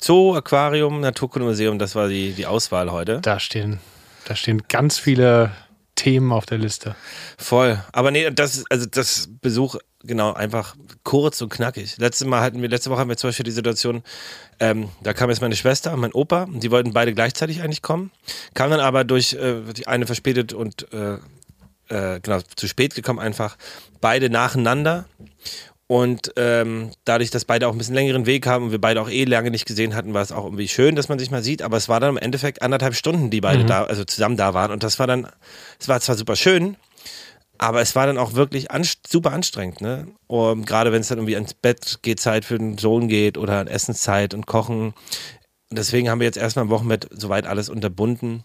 Zoo, 0.02 0.36
Aquarium, 0.36 1.02
Naturkundemuseum, 1.02 1.80
das 1.80 1.96
war 1.96 2.08
die, 2.08 2.32
die 2.32 2.46
Auswahl 2.46 2.90
heute. 2.92 3.20
Da 3.22 3.42
stehen, 3.42 3.80
da 4.26 4.38
stehen 4.38 4.64
ganz 4.70 4.98
viele 4.98 5.52
Themen 5.96 6.32
auf 6.32 6.46
der 6.46 6.58
Liste. 6.58 6.96
Voll. 7.38 7.84
Aber 7.92 8.12
nee, 8.12 8.32
das, 8.32 8.64
also 8.70 8.86
das 8.90 9.30
Besuch, 9.42 9.76
genau, 10.08 10.34
einfach 10.34 10.76
kurz 11.04 11.42
und 11.42 11.50
knackig. 11.50 11.98
Letztes 11.98 12.28
Mal 12.28 12.42
hatten 12.42 12.62
wir, 12.62 12.70
letzte 12.70 12.90
Woche 12.90 13.00
hatten 13.00 13.10
wir 13.10 13.18
zum 13.18 13.30
Beispiel 13.30 13.44
die 13.44 13.52
Situation, 13.52 14.04
ähm, 14.60 14.90
da 15.04 15.14
kam 15.14 15.30
jetzt 15.30 15.42
meine 15.42 15.56
Schwester 15.56 15.94
und 15.94 16.00
mein 16.00 16.14
Opa, 16.14 16.44
und 16.44 16.64
die 16.64 16.72
wollten 16.72 16.94
beide 16.94 17.14
gleichzeitig 17.14 17.62
eigentlich 17.62 17.82
kommen, 17.82 18.12
kam 18.54 18.72
dann 18.72 18.80
aber 18.80 19.04
durch 19.04 19.34
äh, 19.34 19.62
die 19.74 19.88
eine 19.88 20.06
verspätet 20.06 20.54
und 20.54 20.92
äh, 20.94 21.18
äh, 21.90 22.20
genau, 22.22 22.40
zu 22.56 22.68
spät 22.68 22.96
gekommen 22.96 23.20
einfach, 23.20 23.58
beide 24.02 24.30
nacheinander. 24.30 25.06
Und 25.90 26.34
ähm, 26.36 26.92
dadurch, 27.06 27.32
dass 27.32 27.46
beide 27.46 27.66
auch 27.66 27.72
ein 27.72 27.78
bisschen 27.78 27.96
längeren 27.96 28.26
Weg 28.26 28.46
haben 28.46 28.66
und 28.66 28.72
wir 28.72 28.82
beide 28.82 29.02
auch 29.02 29.10
eh 29.10 29.24
lange 29.24 29.52
nicht 29.52 29.66
gesehen 29.66 29.96
hatten, 29.96 30.14
war 30.14 30.22
es 30.22 30.34
auch 30.34 30.44
irgendwie 30.44 30.68
schön, 30.68 30.98
dass 30.98 31.08
man 31.08 31.18
sich 31.18 31.32
mal 31.32 31.42
sieht. 31.42 31.62
Aber 31.62 31.78
es 31.78 31.88
war 31.88 32.02
dann 32.02 32.10
im 32.10 32.18
Endeffekt 32.18 32.62
anderthalb 32.62 32.94
Stunden, 32.94 33.30
die 33.30 33.40
beide 33.40 33.64
da, 33.64 33.86
also 33.86 34.04
zusammen 34.04 34.36
da 34.36 34.54
waren. 34.54 34.72
Und 34.72 34.84
das 34.84 35.00
war 35.00 35.08
dann, 35.08 35.30
es 35.80 35.88
war 35.88 36.02
zwar 36.02 36.18
super 36.18 36.36
schön, 36.36 36.76
aber 37.58 37.82
es 37.82 37.96
war 37.96 38.08
dann 38.08 38.18
auch 38.18 38.34
wirklich 38.34 38.72
anst 38.72 39.08
super 39.08 39.32
anstrengend, 39.32 39.82
ne? 39.82 40.08
Und 40.28 40.66
gerade 40.66 40.92
wenn 40.92 41.02
es 41.02 41.08
dann 41.08 41.18
irgendwie 41.18 41.36
ans 41.36 41.54
Bett 41.54 42.00
geht, 42.02 42.20
Zeit 42.20 42.46
für 42.46 42.58
den 42.58 42.78
Sohn 42.78 43.08
geht 43.08 43.38
oder 43.38 43.60
an 43.60 43.68
Essenszeit 43.68 44.34
und 44.34 44.46
Kochen. 44.46 44.94
Und 45.70 45.78
deswegen 45.78 46.10
haben 46.10 46.20
wir 46.20 46.26
jetzt 46.26 46.38
erstmal 46.38 46.66
im 46.66 46.72
Wochenbett 46.72 47.08
soweit 47.12 47.46
alles 47.46 47.70
unterbunden. 47.70 48.44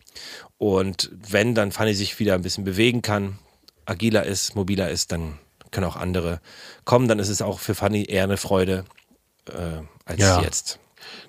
Und 0.58 1.10
wenn 1.12 1.54
dann 1.54 1.72
Fanny 1.72 1.94
sich 1.94 2.18
wieder 2.18 2.34
ein 2.34 2.42
bisschen 2.42 2.64
bewegen 2.64 3.02
kann, 3.02 3.38
agiler 3.86 4.24
ist, 4.24 4.56
mobiler 4.56 4.90
ist, 4.90 5.12
dann 5.12 5.38
können 5.70 5.86
auch 5.86 5.96
andere 5.96 6.40
kommen. 6.84 7.08
Dann 7.08 7.18
ist 7.18 7.28
es 7.28 7.42
auch 7.42 7.58
für 7.60 7.74
Fanny 7.74 8.04
eher 8.04 8.24
eine 8.24 8.36
Freude 8.36 8.84
äh, 9.48 9.82
als 10.04 10.20
Ja. 10.20 10.42
jetzt. 10.42 10.78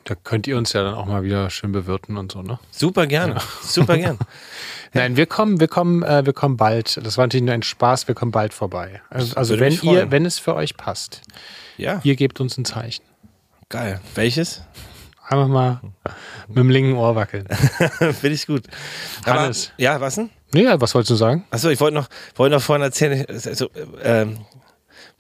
Da 0.04 0.16
könnt 0.16 0.48
ihr 0.48 0.58
uns 0.58 0.74
ja 0.74 0.84
dann 0.84 0.94
auch 0.96 1.06
mal 1.06 1.24
wieder 1.24 1.50
schön 1.50 1.72
bewirten 1.72 2.18
und 2.18 2.32
so, 2.32 2.42
ne? 2.42 2.60
Super 2.72 3.08
gerne, 3.08 3.38
super 3.62 3.98
gern. 3.98 4.18
Nein, 4.94 5.16
wir 5.18 5.26
kommen, 5.26 5.60
wir 5.60 5.68
kommen, 5.68 6.04
äh, 6.04 6.26
wir 6.26 6.34
kommen 6.34 6.58
bald. 6.58 6.98
Das 7.04 7.18
war 7.18 7.26
natürlich 7.26 7.46
nur 7.46 7.54
ein 7.54 7.64
Spaß. 7.64 8.08
Wir 8.08 8.14
kommen 8.16 8.32
bald 8.32 8.54
vorbei. 8.54 9.02
Also, 9.10 9.36
also 9.36 9.60
wenn 9.60 9.74
ihr, 9.82 10.12
wenn 10.12 10.26
es 10.26 10.38
für 10.40 10.54
euch 10.56 10.78
passt, 10.78 11.22
Ja, 11.78 12.00
ihr 12.04 12.16
gebt 12.16 12.40
uns 12.40 12.58
ein 12.58 12.66
Zeichen. 12.66 13.04
geil. 13.70 14.00
Welches? 14.16 14.62
Einfach 15.26 15.48
mal 15.48 15.80
mit 16.48 16.58
dem 16.58 16.70
linken 16.70 16.94
Ohr 16.96 17.16
wackeln. 17.16 17.48
Finde 17.98 18.30
ich 18.30 18.46
gut. 18.46 18.66
Aber, 19.26 19.40
Hannes. 19.40 19.72
ja, 19.78 20.00
was 20.02 20.16
denn? 20.16 20.30
Ja, 20.54 20.80
was 20.80 20.94
wolltest 20.94 21.10
du 21.12 21.16
sagen? 21.16 21.46
Achso, 21.50 21.70
ich 21.70 21.80
wollte 21.80 21.96
noch, 21.96 22.08
wollte 22.36 22.56
noch 22.56 22.62
vorhin 22.62 22.84
erzählen, 22.84 23.26
also, 23.28 23.70
ähm, 24.04 24.40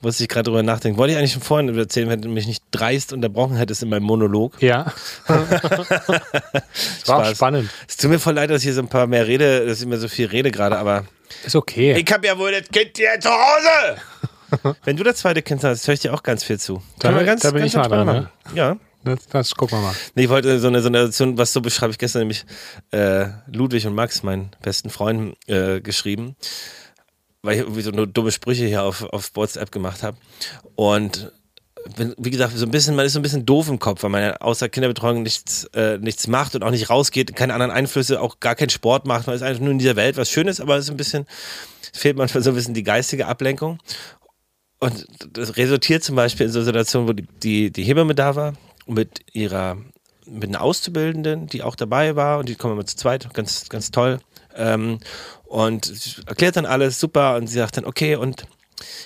musste 0.04 0.24
ich 0.24 0.30
gerade 0.30 0.44
drüber 0.44 0.62
nachdenken. 0.64 0.98
Wollte 0.98 1.14
ich 1.14 1.18
eigentlich 1.18 1.34
schon 1.34 1.42
vorhin 1.42 1.76
erzählen, 1.78 2.10
wenn 2.10 2.22
du 2.22 2.30
mich 2.30 2.46
nicht 2.46 2.64
dreist 2.72 3.14
unterbrochen 3.14 3.56
hättest 3.56 3.82
in 3.84 3.90
meinem 3.90 4.04
Monolog. 4.04 4.62
Ja. 4.62 4.94
das 5.28 5.64
war 7.08 7.20
auch 7.30 7.36
spannend. 7.36 7.70
Es 7.88 7.98
tut 7.98 8.10
mir 8.12 8.20
voll 8.20 8.34
leid, 8.34 8.50
dass 8.50 8.58
ich 8.60 8.64
hier 8.66 8.74
so 8.74 8.82
ein 8.82 8.88
paar 8.88 9.08
mehr 9.08 9.28
rede, 9.28 9.66
dass 9.66 9.78
ich 9.80 9.84
immer 9.86 9.98
so 9.98 10.08
viel 10.08 10.28
rede 10.28 10.52
gerade, 10.52 10.78
aber 10.78 11.06
Ist 11.46 11.56
okay. 11.56 11.94
ich 11.98 12.14
habe 12.14 12.28
ja 12.28 12.38
wohl 12.38 12.52
das 12.52 12.70
Kind 12.70 12.92
hier 12.98 13.20
zu 13.20 13.30
Hause. 13.30 14.76
Wenn 14.84 14.98
du 14.98 15.04
das 15.04 15.18
zweite 15.18 15.42
Kind 15.42 15.64
hast, 15.64 15.88
höre 15.88 15.94
ich 15.96 16.02
dir 16.02 16.14
auch 16.14 16.22
ganz 16.24 16.44
viel 16.44 16.60
zu. 16.60 16.82
Da- 17.00 17.14
wir 17.16 17.24
ganz, 17.24 17.42
da 17.42 17.50
bin 17.52 17.62
ganz 17.62 17.72
ich 17.72 17.78
mal 17.78 17.88
dran, 17.88 18.06
ne? 18.06 18.30
Ja. 18.54 18.78
Das, 19.06 19.28
das 19.28 19.56
gucken 19.56 19.80
wir 19.80 19.82
mal. 19.82 19.96
Nee, 20.16 20.24
ich 20.24 20.30
wollte 20.30 20.60
so 20.60 20.68
eine, 20.70 20.82
so 20.82 20.88
eine, 20.88 21.10
ein- 21.20 21.38
was 21.38 21.52
so 21.52 21.60
beschreibe 21.60 21.92
ich 21.92 21.98
gestern 21.98 22.20
nämlich 22.20 22.46
äh, 22.92 23.26
Ludwig 23.52 23.86
und 23.86 23.96
Max, 23.96 24.24
meinen 24.24 24.52
besten 24.62 24.90
Freunden, 24.90 25.34
äh, 25.48 25.82
geschrieben, 25.82 26.38
weil 27.44 27.56
ich 27.56 27.62
irgendwie 27.62 27.82
so 27.82 27.92
nur 27.92 28.08
dumme 28.08 28.32
Sprüche 28.32 28.66
hier 28.66 28.84
auf, 28.84 29.04
auf 29.04 29.32
WhatsApp 29.36 29.72
gemacht 29.72 30.02
habe. 30.02 30.18
Und 30.76 31.32
bin, 31.98 32.16
wie 32.18 32.32
gesagt, 32.32 32.58
so 32.58 32.66
ein 32.66 32.72
bisschen, 32.72 32.96
man 32.96 33.06
ist 33.06 33.14
so 33.14 33.20
ein 33.20 33.24
bisschen 33.24 33.46
doof 33.46 33.68
im 33.68 33.78
Kopf, 33.78 34.04
weil 34.04 34.10
man 34.10 34.22
ja 34.22 34.38
außer 34.38 34.70
Kinderbetreuung 34.70 35.22
nichts, 35.22 35.66
äh, 35.74 35.98
nichts 35.98 36.28
macht 36.28 36.56
und 36.56 36.64
auch 36.64 36.72
nicht 36.72 36.90
rausgeht, 36.90 37.36
keine 37.36 37.54
anderen 37.54 37.72
Einflüsse, 37.72 38.22
auch 38.22 38.40
gar 38.40 38.56
keinen 38.56 38.70
Sport 38.70 39.06
macht. 39.06 39.28
Man 39.28 39.36
ist 39.36 39.42
einfach 39.42 39.62
nur 39.62 39.72
in 39.72 39.80
dieser 39.80 39.98
Welt, 39.98 40.16
was 40.16 40.30
Schönes, 40.30 40.62
aber 40.62 40.78
es 40.78 40.86
ist 40.86 40.92
ein 40.92 40.98
bisschen, 40.98 41.26
fehlt 41.92 42.18
manchmal 42.18 42.42
so 42.42 42.52
ein 42.52 42.56
bisschen 42.56 42.74
die 42.74 42.84
geistige 42.84 43.28
Ablenkung. 43.28 43.80
Und 44.80 45.06
das 45.34 45.58
resultiert 45.58 46.04
zum 46.04 46.16
Beispiel 46.16 46.46
in 46.46 46.52
so 46.52 46.64
Situationen, 46.64 47.10
wo 47.10 47.14
die, 47.14 47.28
die, 47.44 47.72
die 47.72 47.84
Hebamme 47.84 48.16
da 48.16 48.36
war, 48.36 48.54
mit 48.88 49.22
ihrer, 49.34 49.78
mit 50.26 50.50
einer 50.50 50.62
Auszubildenden, 50.62 51.48
die 51.48 51.64
auch 51.64 51.76
dabei 51.76 52.16
war 52.16 52.40
und 52.40 52.48
die 52.48 52.56
kommen 52.56 52.74
immer 52.74 52.86
zu 52.86 52.96
zweit, 52.96 53.34
ganz, 53.34 53.68
ganz 53.68 53.92
toll. 53.92 54.20
Ähm, 54.56 55.00
und 55.46 55.92
erklärt 56.26 56.56
dann 56.56 56.66
alles 56.66 57.00
super 57.00 57.36
und 57.36 57.48
sie 57.48 57.58
sagt 57.60 57.78
dann, 57.78 57.86
okay, 57.86 58.16
und 58.16 58.46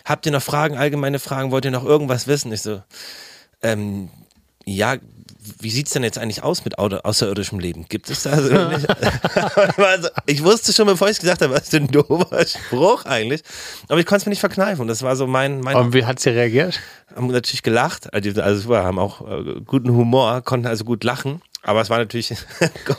habt 0.06 0.26
ihr 0.26 0.32
noch 0.32 0.42
Fragen, 0.42 0.78
allgemeine 0.78 1.20
Fragen, 1.20 1.52
wollt 1.52 1.66
ihr 1.66 1.72
noch 1.72 1.86
irgendwas 1.86 2.28
wissen? 2.28 2.52
Ich 2.54 2.62
so, 2.62 2.82
ähm, 3.62 4.10
ja, 4.66 4.96
wie 5.60 5.70
sieht's 5.70 5.92
denn 5.92 6.04
jetzt 6.04 6.18
eigentlich 6.18 6.44
aus 6.44 6.66
mit 6.66 6.78
außer- 6.78 7.04
außerirdischem 7.04 7.60
Leben? 7.60 7.86
Gibt 7.88 8.10
es 8.10 8.24
da 8.24 8.42
so 8.42 8.50
also, 9.84 10.10
ich 10.26 10.44
wusste 10.44 10.74
schon, 10.74 10.88
bevor 10.88 11.08
ich 11.08 11.14
es 11.14 11.20
gesagt 11.20 11.42
habe, 11.42 11.54
was 11.54 11.70
für 11.70 11.78
ein 11.78 11.88
doofer 11.88 12.46
Spruch 12.46 13.06
eigentlich. 13.06 13.44
Aber 13.88 14.00
ich 14.00 14.06
konnte 14.06 14.22
es 14.24 14.26
mir 14.26 14.32
nicht 14.32 14.42
verkneifen. 14.42 14.88
Das 14.88 15.04
war 15.04 15.16
so 15.16 15.28
mein, 15.28 15.62
mein 15.62 15.76
Und 15.78 15.94
wie 15.94 16.06
hat 16.06 16.20
sie 16.20 16.30
reagiert? 16.30 16.80
haben 17.16 17.28
natürlich 17.28 17.64
gelacht, 17.64 18.14
also 18.14 18.42
also 18.42 18.62
super, 18.62 18.84
haben 18.84 19.00
auch 19.00 19.22
äh, 19.28 19.62
guten 19.66 19.90
Humor, 19.92 20.42
konnten 20.42 20.68
also 20.68 20.84
gut 20.84 21.04
lachen. 21.04 21.42
Aber 21.64 21.82
es 21.82 21.90
war 21.90 21.98
natürlich 21.98 22.34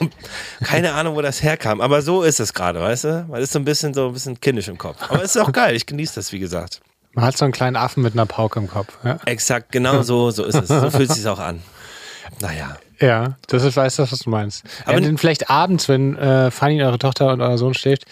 keine 0.63 0.93
Ahnung, 0.93 1.15
wo 1.15 1.21
das 1.21 1.41
herkam. 1.41 1.81
Aber 1.81 2.01
so 2.01 2.23
ist 2.23 2.39
es 2.39 2.53
gerade, 2.53 2.79
weißt 2.79 3.03
du? 3.05 3.25
Man 3.29 3.41
ist 3.41 3.53
so 3.53 3.59
ein 3.59 3.65
bisschen 3.65 3.93
so 3.93 4.07
ein 4.07 4.13
bisschen 4.13 4.39
kindisch 4.39 4.67
im 4.67 4.77
Kopf. 4.77 4.97
Aber 5.09 5.23
es 5.23 5.35
ist 5.35 5.41
auch 5.41 5.51
geil. 5.51 5.75
Ich 5.75 5.85
genieße 5.85 6.15
das, 6.15 6.31
wie 6.31 6.39
gesagt. 6.39 6.81
Man 7.13 7.25
hat 7.25 7.37
so 7.37 7.45
einen 7.45 7.51
kleinen 7.51 7.75
Affen 7.75 8.03
mit 8.03 8.13
einer 8.13 8.27
Pauke 8.27 8.59
im 8.59 8.69
Kopf. 8.69 8.97
Ja, 9.03 9.17
Exakt, 9.25 9.71
genau 9.71 10.03
so, 10.03 10.29
so 10.29 10.43
ist 10.43 10.55
es. 10.55 10.67
So 10.67 10.91
fühlt 10.91 11.09
es 11.09 11.15
sich 11.15 11.27
auch 11.27 11.39
an. 11.39 11.61
Naja. 12.39 12.77
ja 12.99 13.37
das 13.47 13.63
ist, 13.63 13.75
weiß 13.75 13.95
das, 13.95 14.11
was 14.11 14.19
du 14.19 14.29
meinst. 14.29 14.63
Aber 14.85 14.99
ja, 14.99 15.11
vielleicht 15.17 15.49
abends, 15.49 15.89
wenn 15.89 16.15
äh, 16.17 16.51
Fanny, 16.51 16.83
eure 16.83 16.99
Tochter 16.99 17.33
und 17.33 17.41
euer 17.41 17.57
Sohn 17.57 17.73
schläft, 17.73 18.05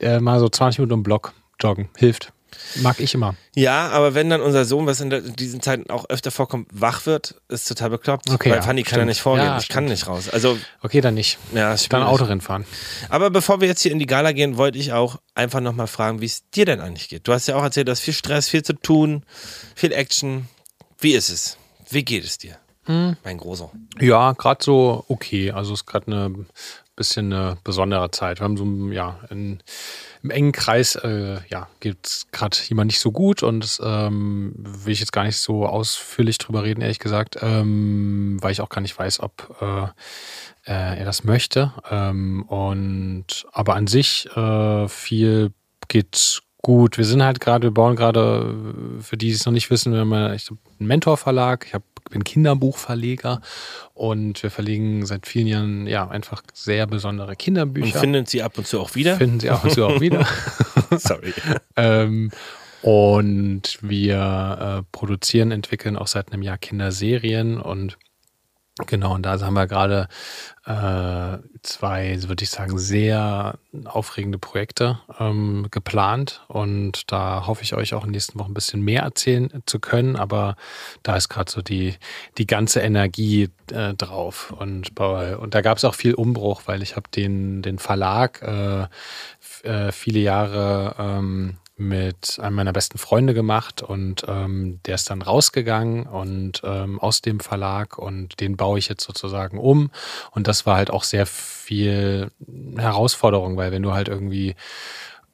äh, 0.00 0.20
mal 0.20 0.38
so 0.38 0.48
20 0.48 0.80
Minuten 0.80 0.98
im 0.98 1.02
Block 1.02 1.32
joggen. 1.58 1.88
Hilft. 1.96 2.33
Mag 2.82 3.00
ich 3.00 3.14
immer. 3.14 3.34
Ja, 3.54 3.88
aber 3.90 4.14
wenn 4.14 4.30
dann 4.30 4.40
unser 4.40 4.64
Sohn, 4.64 4.86
was 4.86 5.00
in, 5.00 5.10
der, 5.10 5.24
in 5.24 5.36
diesen 5.36 5.62
Zeiten 5.62 5.90
auch 5.90 6.08
öfter 6.08 6.30
vorkommt, 6.30 6.68
wach 6.72 7.06
wird, 7.06 7.36
ist 7.48 7.68
total 7.68 7.90
bekloppt. 7.90 8.30
Okay, 8.30 8.50
Weil 8.50 8.56
ja, 8.56 8.62
Fanny 8.62 8.82
kann 8.82 8.98
ja 8.98 9.04
nicht 9.04 9.20
vorgehen. 9.20 9.46
Ja, 9.46 9.58
ich 9.58 9.68
kann 9.68 9.84
stimmt. 9.84 9.90
nicht 9.90 10.06
raus. 10.08 10.28
Also, 10.28 10.58
Okay, 10.82 11.00
dann 11.00 11.14
nicht. 11.14 11.38
ja, 11.54 11.74
Dann. 11.90 12.02
Autorennen 12.02 12.40
fahren. 12.40 12.64
Aber 13.08 13.30
bevor 13.30 13.60
wir 13.60 13.68
jetzt 13.68 13.82
hier 13.82 13.92
in 13.92 13.98
die 13.98 14.06
Gala 14.06 14.32
gehen, 14.32 14.56
wollte 14.56 14.78
ich 14.78 14.92
auch 14.92 15.18
einfach 15.34 15.60
nochmal 15.60 15.86
fragen, 15.86 16.20
wie 16.20 16.26
es 16.26 16.48
dir 16.50 16.64
denn 16.64 16.80
eigentlich 16.80 17.08
geht. 17.08 17.26
Du 17.28 17.32
hast 17.32 17.46
ja 17.46 17.56
auch 17.56 17.62
erzählt, 17.62 17.88
du 17.88 17.92
hast 17.92 18.00
viel 18.00 18.14
Stress, 18.14 18.48
viel 18.48 18.62
zu 18.62 18.72
tun, 18.74 19.24
viel 19.74 19.92
Action. 19.92 20.48
Wie 20.98 21.12
ist 21.12 21.28
es? 21.28 21.56
Wie 21.90 22.04
geht 22.04 22.24
es 22.24 22.38
dir? 22.38 22.56
Hm. 22.86 23.16
Mein 23.24 23.38
Großer. 23.38 23.70
Ja, 24.00 24.32
gerade 24.32 24.62
so 24.62 25.04
okay. 25.08 25.50
Also 25.52 25.72
es 25.72 25.80
ist 25.80 25.86
gerade 25.86 26.06
eine 26.08 26.46
bisschen 26.96 27.32
eine 27.32 27.56
besondere 27.64 28.10
Zeit. 28.10 28.40
Wir 28.40 28.44
haben 28.44 28.56
so, 28.56 28.92
ja, 28.92 29.18
in, 29.30 29.60
im 30.24 30.30
engen 30.30 30.52
Kreis, 30.52 30.96
äh, 30.96 31.38
ja, 31.48 31.68
geht 31.80 31.98
es 32.02 32.26
gerade 32.32 32.56
jemand 32.68 32.86
nicht 32.86 32.98
so 32.98 33.12
gut 33.12 33.42
und 33.42 33.78
ähm, 33.84 34.54
will 34.56 34.94
ich 34.94 35.00
jetzt 35.00 35.12
gar 35.12 35.24
nicht 35.24 35.36
so 35.36 35.66
ausführlich 35.66 36.38
drüber 36.38 36.64
reden, 36.64 36.80
ehrlich 36.80 36.98
gesagt, 36.98 37.36
ähm, 37.42 38.38
weil 38.40 38.50
ich 38.50 38.62
auch 38.62 38.70
gar 38.70 38.80
nicht 38.80 38.98
weiß, 38.98 39.20
ob 39.20 39.54
äh, 39.60 39.84
äh, 40.66 40.98
er 40.98 41.04
das 41.04 41.24
möchte. 41.24 41.74
Ähm, 41.90 42.42
und 42.44 43.44
aber 43.52 43.74
an 43.74 43.86
sich 43.86 44.26
äh, 44.34 44.88
viel 44.88 45.52
geht 45.88 46.40
gut. 46.64 46.98
Wir 46.98 47.04
sind 47.04 47.22
halt 47.22 47.38
gerade, 47.38 47.68
wir 47.68 47.70
bauen 47.70 47.94
gerade, 47.94 48.54
für 49.00 49.16
die, 49.16 49.26
die 49.26 49.32
es 49.32 49.46
noch 49.46 49.52
nicht 49.52 49.70
wissen, 49.70 49.92
wir 49.92 50.00
haben 50.00 50.12
einen 50.12 50.38
Mentorverlag. 50.80 51.66
Ich 51.68 51.74
habe 51.74 51.84
bin 52.10 52.24
Kinderbuchverleger 52.24 53.40
und 53.94 54.42
wir 54.42 54.50
verlegen 54.50 55.06
seit 55.06 55.26
vielen 55.26 55.46
Jahren 55.46 55.86
ja 55.86 56.08
einfach 56.08 56.42
sehr 56.52 56.86
besondere 56.86 57.34
Kinderbücher. 57.36 57.94
Und 57.94 58.00
finden 58.00 58.26
Sie 58.26 58.42
ab 58.42 58.58
und 58.58 58.66
zu 58.66 58.80
auch 58.80 58.94
wieder? 58.94 59.16
Finden 59.16 59.40
Sie 59.40 59.50
ab 59.50 59.64
und 59.64 59.70
zu 59.70 59.86
auch 59.86 60.00
wieder. 60.00 60.26
Sorry. 60.98 61.32
ähm, 61.76 62.30
und 62.82 63.78
wir 63.80 64.82
äh, 64.82 64.82
produzieren, 64.92 65.50
entwickeln 65.50 65.96
auch 65.96 66.06
seit 66.06 66.32
einem 66.32 66.42
Jahr 66.42 66.58
Kinderserien 66.58 67.58
und 67.58 67.96
Genau, 68.88 69.14
und 69.14 69.22
da 69.22 69.40
haben 69.40 69.54
wir 69.54 69.68
gerade 69.68 70.08
äh, 70.66 71.38
zwei, 71.62 72.20
würde 72.24 72.42
ich 72.42 72.50
sagen, 72.50 72.76
sehr 72.76 73.56
aufregende 73.84 74.38
Projekte 74.38 74.98
ähm, 75.20 75.68
geplant. 75.70 76.44
Und 76.48 77.12
da 77.12 77.46
hoffe 77.46 77.62
ich 77.62 77.74
euch 77.74 77.94
auch 77.94 78.02
in 78.02 78.08
den 78.08 78.14
nächsten 78.14 78.36
Wochen 78.40 78.50
ein 78.50 78.54
bisschen 78.54 78.82
mehr 78.82 79.02
erzählen 79.02 79.62
zu 79.66 79.78
können. 79.78 80.16
Aber 80.16 80.56
da 81.04 81.14
ist 81.14 81.28
gerade 81.28 81.52
so 81.52 81.62
die, 81.62 81.94
die 82.36 82.48
ganze 82.48 82.80
Energie 82.80 83.48
äh, 83.70 83.94
drauf. 83.94 84.52
Und, 84.58 84.96
bei, 84.96 85.36
und 85.36 85.54
da 85.54 85.60
gab 85.60 85.78
es 85.78 85.84
auch 85.84 85.94
viel 85.94 86.14
Umbruch, 86.14 86.62
weil 86.66 86.82
ich 86.82 86.96
habe 86.96 87.08
den, 87.14 87.62
den 87.62 87.78
Verlag 87.78 88.42
äh, 88.42 88.88
äh, 89.62 89.92
viele 89.92 90.18
Jahre 90.18 90.96
ähm, 90.98 91.58
mit 91.84 92.38
einem 92.40 92.56
meiner 92.56 92.72
besten 92.72 92.98
Freunde 92.98 93.34
gemacht 93.34 93.82
und 93.82 94.24
ähm, 94.26 94.80
der 94.86 94.96
ist 94.96 95.10
dann 95.10 95.22
rausgegangen 95.22 96.06
und 96.06 96.62
ähm, 96.64 96.98
aus 96.98 97.20
dem 97.20 97.40
Verlag 97.40 97.98
und 97.98 98.40
den 98.40 98.56
baue 98.56 98.78
ich 98.78 98.88
jetzt 98.88 99.04
sozusagen 99.04 99.58
um. 99.58 99.90
Und 100.32 100.48
das 100.48 100.66
war 100.66 100.76
halt 100.76 100.90
auch 100.90 101.04
sehr 101.04 101.26
viel 101.26 102.30
Herausforderung, 102.76 103.56
weil 103.56 103.72
wenn 103.72 103.82
du 103.82 103.92
halt 103.92 104.08
irgendwie 104.08 104.56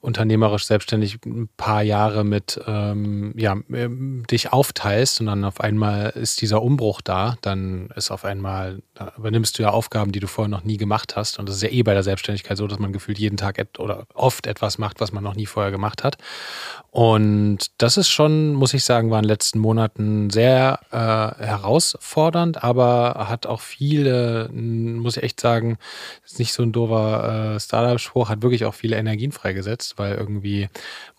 unternehmerisch 0.00 0.64
selbstständig 0.64 1.18
ein 1.26 1.48
paar 1.56 1.82
Jahre 1.82 2.24
mit 2.24 2.60
ähm, 2.66 3.34
ja, 3.36 3.56
ähm, 3.70 4.24
dich 4.30 4.52
aufteilst 4.52 5.20
und 5.20 5.26
dann 5.26 5.44
auf 5.44 5.60
einmal 5.60 6.10
ist 6.10 6.40
dieser 6.40 6.62
Umbruch 6.62 7.00
da, 7.02 7.36
dann 7.42 7.90
ist 7.94 8.10
auf 8.10 8.24
einmal, 8.24 8.82
da 9.00 9.14
übernimmst 9.16 9.58
du 9.58 9.62
ja 9.62 9.70
Aufgaben, 9.70 10.12
die 10.12 10.20
du 10.20 10.26
vorher 10.26 10.50
noch 10.50 10.64
nie 10.64 10.76
gemacht 10.76 11.16
hast. 11.16 11.38
Und 11.38 11.48
das 11.48 11.56
ist 11.56 11.62
ja 11.62 11.70
eh 11.70 11.82
bei 11.82 11.94
der 11.94 12.02
Selbstständigkeit 12.02 12.58
so, 12.58 12.66
dass 12.66 12.78
man 12.78 12.92
gefühlt 12.92 13.18
jeden 13.18 13.38
Tag 13.38 13.58
oder 13.78 14.04
oft 14.12 14.46
etwas 14.46 14.76
macht, 14.76 15.00
was 15.00 15.10
man 15.10 15.24
noch 15.24 15.34
nie 15.34 15.46
vorher 15.46 15.72
gemacht 15.72 16.04
hat. 16.04 16.18
Und 16.90 17.58
das 17.78 17.96
ist 17.96 18.10
schon, 18.10 18.52
muss 18.52 18.74
ich 18.74 18.84
sagen, 18.84 19.10
war 19.10 19.18
in 19.18 19.22
den 19.22 19.30
letzten 19.30 19.58
Monaten 19.58 20.28
sehr 20.28 20.80
äh, 20.90 20.96
herausfordernd, 21.42 22.62
aber 22.62 23.26
hat 23.28 23.46
auch 23.46 23.60
viele, 23.60 24.50
muss 24.52 25.16
ich 25.16 25.22
echt 25.22 25.40
sagen, 25.40 25.78
ist 26.24 26.38
nicht 26.38 26.52
so 26.52 26.62
ein 26.62 26.72
doofer 26.72 27.54
äh, 27.54 27.60
Startup-Spruch, 27.60 28.28
hat 28.28 28.42
wirklich 28.42 28.66
auch 28.66 28.74
viele 28.74 28.96
Energien 28.96 29.32
freigesetzt 29.32 29.94
weil 29.96 30.14
irgendwie 30.14 30.68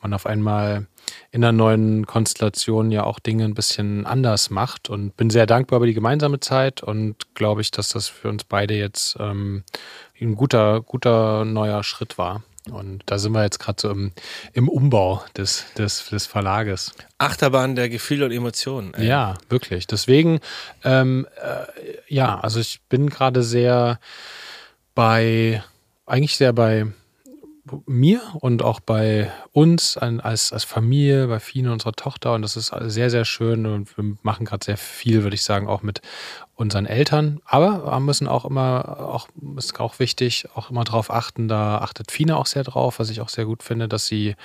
man 0.02 0.14
auf 0.14 0.26
einmal 0.26 0.88
in 1.32 1.44
einer 1.44 1.52
neuen 1.52 2.06
Konstellation 2.06 2.92
ja 2.92 3.04
auch 3.04 3.20
Dinge 3.20 3.46
ein 3.46 3.54
bisschen 3.54 4.06
anders 4.06 4.50
macht 4.50 4.90
und 4.90 5.16
bin 5.16 5.30
sehr 5.30 5.46
dankbar 5.46 5.78
über 5.78 5.86
die 5.86 5.94
gemeinsame 5.94 6.40
Zeit 6.40 6.84
und 6.84 7.16
glaube 7.36 7.62
ich, 7.62 7.71
dass 7.78 7.90
das 7.90 8.08
für 8.08 8.30
uns 8.30 8.44
beide 8.44 8.74
jetzt 8.74 9.18
ähm, 9.20 9.64
ein 10.20 10.36
guter, 10.36 10.82
guter 10.82 11.46
neuer 11.46 11.84
Schritt 11.84 12.18
war. 12.18 12.44
Und 12.70 13.02
da 13.08 13.18
sind 13.18 13.32
wir 13.32 13.44
jetzt 13.44 13.60
gerade 13.60 13.82
so 13.82 13.90
im, 13.90 14.12
im 14.54 14.70
Umbau 14.70 15.24
des, 15.36 15.66
des, 15.78 16.10
des 16.10 16.28
Verlages. 16.28 16.94
Achterbahn 17.18 17.76
der 17.76 17.90
Gefühle 17.90 18.26
und 18.26 18.32
Emotionen. 18.32 18.94
Ey. 18.94 19.08
Ja, 19.08 19.34
wirklich. 19.50 19.88
Deswegen, 19.88 20.40
ähm, 20.84 21.26
äh, 21.42 21.66
ja, 22.08 22.40
also 22.40 22.60
ich 22.60 22.82
bin 22.88 23.10
gerade 23.10 23.42
sehr 23.42 24.00
bei, 24.94 25.64
eigentlich 26.06 26.38
sehr 26.38 26.54
bei 26.54 26.86
mir 27.86 28.22
und 28.40 28.64
auch 28.64 28.80
bei 28.80 29.32
uns 29.52 29.98
als, 29.98 30.52
als 30.52 30.64
Familie, 30.64 31.28
bei 31.28 31.40
Fine, 31.40 31.72
unserer 31.72 31.94
Tochter. 31.94 32.34
Und 32.34 32.42
das 32.42 32.58
ist 32.58 32.74
sehr, 32.86 33.10
sehr 33.10 33.26
schön. 33.26 33.66
Und 33.66 33.98
wir 33.98 34.18
machen 34.22 34.46
gerade 34.46 34.66
sehr 34.66 34.78
viel, 34.78 35.24
würde 35.24 35.36
ich 35.36 35.44
sagen, 35.44 35.68
auch 35.68 35.82
mit 35.82 36.02
unseren 36.62 36.86
Eltern. 36.86 37.42
Aber 37.46 37.86
wir 37.86 38.00
müssen 38.00 38.28
auch 38.28 38.46
immer, 38.46 39.00
auch 39.00 39.28
ist 39.58 39.80
auch 39.80 40.00
wichtig, 40.00 40.48
auch 40.56 40.70
immer 40.70 40.84
darauf 40.84 41.12
achten. 41.12 41.48
Da 41.48 41.80
achtet 41.80 42.12
Fine 42.12 42.38
auch 42.38 42.46
sehr 42.46 42.64
drauf, 42.64 43.00
was 43.00 43.10
ich 43.10 43.20
auch 43.20 43.30
sehr 43.30 43.46
gut 43.46 43.64
finde, 43.64 43.88
dass 43.88 44.06
sie, 44.06 44.36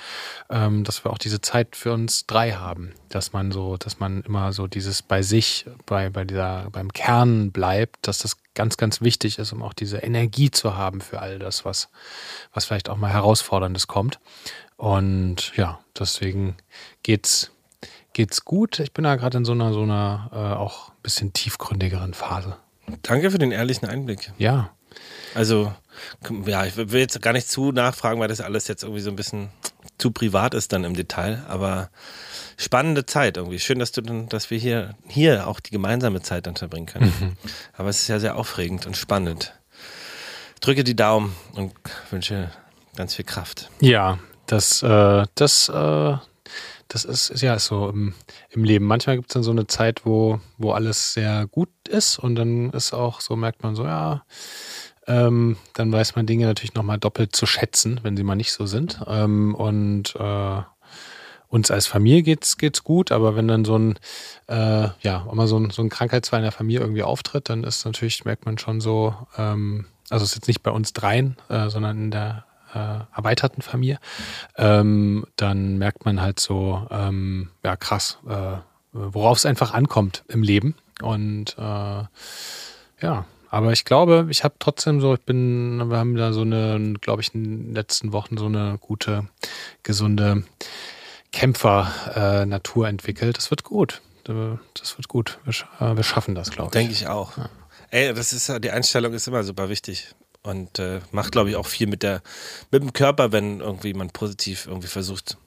ähm, 0.49 0.83
dass 0.83 1.05
wir 1.05 1.11
auch 1.11 1.17
diese 1.17 1.39
Zeit 1.39 1.75
für 1.75 1.93
uns 1.93 2.25
drei 2.25 2.53
haben. 2.53 2.93
Dass 3.09 3.31
man 3.31 3.51
so, 3.51 3.77
dass 3.77 3.99
man 3.99 4.21
immer 4.23 4.51
so 4.51 4.67
dieses 4.67 5.01
bei 5.01 5.21
sich, 5.21 5.65
bei, 5.85 6.09
bei 6.09 6.25
dieser, 6.25 6.69
beim 6.71 6.91
Kern 6.91 7.51
bleibt, 7.51 8.07
dass 8.07 8.19
das 8.19 8.37
ganz, 8.55 8.77
ganz 8.77 9.01
wichtig 9.01 9.37
ist, 9.37 9.53
um 9.53 9.61
auch 9.61 9.73
diese 9.73 9.97
Energie 9.99 10.49
zu 10.49 10.75
haben 10.75 10.99
für 10.99 11.21
all 11.21 11.39
das, 11.39 11.63
was, 11.63 11.89
was 12.53 12.65
vielleicht 12.65 12.89
auch 12.89 12.97
mal 12.97 13.11
Herausforderndes 13.13 13.87
kommt. 13.87 14.19
Und 14.75 15.55
ja, 15.55 15.79
deswegen 15.97 16.57
geht's, 17.03 17.51
geht's 18.17 18.45
gut. 18.45 18.79
Ich 18.79 18.93
bin 18.93 19.03
da 19.03 19.15
gerade 19.15 19.37
in 19.37 19.45
so 19.45 19.51
einer, 19.51 19.71
so 19.73 19.83
einer 19.83 20.31
äh, 20.33 20.37
auch 20.37 20.89
ein 20.89 21.01
bisschen 21.03 21.33
tiefgründigeren 21.33 22.15
Phase. 22.15 22.57
Danke 23.03 23.29
für 23.29 23.37
den 23.37 23.51
ehrlichen 23.51 23.87
Einblick. 23.87 24.31
Ja. 24.39 24.71
Also, 25.35 25.71
ja, 26.45 26.65
ich 26.65 26.75
will 26.77 26.99
jetzt 26.99 27.21
gar 27.21 27.33
nicht 27.33 27.47
zu 27.47 27.71
nachfragen, 27.71 28.19
weil 28.19 28.27
das 28.27 28.41
alles 28.41 28.67
jetzt 28.67 28.81
irgendwie 28.81 29.01
so 29.01 29.11
ein 29.11 29.15
bisschen 29.15 29.49
zu 29.99 30.09
privat 30.09 30.55
ist 30.55 30.73
dann 30.73 30.83
im 30.83 30.95
Detail, 30.95 31.43
aber 31.47 31.91
spannende 32.57 33.05
Zeit 33.05 33.37
irgendwie. 33.37 33.59
Schön, 33.59 33.77
dass 33.77 33.91
du 33.91 34.01
dann, 34.01 34.27
dass 34.29 34.49
wir 34.49 34.57
hier, 34.57 34.95
hier 35.07 35.47
auch 35.47 35.59
die 35.59 35.71
gemeinsame 35.71 36.23
Zeit 36.23 36.47
dann 36.47 36.55
verbringen 36.55 36.87
können. 36.87 37.13
Mhm. 37.19 37.37
Aber 37.73 37.89
es 37.89 38.01
ist 38.01 38.07
ja 38.07 38.19
sehr 38.19 38.35
aufregend 38.35 38.87
und 38.87 38.97
spannend. 38.97 39.53
Drücke 40.59 40.83
die 40.83 40.95
Daumen 40.95 41.35
und 41.53 41.71
wünsche 42.09 42.49
ganz 42.95 43.13
viel 43.13 43.25
Kraft. 43.25 43.69
Ja, 43.79 44.17
das, 44.47 44.81
äh, 44.81 45.25
das, 45.35 45.69
äh, 45.69 46.17
das 46.87 47.05
ist 47.05 47.41
ja 47.41 47.57
so 47.59 47.89
im, 47.89 48.13
im 48.49 48.63
Leben. 48.63 48.85
Manchmal 48.85 49.17
gibt 49.17 49.29
es 49.29 49.33
dann 49.33 49.43
so 49.43 49.51
eine 49.51 49.67
Zeit, 49.67 50.05
wo, 50.05 50.39
wo 50.57 50.71
alles 50.71 51.13
sehr 51.13 51.47
gut 51.47 51.69
ist 51.87 52.17
und 52.19 52.35
dann 52.35 52.71
ist 52.71 52.93
auch 52.93 53.21
so, 53.21 53.35
merkt 53.35 53.63
man 53.63 53.75
so, 53.75 53.83
ja, 53.83 54.23
ähm, 55.07 55.57
dann 55.73 55.91
weiß 55.91 56.15
man 56.15 56.25
Dinge 56.25 56.45
natürlich 56.45 56.73
nochmal 56.73 56.97
doppelt 56.97 57.35
zu 57.35 57.45
schätzen, 57.45 57.99
wenn 58.03 58.17
sie 58.17 58.23
mal 58.23 58.35
nicht 58.35 58.51
so 58.51 58.65
sind. 58.65 59.01
Ähm, 59.07 59.55
und 59.55 60.15
äh, 60.17 60.61
uns 61.49 61.71
als 61.71 61.87
Familie 61.87 62.23
geht's 62.23 62.57
geht's 62.57 62.83
gut, 62.83 63.11
aber 63.11 63.35
wenn 63.35 63.47
dann 63.47 63.63
so 63.63 63.77
ein 63.77 63.97
äh, 64.47 64.89
ja 65.01 65.25
immer 65.31 65.47
so 65.47 65.57
ein, 65.57 65.69
so 65.69 65.81
ein 65.81 65.89
Krankheitsfall 65.89 66.39
in 66.39 66.43
der 66.43 66.51
Familie 66.51 66.81
irgendwie 66.81 67.03
auftritt, 67.03 67.49
dann 67.49 67.63
ist 67.63 67.85
natürlich 67.85 68.25
merkt 68.25 68.45
man 68.45 68.57
schon 68.57 68.81
so, 68.81 69.15
ähm, 69.37 69.85
also 70.09 70.23
es 70.23 70.31
ist 70.31 70.35
jetzt 70.35 70.47
nicht 70.47 70.63
bei 70.63 70.71
uns 70.71 70.91
dreien, 70.93 71.37
äh, 71.49 71.69
sondern 71.69 71.97
in 71.97 72.11
der 72.11 72.45
äh, 72.73 72.99
erweiterten 73.15 73.61
Familie, 73.61 73.99
ähm, 74.55 75.25
dann 75.35 75.77
merkt 75.77 76.05
man 76.05 76.21
halt 76.21 76.39
so, 76.39 76.87
ähm, 76.91 77.49
ja 77.63 77.75
krass, 77.75 78.19
äh, 78.27 78.57
worauf 78.91 79.37
es 79.37 79.45
einfach 79.45 79.73
ankommt 79.73 80.23
im 80.27 80.43
Leben 80.43 80.75
und 81.01 81.55
äh, 81.57 82.03
ja, 83.01 83.25
aber 83.49 83.71
ich 83.71 83.85
glaube, 83.85 84.27
ich 84.29 84.43
habe 84.43 84.55
trotzdem 84.59 84.99
so, 84.99 85.13
ich 85.13 85.21
bin, 85.21 85.89
wir 85.89 85.97
haben 85.97 86.15
da 86.15 86.33
so 86.33 86.41
eine, 86.41 86.93
glaube 86.99 87.21
ich, 87.21 87.33
in 87.33 87.43
den 87.43 87.75
letzten 87.75 88.11
Wochen 88.11 88.37
so 88.37 88.45
eine 88.45 88.77
gute, 88.79 89.27
gesunde 89.83 90.43
Kämpfer-Natur 91.31 92.85
äh, 92.85 92.89
entwickelt. 92.89 93.37
Das 93.37 93.49
wird 93.49 93.63
gut. 93.63 94.01
Das 94.25 94.97
wird 94.97 95.07
gut. 95.07 95.39
Wir, 95.45 95.53
äh, 95.79 95.95
wir 95.95 96.03
schaffen 96.03 96.35
das, 96.35 96.51
glaube 96.51 96.67
ich. 96.67 96.71
Denke 96.71 96.91
ich 96.91 97.07
auch. 97.07 97.37
Ja. 97.37 97.49
Ey, 97.89 98.13
das 98.13 98.33
ist 98.33 98.51
die 98.61 98.71
Einstellung 98.71 99.13
ist 99.13 99.27
immer 99.27 99.43
super 99.43 99.69
wichtig 99.69 100.13
und 100.43 100.79
äh, 100.79 101.01
macht, 101.11 101.31
glaube 101.31 101.49
ich, 101.49 101.55
auch 101.55 101.65
viel 101.65 101.87
mit 101.87 102.03
der 102.03 102.21
mit 102.71 102.83
dem 102.83 102.93
Körper, 102.93 103.31
wenn 103.31 103.59
irgendwie 103.59 103.93
man 103.93 104.09
positiv 104.09 104.67
irgendwie 104.67 104.87
versucht, 104.87 105.37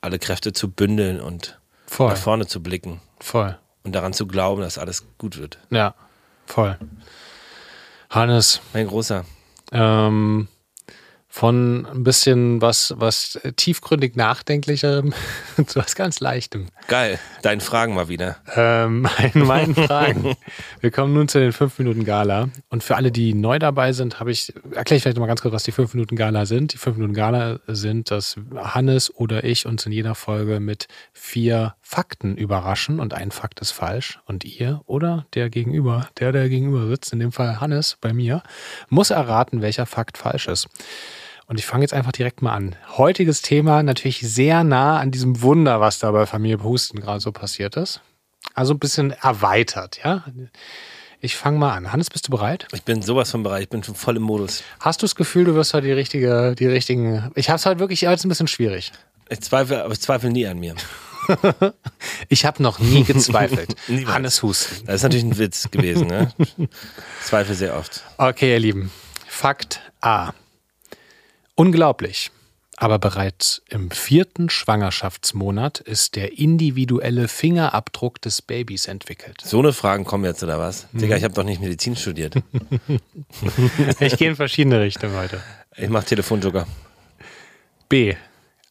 alle 0.00 0.18
Kräfte 0.18 0.52
zu 0.52 0.70
bündeln 0.70 1.20
und 1.20 1.58
voll. 1.86 2.10
nach 2.10 2.16
vorne 2.16 2.46
zu 2.46 2.62
blicken. 2.62 3.00
Voll. 3.20 3.58
Und 3.82 3.92
daran 3.92 4.12
zu 4.12 4.26
glauben, 4.26 4.62
dass 4.62 4.78
alles 4.78 5.04
gut 5.18 5.38
wird. 5.38 5.58
Ja, 5.70 5.94
voll. 6.46 6.78
Hannes. 8.10 8.60
Mein 8.72 8.86
Großer. 8.86 9.24
Ähm, 9.72 10.48
von 11.34 11.84
ein 11.86 12.04
bisschen 12.04 12.60
was, 12.62 12.94
was 12.96 13.40
tiefgründig 13.56 14.14
nachdenklicherem 14.14 15.12
zu 15.66 15.80
was 15.80 15.96
ganz 15.96 16.20
Leichtem. 16.20 16.66
Geil, 16.86 17.18
deinen 17.42 17.60
Fragen 17.60 17.92
mal 17.92 18.06
wieder. 18.06 18.36
Ähm, 18.54 19.00
meinen, 19.18 19.44
meinen 19.44 19.74
Fragen. 19.74 20.36
Wir 20.80 20.92
kommen 20.92 21.12
nun 21.12 21.26
zu 21.26 21.40
den 21.40 21.50
5 21.50 21.80
Minuten 21.80 22.04
Gala. 22.04 22.50
Und 22.68 22.84
für 22.84 22.94
alle, 22.94 23.10
die 23.10 23.34
neu 23.34 23.58
dabei 23.58 23.92
sind, 23.92 24.20
habe 24.20 24.30
ich, 24.30 24.54
erkläre 24.76 24.98
ich 24.98 25.02
vielleicht 25.02 25.18
mal 25.18 25.26
ganz 25.26 25.42
kurz, 25.42 25.52
was 25.52 25.64
die 25.64 25.72
5 25.72 25.94
Minuten 25.94 26.14
Gala 26.14 26.46
sind. 26.46 26.72
Die 26.72 26.78
5 26.78 26.98
Minuten 26.98 27.14
Gala 27.14 27.58
sind, 27.66 28.12
dass 28.12 28.36
Hannes 28.54 29.12
oder 29.12 29.42
ich 29.42 29.66
uns 29.66 29.84
in 29.86 29.90
jeder 29.90 30.14
Folge 30.14 30.60
mit 30.60 30.86
vier 31.12 31.74
Fakten 31.82 32.36
überraschen 32.36 33.00
und 33.00 33.12
ein 33.12 33.32
Fakt 33.32 33.60
ist 33.60 33.72
falsch. 33.72 34.20
Und 34.26 34.44
ihr 34.44 34.82
oder 34.86 35.26
der 35.34 35.50
Gegenüber, 35.50 36.08
der, 36.20 36.30
der 36.30 36.48
gegenüber 36.48 36.86
sitzt, 36.86 37.12
in 37.12 37.18
dem 37.18 37.32
Fall 37.32 37.60
Hannes 37.60 37.98
bei 38.00 38.12
mir, 38.12 38.44
muss 38.88 39.10
erraten, 39.10 39.62
welcher 39.62 39.86
Fakt 39.86 40.16
falsch 40.16 40.46
ist. 40.46 40.68
Und 41.46 41.58
ich 41.58 41.66
fange 41.66 41.82
jetzt 41.82 41.94
einfach 41.94 42.12
direkt 42.12 42.42
mal 42.42 42.54
an. 42.54 42.76
Heutiges 42.96 43.42
Thema 43.42 43.82
natürlich 43.82 44.20
sehr 44.20 44.64
nah 44.64 44.98
an 44.98 45.10
diesem 45.10 45.42
Wunder, 45.42 45.80
was 45.80 45.98
da 45.98 46.10
bei 46.10 46.26
Familie 46.26 46.62
Husten 46.62 47.00
gerade 47.00 47.20
so 47.20 47.32
passiert 47.32 47.76
ist. 47.76 48.00
Also 48.54 48.74
ein 48.74 48.78
bisschen 48.78 49.10
erweitert, 49.10 50.00
ja. 50.04 50.24
Ich 51.20 51.36
fange 51.36 51.58
mal 51.58 51.74
an. 51.74 51.92
Hannes, 51.92 52.10
bist 52.10 52.28
du 52.28 52.30
bereit? 52.30 52.66
Ich 52.72 52.82
bin 52.82 53.02
sowas 53.02 53.30
von 53.30 53.42
bereit, 53.42 53.62
ich 53.62 53.68
bin 53.68 53.82
schon 53.82 53.94
voll 53.94 54.16
im 54.16 54.22
Modus. 54.22 54.62
Hast 54.80 55.02
du 55.02 55.04
das 55.06 55.14
Gefühl, 55.14 55.44
du 55.44 55.54
wirst 55.54 55.72
heute 55.74 55.86
die 55.86 55.92
richtige, 55.92 56.54
die 56.54 56.66
richtigen. 56.66 57.30
Ich 57.34 57.48
habe 57.48 57.56
es 57.56 57.66
halt 57.66 57.78
wirklich 57.78 58.06
heute 58.06 58.26
ein 58.26 58.28
bisschen 58.28 58.48
schwierig. 58.48 58.92
Ich 59.28 59.40
zweifle, 59.40 59.84
aber 59.84 59.92
ich 59.92 60.00
zweifle 60.00 60.30
nie 60.30 60.46
an 60.46 60.58
mir. 60.58 60.74
ich 62.28 62.44
habe 62.44 62.62
noch 62.62 62.78
nie 62.78 63.04
gezweifelt. 63.04 63.74
Hannes 64.06 64.42
Husten. 64.42 64.86
Das 64.86 64.96
ist 64.96 65.02
natürlich 65.02 65.24
ein 65.24 65.38
Witz 65.38 65.70
gewesen, 65.70 66.08
ne? 66.08 66.30
Zweifle 67.22 67.54
sehr 67.54 67.76
oft. 67.76 68.02
Okay, 68.18 68.52
ihr 68.52 68.60
Lieben. 68.60 68.90
Fakt 69.26 69.80
A. 70.02 70.32
Unglaublich. 71.54 72.30
Aber 72.76 72.98
bereits 72.98 73.62
im 73.68 73.90
vierten 73.92 74.50
Schwangerschaftsmonat 74.50 75.78
ist 75.78 76.16
der 76.16 76.38
individuelle 76.38 77.28
Fingerabdruck 77.28 78.20
des 78.20 78.42
Babys 78.42 78.86
entwickelt. 78.86 79.40
So 79.44 79.60
eine 79.60 79.72
Fragen 79.72 80.04
kommen 80.04 80.24
jetzt, 80.24 80.42
oder 80.42 80.58
was? 80.58 80.88
Digga, 80.92 81.16
ich 81.16 81.22
habe 81.22 81.34
doch 81.34 81.44
nicht 81.44 81.60
Medizin 81.60 81.96
studiert. 81.96 82.34
Ich 84.00 84.16
gehe 84.16 84.30
in 84.30 84.36
verschiedene 84.36 84.80
Richtungen 84.80 85.16
heute. 85.16 85.40
Ich 85.76 85.88
mache 85.88 86.06
Telefonjoker. 86.06 86.66
B. 87.88 88.14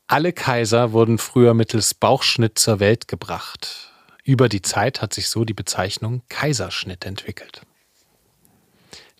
Alle 0.07 0.33
Kaiser 0.33 0.91
wurden 0.91 1.17
früher 1.17 1.53
mittels 1.53 1.93
Bauchschnitt 1.93 2.59
zur 2.59 2.79
Welt 2.79 3.07
gebracht. 3.07 3.91
Über 4.23 4.49
die 4.49 4.61
Zeit 4.61 5.01
hat 5.01 5.13
sich 5.13 5.27
so 5.27 5.45
die 5.45 5.53
Bezeichnung 5.53 6.23
Kaiserschnitt 6.29 7.05
entwickelt. 7.05 7.61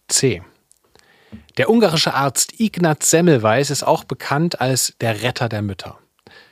C. 0.07 0.41
Der 1.57 1.69
ungarische 1.69 2.13
Arzt 2.13 2.59
Ignaz 2.59 3.09
Semmelweis 3.09 3.69
ist 3.69 3.83
auch 3.83 4.03
bekannt 4.03 4.61
als 4.61 4.95
der 5.01 5.21
Retter 5.21 5.49
der 5.49 5.61
Mütter. 5.61 5.99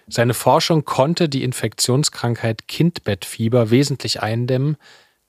Seine 0.07 0.33
Forschung 0.33 0.85
konnte 0.85 1.29
die 1.29 1.43
Infektionskrankheit 1.43 2.67
Kindbettfieber 2.67 3.71
wesentlich 3.71 4.21
eindämmen, 4.21 4.77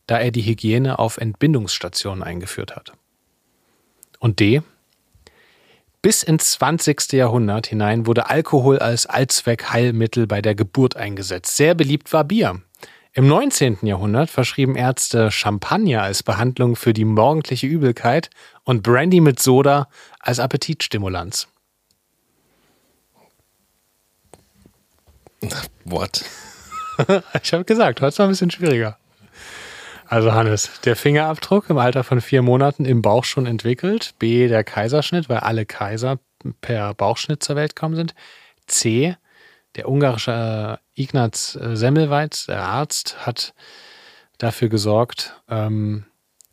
da 0.06 0.18
er 0.18 0.30
die 0.30 0.42
Hygiene 0.42 0.98
auf 0.98 1.18
Entbindungsstationen 1.18 2.22
eingeführt 2.22 2.74
hat. 2.74 2.92
Und 4.18 4.40
D. 4.40 4.62
Bis 6.02 6.24
ins 6.24 6.52
20. 6.52 7.12
Jahrhundert 7.12 7.68
hinein 7.68 8.06
wurde 8.06 8.28
Alkohol 8.28 8.80
als 8.80 9.06
Allzweckheilmittel 9.06 10.26
bei 10.26 10.42
der 10.42 10.56
Geburt 10.56 10.96
eingesetzt. 10.96 11.56
Sehr 11.56 11.76
beliebt 11.76 12.12
war 12.12 12.24
Bier. 12.24 12.60
Im 13.14 13.26
19. 13.26 13.80
Jahrhundert 13.82 14.30
verschrieben 14.30 14.74
Ärzte 14.74 15.30
Champagner 15.30 16.02
als 16.02 16.22
Behandlung 16.22 16.76
für 16.76 16.94
die 16.94 17.04
morgendliche 17.04 17.66
Übelkeit 17.66 18.30
und 18.64 18.82
Brandy 18.82 19.20
mit 19.20 19.38
Soda 19.38 19.88
als 20.18 20.38
Appetitstimulanz. 20.38 21.46
What? 25.84 26.24
ich 27.42 27.52
habe 27.52 27.64
gesagt, 27.64 28.00
heute 28.00 28.08
ist 28.08 28.18
noch 28.18 28.26
ein 28.26 28.30
bisschen 28.30 28.50
schwieriger. 28.50 28.96
Also 30.06 30.32
Hannes, 30.32 30.80
der 30.84 30.96
Fingerabdruck 30.96 31.68
im 31.68 31.76
Alter 31.76 32.04
von 32.04 32.22
vier 32.22 32.40
Monaten 32.40 32.86
im 32.86 33.02
Bauch 33.02 33.24
schon 33.24 33.44
entwickelt. 33.44 34.14
B, 34.20 34.48
der 34.48 34.64
Kaiserschnitt, 34.64 35.28
weil 35.28 35.38
alle 35.38 35.66
Kaiser 35.66 36.18
per 36.62 36.94
Bauchschnitt 36.94 37.42
zur 37.42 37.56
Welt 37.56 37.76
gekommen 37.76 37.96
sind. 37.96 38.14
C, 38.66 39.16
der 39.76 39.88
ungarische 39.88 40.78
Ignaz 40.94 41.56
äh, 41.56 41.76
Semmelweis, 41.76 42.46
der 42.46 42.62
Arzt, 42.62 43.26
hat 43.26 43.54
dafür 44.38 44.68
gesorgt, 44.68 45.40
ähm, 45.48 46.04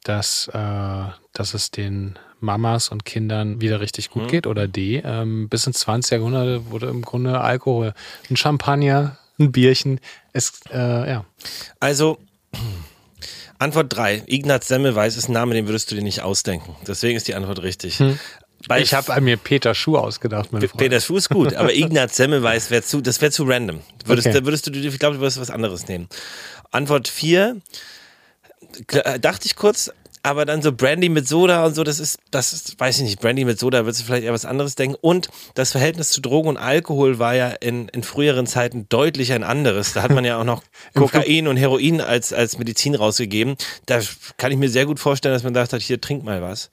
dass, 0.03 0.47
äh, 0.53 1.03
dass 1.33 1.53
es 1.53 1.71
den 1.71 2.17
Mamas 2.39 2.89
und 2.89 3.05
Kindern 3.05 3.61
wieder 3.61 3.81
richtig 3.81 4.09
gut 4.09 4.23
mhm. 4.23 4.27
geht. 4.27 4.47
Oder 4.47 4.67
D, 4.67 5.01
ähm, 5.03 5.49
bis 5.49 5.67
ins 5.67 5.79
20. 5.79 6.11
Jahrhundert 6.11 6.71
wurde 6.71 6.87
im 6.87 7.01
Grunde 7.01 7.41
Alkohol, 7.41 7.93
ein 8.29 8.37
Champagner, 8.37 9.17
ein 9.39 9.51
Bierchen. 9.51 9.99
Es, 10.33 10.61
äh, 10.71 11.09
ja. 11.09 11.25
Also, 11.79 12.17
Antwort 13.57 13.93
3. 13.93 14.23
Ignaz 14.27 14.67
Semmelweis 14.67 15.17
ist 15.17 15.27
ein 15.27 15.33
Name, 15.33 15.53
den 15.53 15.67
würdest 15.67 15.91
du 15.91 15.95
dir 15.95 16.01
nicht 16.01 16.21
ausdenken. 16.21 16.75
Deswegen 16.87 17.17
ist 17.17 17.27
die 17.27 17.35
Antwort 17.35 17.61
richtig. 17.61 17.99
Hm. 17.99 18.17
Weil 18.67 18.83
ich 18.83 18.93
habe 18.93 19.21
mir 19.21 19.37
Peter 19.37 19.73
Schuh 19.73 19.97
ausgedacht. 19.97 20.51
Meine 20.51 20.67
Peter 20.67 20.99
Schuh 20.99 21.17
ist 21.17 21.29
gut, 21.29 21.53
aber 21.53 21.73
Ignaz 21.73 22.15
Semmelweis 22.15 22.69
wäre 22.69 22.83
zu, 22.83 23.01
das 23.01 23.21
wäre 23.21 23.31
zu 23.31 23.43
random. 23.43 23.79
Würdest, 24.05 24.27
okay. 24.27 24.45
würdest 24.45 24.67
du, 24.67 24.71
ich 24.71 24.99
glaube, 24.99 25.15
du 25.15 25.21
würdest 25.21 25.39
was 25.39 25.49
anderes 25.49 25.87
nehmen. 25.87 26.07
Antwort 26.71 27.07
4, 27.07 27.57
äh, 28.91 29.19
dachte 29.19 29.45
ich 29.45 29.55
kurz, 29.55 29.91
aber 30.21 30.45
dann 30.45 30.61
so 30.61 30.73
Brandy 30.73 31.07
mit 31.09 31.27
Soda 31.27 31.65
und 31.65 31.75
so, 31.75 31.83
das 31.83 31.99
ist, 31.99 32.19
das 32.31 32.51
ist, 32.51 32.79
weiß 32.79 32.97
ich 32.97 33.03
nicht, 33.03 33.21
Brandy 33.21 33.45
mit 33.45 33.57
Soda, 33.57 33.85
würdest 33.85 34.01
du 34.01 34.05
vielleicht 34.05 34.25
eher 34.25 34.33
was 34.33 34.45
anderes 34.45 34.75
denken. 34.75 34.97
Und 34.99 35.29
das 35.53 35.71
Verhältnis 35.71 36.09
zu 36.09 36.21
Drogen 36.21 36.49
und 36.49 36.57
Alkohol 36.57 37.19
war 37.19 37.35
ja 37.35 37.49
in, 37.49 37.87
in 37.89 38.03
früheren 38.03 38.45
Zeiten 38.45 38.87
deutlich 38.89 39.31
ein 39.31 39.43
anderes. 39.43 39.93
Da 39.93 40.03
hat 40.03 40.11
man 40.11 40.25
ja 40.25 40.37
auch 40.37 40.43
noch 40.43 40.61
Kokain 40.93 41.47
und 41.47 41.57
Heroin 41.57 42.01
als, 42.01 42.33
als 42.33 42.57
Medizin 42.57 42.95
rausgegeben. 42.95 43.55
Da 43.85 44.01
kann 44.37 44.51
ich 44.51 44.57
mir 44.57 44.69
sehr 44.69 44.85
gut 44.85 44.99
vorstellen, 44.99 45.33
dass 45.33 45.43
man 45.43 45.53
gedacht 45.53 45.71
hat, 45.71 45.81
hier 45.81 46.01
trink 46.01 46.23
mal 46.23 46.41
was. 46.41 46.69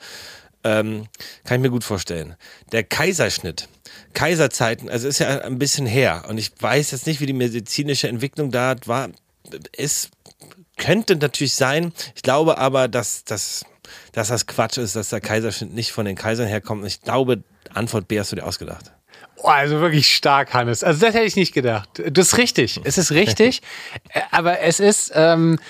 Ähm, 0.66 1.06
kann 1.44 1.58
ich 1.58 1.62
mir 1.62 1.70
gut 1.70 1.84
vorstellen. 1.84 2.34
Der 2.72 2.82
Kaiserschnitt. 2.82 3.68
Kaiserzeiten, 4.14 4.90
also 4.90 5.06
ist 5.06 5.20
ja 5.20 5.42
ein 5.42 5.58
bisschen 5.58 5.86
her 5.86 6.24
und 6.28 6.38
ich 6.38 6.50
weiß 6.58 6.90
jetzt 6.90 7.06
nicht, 7.06 7.20
wie 7.20 7.26
die 7.26 7.32
medizinische 7.32 8.08
Entwicklung 8.08 8.50
da 8.50 8.74
war. 8.86 9.10
Es 9.76 10.10
könnte 10.76 11.14
natürlich 11.14 11.54
sein. 11.54 11.92
Ich 12.16 12.22
glaube 12.22 12.58
aber, 12.58 12.88
dass, 12.88 13.24
dass, 13.24 13.64
dass 14.12 14.28
das 14.28 14.46
Quatsch 14.46 14.78
ist, 14.78 14.96
dass 14.96 15.10
der 15.10 15.20
Kaiserschnitt 15.20 15.72
nicht 15.72 15.92
von 15.92 16.04
den 16.04 16.16
Kaisern 16.16 16.48
herkommt. 16.48 16.84
Ich 16.84 17.00
glaube, 17.00 17.44
Antwort 17.72 18.08
B 18.08 18.18
hast 18.18 18.32
du 18.32 18.36
dir 18.36 18.44
ausgedacht. 18.44 18.92
Oh, 19.36 19.48
also 19.48 19.80
wirklich 19.80 20.08
stark, 20.08 20.52
Hannes. 20.52 20.82
Also 20.82 21.06
das 21.06 21.14
hätte 21.14 21.26
ich 21.26 21.36
nicht 21.36 21.52
gedacht. 21.52 21.88
Das 22.10 22.28
ist 22.28 22.38
richtig. 22.38 22.80
Es 22.82 22.98
ist 22.98 23.12
richtig. 23.12 23.62
aber 24.32 24.60
es 24.60 24.80
ist, 24.80 25.12
ähm, 25.14 25.60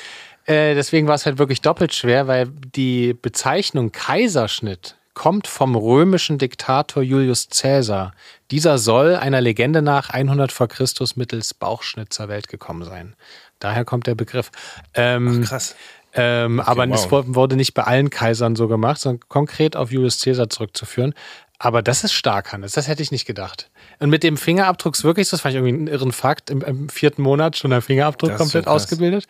äh, 0.47 0.74
deswegen 0.74 1.07
war 1.07 1.14
es 1.14 1.26
halt 1.26 1.38
wirklich 1.38 1.61
doppelt 1.61 1.94
schwer, 1.94 2.26
weil 2.26 2.49
die 2.49 3.14
Bezeichnung 3.14 3.92
Kaiserschnitt 3.92 4.97
kommt 5.14 5.47
vom 5.47 5.74
römischen 5.74 6.38
Diktator 6.38 7.03
Julius 7.03 7.49
Caesar. 7.49 8.12
Dieser 8.51 8.78
soll 8.78 9.16
einer 9.16 9.40
Legende 9.40 9.80
nach 9.80 10.11
100 10.11 10.53
vor 10.53 10.68
Christus 10.68 11.16
mittels 11.16 11.55
Bauchschnitt 11.55 12.12
zur 12.12 12.28
Welt 12.28 12.49
gekommen 12.49 12.84
sein. 12.84 13.16
Daher 13.59 13.84
kommt 13.84 14.07
der 14.07 14.14
Begriff. 14.14 14.51
Ähm, 14.94 15.42
Ach, 15.42 15.49
krass. 15.49 15.74
Ähm, 16.12 16.61
okay, 16.61 16.70
aber 16.70 16.88
wow. 16.88 16.97
es 16.97 17.34
wurde 17.34 17.57
nicht 17.57 17.74
bei 17.74 17.84
allen 17.84 18.11
Kaisern 18.11 18.57
so 18.57 18.68
gemacht, 18.68 19.01
sondern 19.01 19.26
konkret 19.28 19.74
auf 19.74 19.90
Julius 19.90 20.20
Caesar 20.22 20.49
zurückzuführen. 20.49 21.14
Aber 21.59 21.82
das 21.82 22.05
ist 22.05 22.12
stark, 22.12 22.53
Hannes. 22.53 22.72
Das 22.72 22.86
hätte 22.86 23.03
ich 23.03 23.11
nicht 23.11 23.26
gedacht. 23.26 23.70
Und 23.99 24.11
mit 24.11 24.22
dem 24.22 24.36
Fingerabdruck 24.36 25.03
wirklich, 25.03 25.30
das 25.30 25.40
fand 25.40 25.55
ich 25.55 25.57
irgendwie 25.57 25.74
einen 25.74 25.86
irren 25.86 26.12
Fakt, 26.12 26.51
im, 26.51 26.61
im 26.61 26.88
vierten 26.90 27.22
Monat 27.22 27.57
schon 27.57 27.70
der 27.70 27.80
Fingerabdruck 27.80 28.36
komplett 28.36 28.66
so 28.66 28.70
ausgebildet. 28.70 29.26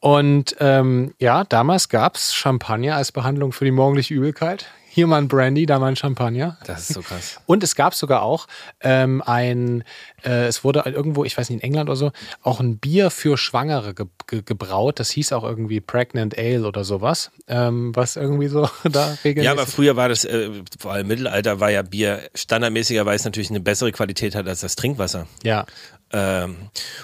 Und 0.00 0.56
ähm, 0.60 1.14
ja, 1.18 1.44
damals 1.44 1.90
gab 1.90 2.16
es 2.16 2.34
Champagner 2.34 2.96
als 2.96 3.12
Behandlung 3.12 3.52
für 3.52 3.66
die 3.66 3.70
morgendliche 3.70 4.14
Übelkeit. 4.14 4.66
Hier 4.92 5.06
mal 5.06 5.18
ein 5.18 5.28
Brandy, 5.28 5.66
da 5.66 5.78
mal 5.78 5.86
ein 5.86 5.94
Champagner. 5.96 6.58
Das 6.66 6.90
ist 6.90 6.94
so 6.94 7.02
krass. 7.02 7.38
Und 7.46 7.62
es 7.62 7.76
gab 7.76 7.94
sogar 7.94 8.22
auch 8.22 8.48
ähm, 8.80 9.22
ein, 9.24 9.84
äh, 10.24 10.46
es 10.46 10.64
wurde 10.64 10.82
irgendwo, 10.84 11.24
ich 11.24 11.38
weiß 11.38 11.48
nicht, 11.48 11.62
in 11.62 11.62
England 11.62 11.88
oder 11.88 11.96
so, 11.96 12.10
auch 12.42 12.58
ein 12.58 12.78
Bier 12.78 13.10
für 13.10 13.36
Schwangere 13.36 13.94
ge 13.94 14.06
ge 14.26 14.42
gebraut. 14.44 14.98
Das 14.98 15.10
hieß 15.10 15.32
auch 15.32 15.44
irgendwie 15.44 15.80
Pregnant 15.80 16.36
Ale 16.36 16.66
oder 16.66 16.82
sowas, 16.82 17.30
ähm, 17.46 17.94
was 17.94 18.16
irgendwie 18.16 18.48
so 18.48 18.68
da 18.90 19.16
regelmäßig. 19.22 19.44
Ja, 19.44 19.52
aber 19.52 19.66
früher 19.66 19.94
war 19.94 20.08
das, 20.08 20.24
äh, 20.24 20.50
vor 20.80 20.92
allem 20.92 21.02
im 21.02 21.08
Mittelalter 21.08 21.60
war 21.60 21.70
ja 21.70 21.82
Bier 21.82 22.22
standardmäßigerweise 22.34 23.28
natürlich 23.28 23.50
eine 23.50 23.60
bessere 23.60 23.92
Qualität 23.92 24.34
hat 24.34 24.48
als 24.48 24.60
das 24.60 24.74
Trinkwasser. 24.74 25.28
Ja. 25.44 25.66
Ähm, 26.12 26.56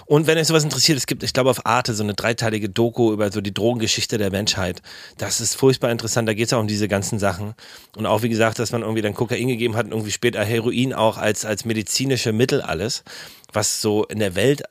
und 0.07 0.27
wenn 0.27 0.37
euch 0.37 0.49
sowas 0.49 0.65
interessiert, 0.65 0.99
es 0.99 1.07
gibt, 1.07 1.23
ich 1.23 1.33
glaube, 1.33 1.51
auf 1.51 1.65
Arte 1.65 1.95
so 1.95 2.03
eine 2.03 2.15
dreiteilige 2.15 2.69
Doku 2.69 3.13
über 3.13 3.31
so 3.31 3.41
die 3.41 3.55
Drogengeschichte 3.55 4.19
der 4.19 4.31
Menschheit. 4.31 4.83
Das 5.19 5.41
ist 5.41 5.55
furchtbar 5.55 5.91
interessant. 5.91 6.29
Da 6.29 6.35
geht 6.35 6.47
es 6.47 6.53
auch 6.53 6.61
um 6.61 6.67
diese 6.67 6.89
ganzen 6.89 7.19
Sachen. 7.19 7.55
Und 7.97 8.07
auch, 8.07 8.23
wie 8.23 8.29
gesagt, 8.29 8.59
dass 8.59 8.73
man 8.73 8.83
irgendwie 8.83 9.03
dann 9.03 9.15
Kokain 9.15 9.49
gegeben 9.49 9.77
hat 9.77 9.87
und 9.87 9.93
irgendwie 9.93 10.13
später 10.13 10.45
Heroin 10.45 10.93
auch 10.93 11.19
als, 11.19 11.45
als 11.45 11.65
medizinische 11.65 12.33
Mittel 12.33 12.61
alles. 12.61 13.05
Was 13.53 13.81
so 13.81 14.05
in 14.05 14.19
der 14.19 14.35
Welt 14.35 14.65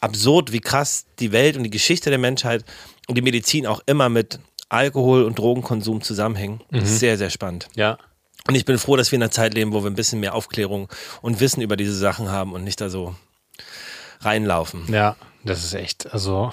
absurd, 0.00 0.52
wie 0.52 0.60
krass 0.60 1.04
die 1.18 1.32
Welt 1.32 1.56
und 1.56 1.64
die 1.64 1.70
Geschichte 1.70 2.08
der 2.10 2.18
Menschheit 2.18 2.64
und 3.08 3.16
die 3.16 3.22
Medizin 3.22 3.66
auch 3.66 3.82
immer 3.86 4.08
mit 4.08 4.40
Alkohol 4.70 5.24
und 5.24 5.38
Drogenkonsum 5.38 6.00
zusammenhängen. 6.00 6.62
Mhm. 6.70 6.84
Sehr, 6.84 7.18
sehr 7.18 7.30
spannend. 7.30 7.68
Ja. 7.74 7.98
Und 8.48 8.54
ich 8.54 8.64
bin 8.64 8.78
froh, 8.78 8.96
dass 8.96 9.12
wir 9.12 9.16
in 9.16 9.22
einer 9.22 9.30
Zeit 9.30 9.52
leben, 9.52 9.72
wo 9.72 9.82
wir 9.82 9.90
ein 9.90 9.94
bisschen 9.94 10.20
mehr 10.20 10.34
Aufklärung 10.34 10.88
und 11.20 11.40
Wissen 11.40 11.60
über 11.60 11.76
diese 11.76 11.94
Sachen 11.94 12.30
haben 12.30 12.52
und 12.52 12.64
nicht 12.64 12.80
da 12.80 12.88
so 12.88 13.14
reinlaufen. 14.20 14.84
Ja, 14.92 15.16
das 15.44 15.64
ist 15.64 15.74
echt, 15.74 16.12
also 16.12 16.50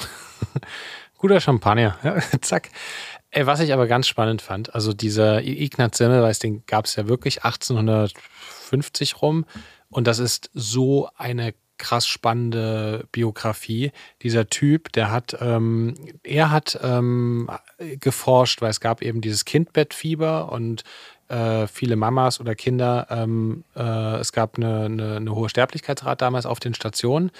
guter 1.17 1.39
Champagner. 1.39 1.97
Ja, 2.03 2.17
zack. 2.41 2.69
Ey, 3.29 3.45
was 3.45 3.59
ich 3.59 3.73
aber 3.73 3.87
ganz 3.87 4.07
spannend 4.07 4.41
fand, 4.41 4.73
also 4.73 4.93
dieser 4.93 5.43
Ignaz 5.43 5.97
Semmelweis, 5.97 6.39
den 6.39 6.65
gab 6.65 6.85
es 6.85 6.95
ja 6.95 7.07
wirklich 7.07 7.43
1850 7.43 9.21
rum. 9.21 9.45
Und 9.89 10.07
das 10.07 10.19
ist 10.19 10.49
so 10.53 11.09
eine 11.15 11.53
krass 11.77 12.07
spannende 12.07 13.07
Biografie. 13.11 13.91
Dieser 14.21 14.47
Typ, 14.47 14.91
der 14.93 15.11
hat, 15.11 15.37
ähm, 15.39 15.95
er 16.23 16.51
hat 16.51 16.79
ähm, 16.81 17.49
geforscht, 17.99 18.61
weil 18.61 18.71
es 18.71 18.79
gab 18.79 19.01
eben 19.01 19.21
dieses 19.21 19.45
Kindbettfieber 19.45 20.51
und 20.51 20.83
äh, 21.29 21.67
viele 21.67 21.95
Mamas 21.95 22.39
oder 22.39 22.55
Kinder, 22.55 23.07
ähm, 23.09 23.63
äh, 23.75 24.17
es 24.17 24.31
gab 24.31 24.57
eine, 24.57 24.85
eine, 24.85 25.15
eine 25.17 25.35
hohe 25.35 25.49
Sterblichkeitsrate 25.49 26.17
damals 26.17 26.45
auf 26.45 26.59
den 26.59 26.73
Stationen. 26.73 27.31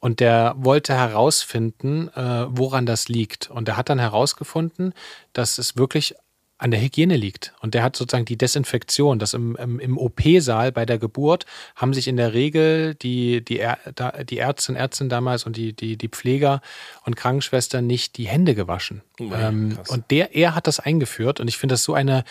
Und 0.00 0.20
der 0.20 0.54
wollte 0.56 0.94
herausfinden, 0.94 2.08
äh, 2.16 2.46
woran 2.48 2.86
das 2.86 3.08
liegt. 3.08 3.50
Und 3.50 3.68
er 3.68 3.76
hat 3.76 3.90
dann 3.90 3.98
herausgefunden, 3.98 4.94
dass 5.34 5.58
es 5.58 5.76
wirklich 5.76 6.14
an 6.60 6.70
der 6.70 6.80
Hygiene 6.80 7.16
liegt. 7.16 7.54
Und 7.60 7.72
der 7.72 7.82
hat 7.82 7.96
sozusagen 7.96 8.26
die 8.26 8.36
Desinfektion, 8.36 9.18
das 9.18 9.32
im, 9.32 9.56
im, 9.56 9.80
im 9.80 9.96
OP-Saal 9.96 10.72
bei 10.72 10.84
der 10.84 10.98
Geburt 10.98 11.46
haben 11.74 11.94
sich 11.94 12.06
in 12.06 12.18
der 12.18 12.34
Regel 12.34 12.94
die, 12.96 13.42
die, 13.42 13.66
die 14.28 14.38
Ärztinnen 14.38 14.78
Ärztin 14.78 15.08
damals 15.08 15.44
und 15.44 15.56
die, 15.56 15.72
die, 15.72 15.96
die 15.96 16.08
Pfleger 16.08 16.60
und 17.06 17.16
Krankenschwestern 17.16 17.86
nicht 17.86 18.18
die 18.18 18.28
Hände 18.28 18.54
gewaschen. 18.54 19.00
Oh, 19.18 19.30
ähm, 19.32 19.78
und 19.88 20.10
der, 20.10 20.34
er 20.36 20.54
hat 20.54 20.66
das 20.66 20.80
eingeführt 20.80 21.40
und 21.40 21.48
ich 21.48 21.56
finde 21.56 21.72
das 21.72 21.82
so 21.82 21.94
eine, 21.94 22.24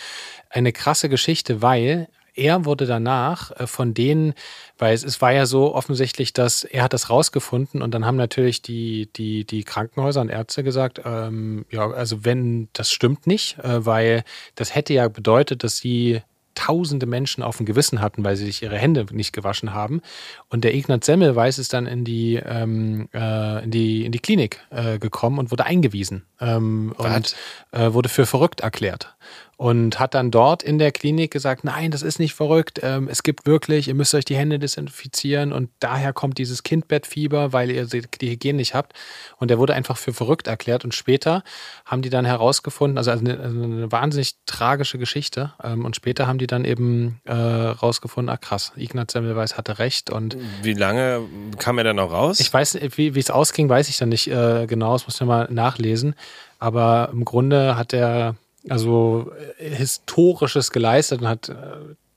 eine 0.48 0.72
krasse 0.72 1.08
Geschichte, 1.08 1.60
weil 1.60 2.08
er 2.34 2.64
wurde 2.64 2.86
danach 2.86 3.50
äh, 3.52 3.66
von 3.66 3.94
denen, 3.94 4.34
weil 4.78 4.94
es, 4.94 5.04
es, 5.04 5.20
war 5.20 5.32
ja 5.32 5.46
so 5.46 5.74
offensichtlich, 5.74 6.32
dass 6.32 6.64
er 6.64 6.84
hat 6.84 6.92
das 6.92 7.10
rausgefunden 7.10 7.82
und 7.82 7.92
dann 7.92 8.04
haben 8.04 8.16
natürlich 8.16 8.62
die, 8.62 9.08
die, 9.14 9.44
die 9.44 9.64
Krankenhäuser 9.64 10.20
und 10.20 10.28
Ärzte 10.28 10.64
gesagt, 10.64 11.00
ähm, 11.04 11.64
ja, 11.70 11.90
also 11.90 12.24
wenn 12.24 12.68
das 12.72 12.90
stimmt 12.90 13.26
nicht, 13.26 13.58
äh, 13.58 13.84
weil 13.84 14.24
das 14.54 14.74
hätte 14.74 14.94
ja 14.94 15.08
bedeutet, 15.08 15.64
dass 15.64 15.78
sie 15.78 16.22
tausende 16.54 17.06
Menschen 17.06 17.42
auf 17.42 17.56
dem 17.56 17.66
Gewissen 17.66 18.00
hatten, 18.00 18.24
weil 18.24 18.36
sie 18.36 18.46
sich 18.46 18.62
ihre 18.62 18.76
Hände 18.76 19.06
nicht 19.12 19.32
gewaschen 19.32 19.72
haben. 19.72 20.02
Und 20.48 20.64
der 20.64 20.74
Ignaz 20.74 21.06
Semmelweis 21.06 21.58
ist 21.58 21.72
dann 21.72 21.86
in 21.86 22.04
die, 22.04 22.36
ähm, 22.36 23.08
äh, 23.14 23.64
in 23.64 23.70
die, 23.70 24.04
in 24.04 24.12
die 24.12 24.18
Klinik 24.18 24.60
äh, 24.70 24.98
gekommen 24.98 25.38
und 25.38 25.50
wurde 25.50 25.64
eingewiesen 25.64 26.26
ähm, 26.40 26.94
und 26.96 27.36
äh, 27.72 27.92
wurde 27.92 28.08
für 28.08 28.26
verrückt 28.26 28.60
erklärt 28.60 29.14
und 29.60 30.00
hat 30.00 30.14
dann 30.14 30.30
dort 30.30 30.62
in 30.62 30.78
der 30.78 30.90
Klinik 30.90 31.30
gesagt, 31.30 31.64
nein, 31.64 31.90
das 31.90 32.00
ist 32.00 32.18
nicht 32.18 32.32
verrückt, 32.32 32.80
ähm, 32.82 33.08
es 33.10 33.22
gibt 33.22 33.44
wirklich, 33.44 33.88
ihr 33.88 33.94
müsst 33.94 34.14
euch 34.14 34.24
die 34.24 34.34
Hände 34.34 34.58
desinfizieren 34.58 35.52
und 35.52 35.68
daher 35.80 36.14
kommt 36.14 36.38
dieses 36.38 36.62
Kindbettfieber, 36.62 37.52
weil 37.52 37.70
ihr 37.70 37.84
die 37.84 38.30
Hygiene 38.30 38.56
nicht 38.56 38.74
habt. 38.74 38.94
Und 39.36 39.50
er 39.50 39.58
wurde 39.58 39.74
einfach 39.74 39.98
für 39.98 40.14
verrückt 40.14 40.46
erklärt. 40.46 40.84
Und 40.84 40.94
später 40.94 41.44
haben 41.84 42.00
die 42.00 42.08
dann 42.08 42.24
herausgefunden, 42.24 42.96
also 42.96 43.10
eine, 43.10 43.38
also 43.38 43.62
eine 43.62 43.92
wahnsinnig 43.92 44.36
tragische 44.46 44.96
Geschichte. 44.96 45.52
Ähm, 45.62 45.84
und 45.84 45.94
später 45.94 46.26
haben 46.26 46.38
die 46.38 46.46
dann 46.46 46.64
eben 46.64 47.20
äh, 47.26 47.34
rausgefunden, 47.34 48.34
ach 48.34 48.40
krass, 48.40 48.72
Ignaz 48.76 49.12
Semmelweis 49.12 49.58
hatte 49.58 49.78
recht. 49.78 50.08
Und 50.08 50.38
Wie 50.62 50.72
lange 50.72 51.20
kam 51.58 51.76
er 51.76 51.84
dann 51.84 51.96
noch 51.96 52.10
raus? 52.10 52.40
Ich 52.40 52.50
weiß, 52.50 52.78
wie 52.96 53.08
es 53.08 53.30
ausging, 53.30 53.68
weiß 53.68 53.90
ich 53.90 53.98
dann 53.98 54.08
nicht 54.08 54.28
äh, 54.28 54.64
genau, 54.66 54.94
das 54.94 55.06
muss 55.06 55.20
ich 55.20 55.26
mal 55.26 55.48
nachlesen, 55.50 56.14
aber 56.60 57.08
im 57.12 57.24
Grunde 57.24 57.76
hat 57.76 57.92
er 57.92 58.36
also 58.68 59.32
äh, 59.58 59.74
Historisches 59.74 60.70
geleistet 60.70 61.22
und 61.22 61.28
hat 61.28 61.48
äh, 61.48 61.54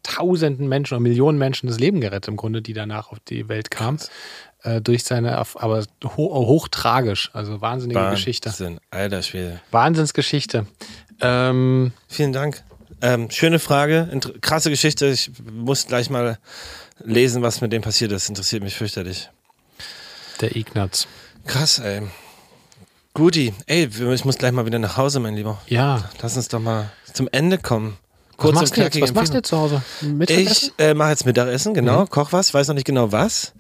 tausenden 0.04 0.68
Menschen 0.68 0.96
oder 0.96 1.02
Millionen 1.02 1.38
Menschen 1.38 1.68
das 1.68 1.80
Leben 1.80 2.02
gerettet, 2.02 2.28
im 2.28 2.36
Grunde, 2.36 2.62
die 2.62 2.74
danach 2.74 3.12
auf 3.12 3.20
die 3.22 3.48
Welt 3.48 3.72
kamen. 3.72 4.00
Äh, 4.62 4.82
durch 4.82 5.06
seine, 5.06 5.38
aber 5.38 5.84
ho 6.04 6.48
hochtragisch, 6.48 7.32
also 7.34 7.62
wahnsinnige 7.62 8.00
Wahnsinn, 8.00 8.16
Geschichte. 8.16 8.50
Wahnsinn, 8.50 8.80
alter 8.91 9.22
Schwede. 9.24 9.62
Wahnsinnsgeschichte. 9.72 10.68
Ähm, 11.22 11.94
Vielen 12.08 12.34
Dank. 12.34 12.64
Ähm, 13.02 13.30
schöne 13.30 13.60
Frage, 13.60 14.10
krasse 14.41 14.70
Geschichte. 14.70 15.08
Ich 15.08 15.32
muss 15.52 15.88
gleich 15.88 16.10
mal 16.10 16.38
lesen, 17.04 17.41
was 17.41 17.60
mit 17.60 17.74
dem 17.74 17.82
passiert 17.82 18.12
ist. 18.12 18.30
Interessiert 18.30 18.64
mich 18.64 18.76
fürchterlich. 18.76 19.30
Der 20.39 20.56
Ignaz. 20.56 21.08
Krass, 21.46 21.80
ey. 21.80 22.04
Guti, 23.16 23.53
ey, 23.68 23.86
ich 23.86 24.26
muss 24.26 24.39
gleich 24.39 24.51
mal 24.51 24.66
wieder 24.66 24.80
nach 24.80 24.97
Hause, 24.97 25.20
mein 25.20 25.36
Lieber. 25.36 25.61
Ja. 25.68 26.09
Lass 26.20 26.36
uns 26.36 26.47
doch 26.47 26.59
mal 26.59 26.89
zum 27.14 27.30
Ende 27.32 27.59
kommen. 27.59 27.99
Kurz 28.38 28.55
was 28.55 28.61
machst, 28.61 28.78
du 28.78 28.82
jetzt? 28.82 29.01
was 29.01 29.14
machst 29.14 29.34
du 29.34 29.38
jetzt 29.38 29.49
zu 29.49 29.57
Hause? 29.57 29.84
Ich 30.28 30.74
äh, 30.80 30.95
mache 30.95 31.11
jetzt 31.11 31.24
Mittagessen, 31.28 31.76
genau, 31.76 32.01
mhm. 32.01 32.09
koch 32.09 32.34
was, 32.34 32.55
weiß 32.55 32.70
noch 32.70 32.74
nicht 32.74 32.88
genau 32.88 33.11
was. 33.11 33.53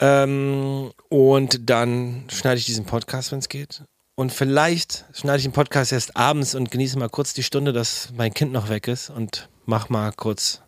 Ähm, 0.00 0.90
und 1.10 1.68
dann 1.68 2.24
schneide 2.28 2.56
ich 2.56 2.64
diesen 2.64 2.86
Podcast, 2.86 3.30
wenn 3.30 3.40
es 3.40 3.50
geht. 3.50 3.82
Und 4.16 4.32
vielleicht 4.32 5.04
schneide 5.12 5.36
ich 5.36 5.44
den 5.44 5.52
Podcast 5.52 5.92
erst 5.92 6.16
abends 6.16 6.54
und 6.54 6.70
genieße 6.70 6.98
mal 6.98 7.10
kurz 7.10 7.34
die 7.34 7.42
Stunde, 7.42 7.74
dass 7.74 8.08
mein 8.16 8.32
Kind 8.32 8.52
noch 8.52 8.70
weg 8.70 8.88
ist 8.88 9.10
und 9.10 9.50
mach 9.66 9.90
mal 9.90 10.12
kurz 10.12 10.62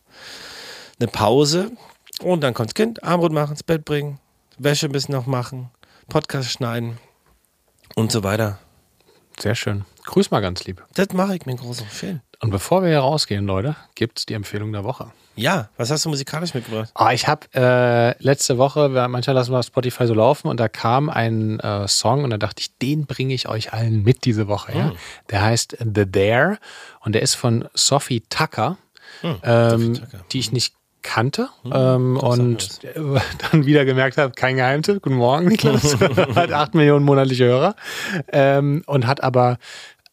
eine 1.00 1.08
Pause. 1.08 1.70
Und 2.22 2.42
dann 2.42 2.52
kommt 2.52 2.68
das 2.68 2.74
Kind, 2.74 3.02
Armbrot 3.02 3.32
machen, 3.32 3.52
ins 3.52 3.62
Bett 3.62 3.86
bringen, 3.86 4.18
Wäsche 4.58 4.86
ein 4.86 4.92
bisschen 4.92 5.14
noch 5.14 5.24
machen, 5.24 5.70
Podcast 6.08 6.50
schneiden 6.50 6.98
und 7.96 8.12
so 8.12 8.22
weiter. 8.22 8.58
Sehr 9.40 9.54
schön. 9.54 9.84
Grüß 10.04 10.30
mal 10.30 10.40
ganz 10.40 10.64
lieb. 10.64 10.84
Das 10.94 11.08
mache 11.12 11.34
ich 11.34 11.46
mir 11.46 11.56
groß. 11.56 11.84
Schön. 11.92 12.20
Und 12.40 12.50
bevor 12.50 12.82
wir 12.82 12.90
hier 12.90 13.00
rausgehen, 13.00 13.46
Leute, 13.46 13.74
gibt 13.94 14.18
es 14.18 14.26
die 14.26 14.34
Empfehlung 14.34 14.72
der 14.72 14.84
Woche. 14.84 15.10
Ja, 15.34 15.68
was 15.76 15.90
hast 15.90 16.04
du 16.04 16.08
musikalisch 16.08 16.54
mitgebracht? 16.54 16.90
Ah, 16.94 17.12
ich 17.12 17.26
habe 17.28 17.46
äh, 17.54 18.22
letzte 18.22 18.56
Woche, 18.56 18.88
manchmal 19.08 19.34
lassen 19.34 19.52
wir 19.52 19.62
Spotify 19.62 20.06
so 20.06 20.14
laufen 20.14 20.48
und 20.48 20.58
da 20.58 20.68
kam 20.68 21.10
ein 21.10 21.60
äh, 21.60 21.88
Song 21.88 22.24
und 22.24 22.30
da 22.30 22.38
dachte 22.38 22.60
ich, 22.60 22.76
den 22.78 23.06
bringe 23.06 23.34
ich 23.34 23.48
euch 23.48 23.72
allen 23.72 24.02
mit 24.02 24.24
diese 24.24 24.48
Woche. 24.48 24.72
Ja? 24.76 24.90
Hm. 24.90 24.96
Der 25.30 25.42
heißt 25.42 25.76
The 25.94 26.10
Dare 26.10 26.58
und 27.00 27.14
der 27.14 27.22
ist 27.22 27.34
von 27.34 27.68
Sophie 27.74 28.22
Tucker, 28.30 28.78
hm, 29.20 29.36
ähm, 29.42 29.70
Sophie 29.70 29.92
Tucker. 29.92 30.24
die 30.32 30.38
ich 30.38 30.52
nicht 30.52 30.74
kannte 31.06 31.48
hm, 31.62 31.72
ähm, 31.74 32.16
und 32.18 32.80
dann 33.52 33.64
wieder 33.64 33.84
gemerkt 33.84 34.18
habe, 34.18 34.34
kein 34.34 34.56
Geheimtipp, 34.56 35.02
guten 35.02 35.16
Morgen, 35.16 35.46
Niklas, 35.46 35.96
hat 36.34 36.52
acht 36.52 36.74
Millionen 36.74 37.04
monatliche 37.04 37.44
Hörer 37.44 37.76
ähm, 38.32 38.82
und 38.86 39.06
hat 39.06 39.22
aber 39.22 39.58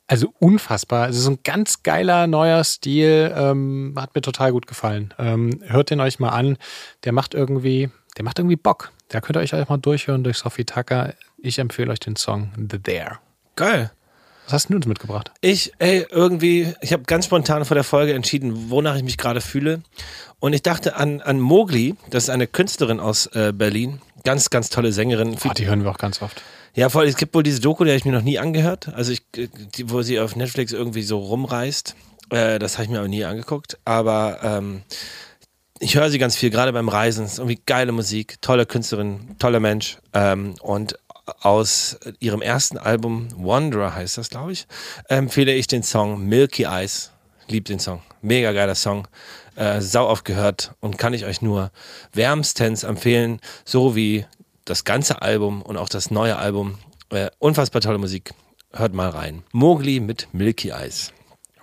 also 0.06 0.34
unfassbar. 0.40 1.10
Es 1.10 1.18
ist 1.18 1.28
ein 1.28 1.40
ganz 1.44 1.82
geiler 1.82 2.28
neuer 2.28 2.64
Stil, 2.64 3.34
ähm, 3.36 3.96
hat 3.98 4.14
mir 4.14 4.22
total 4.22 4.52
gut 4.52 4.68
gefallen. 4.68 5.14
Ähm, 5.18 5.60
hört 5.66 5.90
den 5.90 6.02
euch 6.02 6.20
mal 6.20 6.30
an. 6.30 6.58
Der 7.04 7.14
macht 7.14 7.34
irgendwie, 7.34 7.90
der 8.18 8.24
macht 8.24 8.38
irgendwie 8.38 8.58
Bock. 8.58 8.92
Da 9.08 9.22
könnt 9.22 9.38
ihr 9.38 9.40
euch 9.40 9.56
auch 9.56 9.70
mal 9.70 9.78
durchhören 9.78 10.24
durch 10.24 10.38
Sophie 10.38 10.66
Tucker. 10.66 11.14
Ich 11.38 11.58
empfehle 11.58 11.92
euch 11.92 12.00
den 12.00 12.16
Song 12.16 12.52
The 12.70 12.78
There. 12.80 13.20
Geil. 13.56 13.92
Was 14.46 14.54
hast 14.54 14.70
du 14.70 14.76
uns 14.76 14.86
mitgebracht? 14.86 15.32
Ich, 15.42 15.72
ey, 15.80 16.06
irgendwie, 16.10 16.74
ich 16.82 16.94
habe 16.94 17.04
ganz 17.04 17.26
spontan 17.26 17.66
vor 17.66 17.76
der 17.76 17.84
Folge 17.84 18.14
entschieden, 18.14 18.70
wonach 18.70 18.96
ich 18.96 19.04
mich 19.04 19.18
gerade 19.18 19.42
fühle. 19.42 19.82
Und 20.40 20.54
ich 20.54 20.62
dachte 20.62 20.96
an, 20.98 21.22
an 21.22 21.40
Mogli, 21.40 21.96
das 22.10 22.24
ist 22.24 22.30
eine 22.30 22.48
Künstlerin 22.48 23.00
aus 23.00 23.28
äh, 23.28 23.54
Berlin. 23.54 24.02
Ganz, 24.26 24.50
ganz 24.50 24.70
tolle 24.70 24.92
Sängerin. 24.92 25.38
Oh, 25.44 25.54
die 25.54 25.66
hören 25.66 25.84
wir 25.84 25.92
auch 25.92 25.98
ganz 25.98 26.22
oft. 26.22 26.42
Ja, 26.76 26.90
voll. 26.90 27.06
Es 27.06 27.18
gibt 27.18 27.34
wohl 27.36 27.44
diese 27.44 27.62
Doku, 27.62 27.84
die 27.84 27.92
habe 27.92 27.98
ich 27.98 28.06
mir 28.06 28.12
noch 28.12 28.22
nie 28.22 28.40
angehört. 28.40 28.90
Also, 28.94 29.12
ich, 29.12 29.24
die, 29.34 29.90
wo 29.90 30.02
sie 30.02 30.20
auf 30.20 30.36
Netflix 30.36 30.74
irgendwie 30.74 31.04
so 31.04 31.20
rumreist. 31.20 31.96
Äh, 32.30 32.60
das 32.60 32.74
habe 32.74 32.86
ich 32.86 32.90
mir 32.90 33.00
aber 33.00 33.08
nie 33.08 33.24
angeguckt. 33.24 33.78
Aber 33.86 34.40
ähm, 34.44 34.82
ich 35.80 35.96
höre 35.96 36.10
sie 36.10 36.18
ganz 36.18 36.36
viel, 36.36 36.50
gerade 36.50 36.74
beim 36.74 36.90
Reisen. 36.90 37.26
Es 37.26 37.34
ist 37.34 37.40
irgendwie 37.40 37.62
geile 37.66 37.92
Musik, 37.92 38.42
tolle 38.42 38.66
Künstlerin, 38.66 39.36
toller 39.40 39.60
Mensch. 39.60 39.98
Ähm, 40.14 40.56
und 40.62 40.98
aus 41.42 41.98
ihrem 42.20 42.42
ersten 42.42 42.78
Album, 42.78 43.30
Wanderer 43.36 43.96
heißt 43.96 44.18
das, 44.18 44.30
glaube 44.30 44.52
ich, 44.52 44.68
empfehle 45.08 45.54
ich 45.54 45.68
den 45.68 45.84
Song 45.84 46.26
Milky 46.28 46.64
Eyes. 46.64 47.12
Lieb 47.48 47.66
den 47.66 47.80
Song. 47.80 48.02
Mega 48.22 48.52
geiler 48.52 48.76
Song. 48.76 49.08
Äh, 49.56 49.82
sau 49.82 50.08
oft 50.08 50.26
gehört 50.26 50.74
und 50.80 50.98
kann 50.98 51.14
ich 51.14 51.26
euch 51.26 51.42
nur 51.42 51.72
wärmstens 52.14 52.84
empfehlen, 52.84 53.40
so 53.66 53.96
wie 53.96 54.26
das 54.66 54.84
ganze 54.84 55.22
Album 55.22 55.62
und 55.62 55.78
auch 55.78 55.90
das 55.90 56.10
neue 56.10 56.38
Album. 56.38 56.80
Äh, 57.10 57.30
unfassbar 57.40 57.82
tolle 57.82 57.98
Musik. 57.98 58.34
Hört 58.72 58.94
mal 58.94 59.10
rein. 59.10 59.44
Mowgli 59.52 60.00
mit 60.00 60.28
Milky 60.34 60.70
Eyes. 60.70 61.13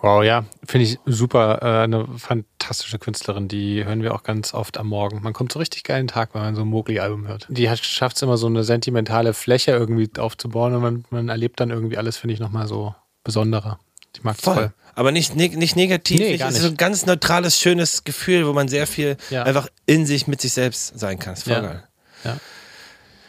Wow, 0.02 0.24
ja, 0.24 0.44
finde 0.64 0.86
ich 0.86 0.98
super. 1.04 1.58
Äh, 1.62 1.84
eine 1.84 2.06
fantastische 2.16 2.98
Künstlerin, 2.98 3.48
die 3.48 3.84
hören 3.84 4.02
wir 4.02 4.14
auch 4.14 4.22
ganz 4.22 4.54
oft 4.54 4.78
am 4.78 4.88
Morgen. 4.88 5.20
Man 5.22 5.32
kommt 5.32 5.52
so 5.52 5.58
richtig 5.58 5.84
geilen 5.84 6.08
Tag, 6.08 6.34
wenn 6.34 6.40
man 6.40 6.54
so 6.54 6.62
ein 6.62 6.68
Mowgli-Album 6.68 7.26
hört. 7.26 7.46
Die 7.50 7.68
schafft 7.76 8.16
es 8.16 8.22
immer 8.22 8.38
so 8.38 8.46
eine 8.46 8.64
sentimentale 8.64 9.34
Fläche 9.34 9.72
irgendwie 9.72 10.08
aufzubauen 10.18 10.74
und 10.74 10.82
man, 10.82 11.04
man 11.10 11.28
erlebt 11.28 11.60
dann 11.60 11.70
irgendwie 11.70 11.98
alles, 11.98 12.16
finde 12.16 12.34
ich, 12.34 12.40
nochmal 12.40 12.66
so 12.66 12.94
besonderer. 13.24 13.78
Ich 14.14 14.24
mag 14.24 14.36
voll. 14.36 14.54
voll. 14.54 14.72
Aber 14.94 15.12
nicht, 15.12 15.36
nicht 15.36 15.76
negativ. 15.76 16.18
Nee, 16.18 16.32
nicht. 16.32 16.42
Es 16.42 16.56
ist 16.56 16.62
so 16.62 16.68
ein 16.68 16.76
ganz 16.76 17.06
neutrales, 17.06 17.58
schönes 17.58 18.04
Gefühl, 18.04 18.46
wo 18.46 18.52
man 18.52 18.68
sehr 18.68 18.86
viel 18.86 19.16
ja. 19.30 19.44
einfach 19.44 19.68
in 19.86 20.06
sich, 20.06 20.26
mit 20.26 20.40
sich 20.40 20.52
selbst 20.52 20.98
sein 20.98 21.18
kann. 21.18 21.34
ist 21.34 21.44
voll 21.44 21.52
ja. 21.52 21.60
geil. 21.60 21.84
Ja. 22.24 22.36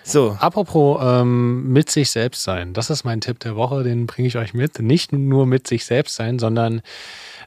So, 0.03 0.35
Apropos 0.39 0.99
ähm, 1.01 1.71
mit 1.71 1.89
sich 1.91 2.09
selbst 2.09 2.43
sein, 2.43 2.73
das 2.73 2.89
ist 2.89 3.03
mein 3.03 3.21
Tipp 3.21 3.39
der 3.39 3.55
Woche, 3.55 3.83
den 3.83 4.07
bringe 4.07 4.27
ich 4.27 4.37
euch 4.37 4.53
mit. 4.53 4.79
Nicht 4.79 5.13
nur 5.13 5.45
mit 5.45 5.67
sich 5.67 5.85
selbst 5.85 6.15
sein, 6.15 6.39
sondern 6.39 6.81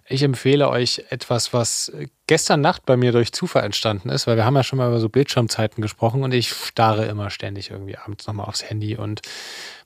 ich 0.07 0.23
empfehle 0.23 0.69
euch 0.69 1.05
etwas, 1.09 1.53
was 1.53 1.91
gestern 2.27 2.61
Nacht 2.61 2.85
bei 2.85 2.97
mir 2.97 3.11
durch 3.13 3.33
Zufall 3.33 3.65
entstanden 3.65 4.11
ist, 4.11 4.27
weil 4.27 4.37
wir 4.37 4.45
haben 4.45 4.55
ja 4.55 4.63
schon 4.63 4.77
mal 4.77 4.89
über 4.89 5.01
so 5.01 5.09
Bildschirmzeiten 5.09 5.81
gesprochen 5.81 6.23
und 6.23 6.35
ich 6.35 6.51
starre 6.51 7.07
immer 7.07 7.31
ständig 7.31 7.71
irgendwie 7.71 7.97
abends 7.97 8.27
nochmal 8.27 8.47
aufs 8.47 8.69
Handy 8.69 8.97
und 8.97 9.23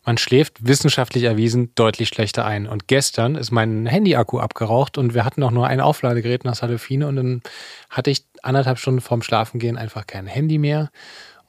man 0.04 0.18
schläft 0.18 0.66
wissenschaftlich 0.66 1.24
erwiesen 1.24 1.72
deutlich 1.74 2.08
schlechter 2.08 2.44
ein. 2.44 2.66
Und 2.66 2.88
gestern 2.88 3.34
ist 3.34 3.50
mein 3.50 3.86
Handy-Akku 3.86 4.38
abgeraucht 4.38 4.98
und 4.98 5.14
wir 5.14 5.24
hatten 5.24 5.42
auch 5.42 5.50
nur 5.50 5.66
ein 5.66 5.80
Aufladegerät 5.80 6.44
nach 6.44 6.54
Salafine 6.54 7.06
und 7.06 7.16
dann 7.16 7.42
hatte 7.90 8.10
ich 8.10 8.24
anderthalb 8.42 8.78
Stunden 8.78 9.00
vorm 9.00 9.22
Schlafengehen 9.22 9.76
einfach 9.76 10.06
kein 10.06 10.26
Handy 10.26 10.58
mehr 10.58 10.90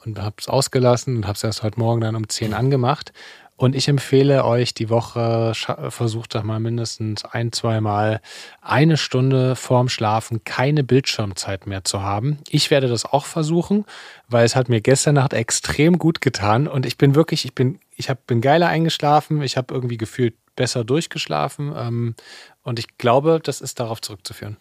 und 0.06 0.20
habe 0.20 0.36
es 0.40 0.48
ausgelassen 0.48 1.18
und 1.18 1.26
habe 1.26 1.36
es 1.36 1.44
erst 1.44 1.64
heute 1.64 1.80
Morgen 1.80 2.02
dann 2.02 2.16
um 2.16 2.28
10 2.28 2.54
angemacht. 2.54 3.14
Und 3.60 3.76
ich 3.76 3.90
empfehle 3.90 4.46
euch 4.46 4.74
die 4.74 4.90
Woche, 4.90 5.52
versucht 5.90 6.34
doch 6.34 6.44
mal 6.44 6.62
mindestens 6.62 7.26
ein, 7.26 7.52
zwei 7.52 7.82
Mal 7.82 8.22
eine 8.62 8.96
Stunde 8.96 9.58
vorm 9.58 9.90
Schlafen 9.90 10.46
keine 10.46 10.82
Bildschirmzeit 10.82 11.68
mehr 11.68 11.84
zu 11.84 12.02
haben. 12.02 12.38
Ich 12.48 12.72
werde 12.72 12.88
das 12.88 13.04
auch 13.04 13.26
versuchen, 13.26 13.84
weil 14.30 14.46
es 14.46 14.56
hat 14.56 14.70
mir 14.70 14.80
gestern 14.80 15.16
Nacht 15.16 15.34
extrem 15.34 16.00
gut 16.00 16.22
getan 16.22 16.70
und 16.70 16.86
ich 16.86 16.98
bin 16.98 17.16
wirklich, 17.16 17.44
ich 17.44 17.54
bin, 17.54 17.80
ich 17.98 18.10
hab, 18.10 18.26
bin 18.28 18.40
geiler 18.40 18.70
eingeschlafen, 18.70 19.42
ich 19.42 19.58
habe 19.58 19.74
irgendwie 19.74 19.98
gefühlt 19.98 20.36
besser 20.56 20.86
durchgeschlafen 20.86 21.74
ähm, 21.76 22.16
und 22.64 22.80
ich 22.80 22.98
glaube, 22.98 23.42
das 23.44 23.60
ist 23.60 23.82
darauf 23.82 24.00
zurückzuführen. 24.00 24.56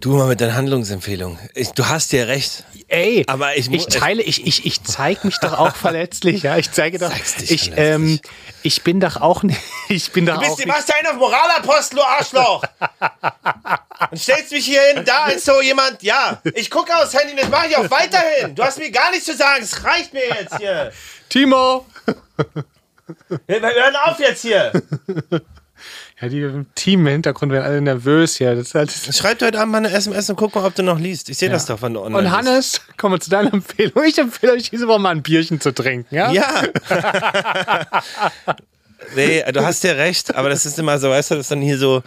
Du 0.00 0.16
mal 0.16 0.26
mit 0.26 0.40
deinen 0.40 0.54
Handlungsempfehlungen. 0.54 1.38
Ich, 1.54 1.70
du 1.70 1.88
hast 1.88 2.12
ja 2.12 2.24
recht. 2.24 2.64
Ey, 2.88 3.24
Aber 3.28 3.56
ich 3.56 3.70
ich 3.70 3.86
teile, 3.86 4.22
ich, 4.22 4.46
ich, 4.46 4.66
ich 4.66 4.82
zeige 4.82 5.26
mich 5.26 5.38
doch 5.38 5.52
auch 5.58 5.76
verletzlich, 5.76 6.42
ja. 6.42 6.56
Ich 6.56 6.72
zeige 6.72 6.98
doch, 6.98 7.12
ich, 7.48 7.70
ähm, 7.76 8.18
ich 8.62 8.82
bin 8.82 8.98
doch 8.98 9.20
auch 9.20 9.42
nicht, 9.42 9.60
ich 9.88 10.10
bin 10.10 10.26
doch 10.26 10.38
auch 10.38 10.58
nicht, 10.58 10.66
machst 10.66 10.92
einen 10.94 11.06
auf 11.08 11.16
Moralapostel, 11.16 11.98
du 11.98 12.02
Arschloch! 12.02 12.64
Und 14.10 14.18
stellst 14.18 14.50
mich 14.50 14.64
hier 14.64 14.80
hin, 14.94 15.04
da 15.04 15.28
ist 15.28 15.44
so 15.44 15.60
jemand, 15.60 16.02
ja, 16.02 16.40
ich 16.54 16.70
gucke 16.70 16.96
aufs 16.96 17.14
Handy, 17.14 17.36
das 17.36 17.50
mache 17.50 17.68
ich 17.68 17.76
auch 17.76 17.90
weiterhin. 17.90 18.54
Du 18.54 18.64
hast 18.64 18.78
mir 18.78 18.90
gar 18.90 19.10
nichts 19.10 19.26
zu 19.26 19.36
sagen, 19.36 19.62
es 19.62 19.84
reicht 19.84 20.14
mir 20.14 20.26
jetzt 20.26 20.56
hier. 20.56 20.90
Timo. 21.28 21.86
Wir 23.46 23.60
hören 23.60 23.96
auf 23.96 24.18
jetzt 24.18 24.42
hier. 24.42 24.72
Ja, 26.20 26.28
die 26.28 26.42
im 26.42 26.66
Team 26.74 27.00
im 27.00 27.12
Hintergrund 27.12 27.50
werden 27.50 27.64
alle 27.64 27.80
nervös 27.80 28.36
hier. 28.36 28.54
Das 28.54 28.68
ist 28.68 28.74
halt 28.74 28.92
Schreib 28.92 29.38
dir 29.38 29.46
heute 29.46 29.58
Abend 29.58 29.72
mal 29.72 29.78
eine 29.78 29.90
SMS 29.90 30.28
und 30.28 30.36
guck 30.36 30.54
mal, 30.54 30.66
ob 30.66 30.74
du 30.74 30.82
noch 30.82 30.98
liest. 30.98 31.30
Ich 31.30 31.38
sehe 31.38 31.48
das 31.48 31.64
doch, 31.64 31.80
wenn 31.80 31.94
du 31.94 32.02
online 32.02 32.28
und 32.28 32.30
Hannes, 32.30 32.82
kommen 32.98 33.14
wir 33.14 33.20
zu 33.20 33.30
deiner 33.30 33.54
Empfehlung. 33.54 34.04
Ich 34.04 34.18
empfehle 34.18 34.52
euch 34.52 34.68
diese 34.68 34.86
Woche 34.86 34.98
mal 34.98 35.10
ein 35.10 35.22
Bierchen 35.22 35.60
zu 35.60 35.72
trinken, 35.72 36.14
ja? 36.14 36.30
Ja. 36.30 36.62
nee, 39.16 39.42
du 39.50 39.64
hast 39.64 39.82
ja 39.82 39.92
recht, 39.92 40.34
aber 40.34 40.50
das 40.50 40.66
ist 40.66 40.78
immer 40.78 40.98
so, 40.98 41.08
weißt 41.08 41.30
du, 41.30 41.34
das 41.36 41.46
ist 41.46 41.50
dann 41.52 41.62
hier 41.62 41.78
so. 41.78 42.02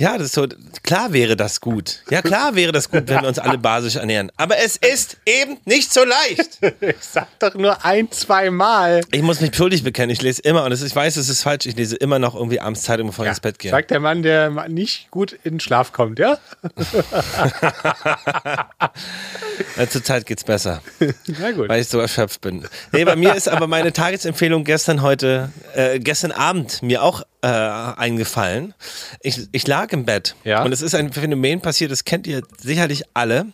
Ja, 0.00 0.16
das 0.16 0.28
ist 0.28 0.34
so, 0.34 0.46
klar 0.82 1.12
wäre 1.12 1.36
das 1.36 1.60
gut. 1.60 2.02
Ja, 2.08 2.22
klar 2.22 2.54
wäre 2.54 2.72
das 2.72 2.90
gut, 2.90 3.06
wenn 3.06 3.20
wir 3.20 3.28
uns 3.28 3.38
alle 3.38 3.58
basisch 3.58 3.96
ernähren. 3.96 4.32
Aber 4.38 4.56
es 4.56 4.76
ist 4.76 5.18
eben 5.26 5.58
nicht 5.66 5.92
so 5.92 6.02
leicht. 6.04 6.58
Ich 6.80 6.96
sag 7.02 7.26
doch 7.40 7.54
nur 7.54 7.84
ein, 7.84 8.10
zwei 8.10 8.50
Mal. 8.50 9.02
Ich 9.12 9.20
muss 9.20 9.40
mich 9.40 9.54
schuldig 9.54 9.84
bekennen. 9.84 10.08
Ich 10.10 10.22
lese 10.22 10.40
immer, 10.42 10.64
und 10.64 10.72
ich 10.72 10.96
weiß, 10.96 11.16
es 11.18 11.28
ist 11.28 11.42
falsch, 11.42 11.66
ich 11.66 11.76
lese 11.76 11.96
immer 11.96 12.18
noch 12.18 12.34
irgendwie 12.34 12.60
abends 12.60 12.82
Zeitung, 12.82 13.08
bevor 13.08 13.26
ich 13.26 13.30
ins 13.30 13.40
Bett 13.40 13.58
gehe. 13.58 13.70
Sagt 13.70 13.90
der 13.90 14.00
Mann, 14.00 14.22
der 14.22 14.50
nicht 14.68 15.10
gut 15.10 15.32
in 15.44 15.54
den 15.54 15.60
Schlaf 15.60 15.92
kommt, 15.92 16.18
ja? 16.18 16.38
Ja, 19.76 19.88
Zur 19.88 20.02
Zeit 20.02 20.24
geht's 20.26 20.44
besser, 20.44 20.80
Na 21.26 21.50
gut. 21.52 21.68
weil 21.68 21.80
ich 21.82 21.88
so 21.88 22.00
erschöpft 22.00 22.40
bin. 22.40 22.66
Nee, 22.92 23.04
bei 23.04 23.16
mir 23.16 23.34
ist 23.34 23.48
aber 23.48 23.66
meine 23.66 23.92
Tagesempfehlung 23.92 24.64
gestern 24.64 25.02
heute, 25.02 25.50
äh, 25.74 25.98
gestern 25.98 26.32
Abend 26.32 26.82
mir 26.82 27.02
auch 27.02 27.22
äh, 27.42 27.46
eingefallen. 27.46 28.74
Ich, 29.20 29.48
ich 29.52 29.66
lag 29.66 29.92
im 29.92 30.04
Bett 30.04 30.34
Ja. 30.44 30.62
und 30.62 30.72
es 30.72 30.82
ist 30.82 30.94
ein 30.94 31.12
Phänomen 31.12 31.60
passiert, 31.60 31.90
das 31.90 32.04
kennt 32.04 32.26
ihr 32.26 32.42
sicherlich 32.58 33.04
alle. 33.14 33.46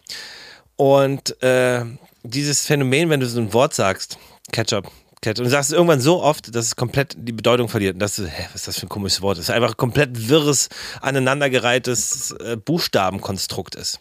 Und 0.76 1.40
äh, 1.42 1.84
dieses 2.22 2.66
Phänomen, 2.66 3.08
wenn 3.10 3.20
du 3.20 3.26
so 3.26 3.40
ein 3.40 3.52
Wort 3.52 3.74
sagst, 3.74 4.18
Ketchup, 4.52 4.90
Ketchup, 5.22 5.38
und 5.40 5.44
du 5.44 5.50
sagst 5.50 5.70
es 5.70 5.74
irgendwann 5.74 6.00
so 6.00 6.22
oft, 6.22 6.54
dass 6.54 6.66
es 6.66 6.76
komplett 6.76 7.14
die 7.16 7.32
Bedeutung 7.32 7.68
verliert. 7.68 7.94
Und 7.94 8.00
dass 8.00 8.16
du, 8.16 8.26
hä, 8.26 8.42
was 8.52 8.56
ist 8.62 8.68
das 8.68 8.78
für 8.78 8.86
ein 8.86 8.88
komisches 8.90 9.22
Wort? 9.22 9.38
Das 9.38 9.44
ist 9.44 9.50
einfach 9.50 9.70
ein 9.70 9.76
komplett 9.76 10.28
wirres, 10.28 10.68
aneinandergereihtes 11.00 12.32
äh, 12.32 12.56
Buchstabenkonstrukt 12.56 13.74
ist. 13.74 13.98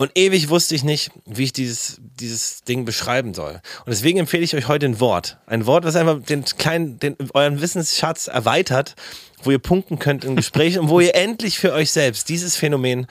Und 0.00 0.12
ewig 0.16 0.48
wusste 0.48 0.76
ich 0.76 0.84
nicht, 0.84 1.10
wie 1.26 1.44
ich 1.44 1.52
dieses, 1.52 2.00
dieses 2.00 2.62
Ding 2.62 2.84
beschreiben 2.84 3.34
soll. 3.34 3.60
Und 3.84 3.88
deswegen 3.88 4.20
empfehle 4.20 4.44
ich 4.44 4.54
euch 4.54 4.68
heute 4.68 4.86
ein 4.86 5.00
Wort. 5.00 5.38
Ein 5.46 5.66
Wort, 5.66 5.84
was 5.84 5.96
einfach 5.96 6.22
den 6.22 6.44
kleinen, 6.44 7.00
den, 7.00 7.16
euren 7.34 7.60
Wissensschatz 7.60 8.28
erweitert, 8.28 8.94
wo 9.42 9.50
ihr 9.50 9.58
punkten 9.58 9.98
könnt 9.98 10.24
in 10.24 10.36
Gesprächen 10.36 10.80
und 10.80 10.88
wo 10.88 11.00
ihr 11.00 11.14
endlich 11.14 11.58
für 11.58 11.72
euch 11.72 11.90
selbst 11.90 12.28
dieses 12.28 12.56
Phänomen 12.56 13.06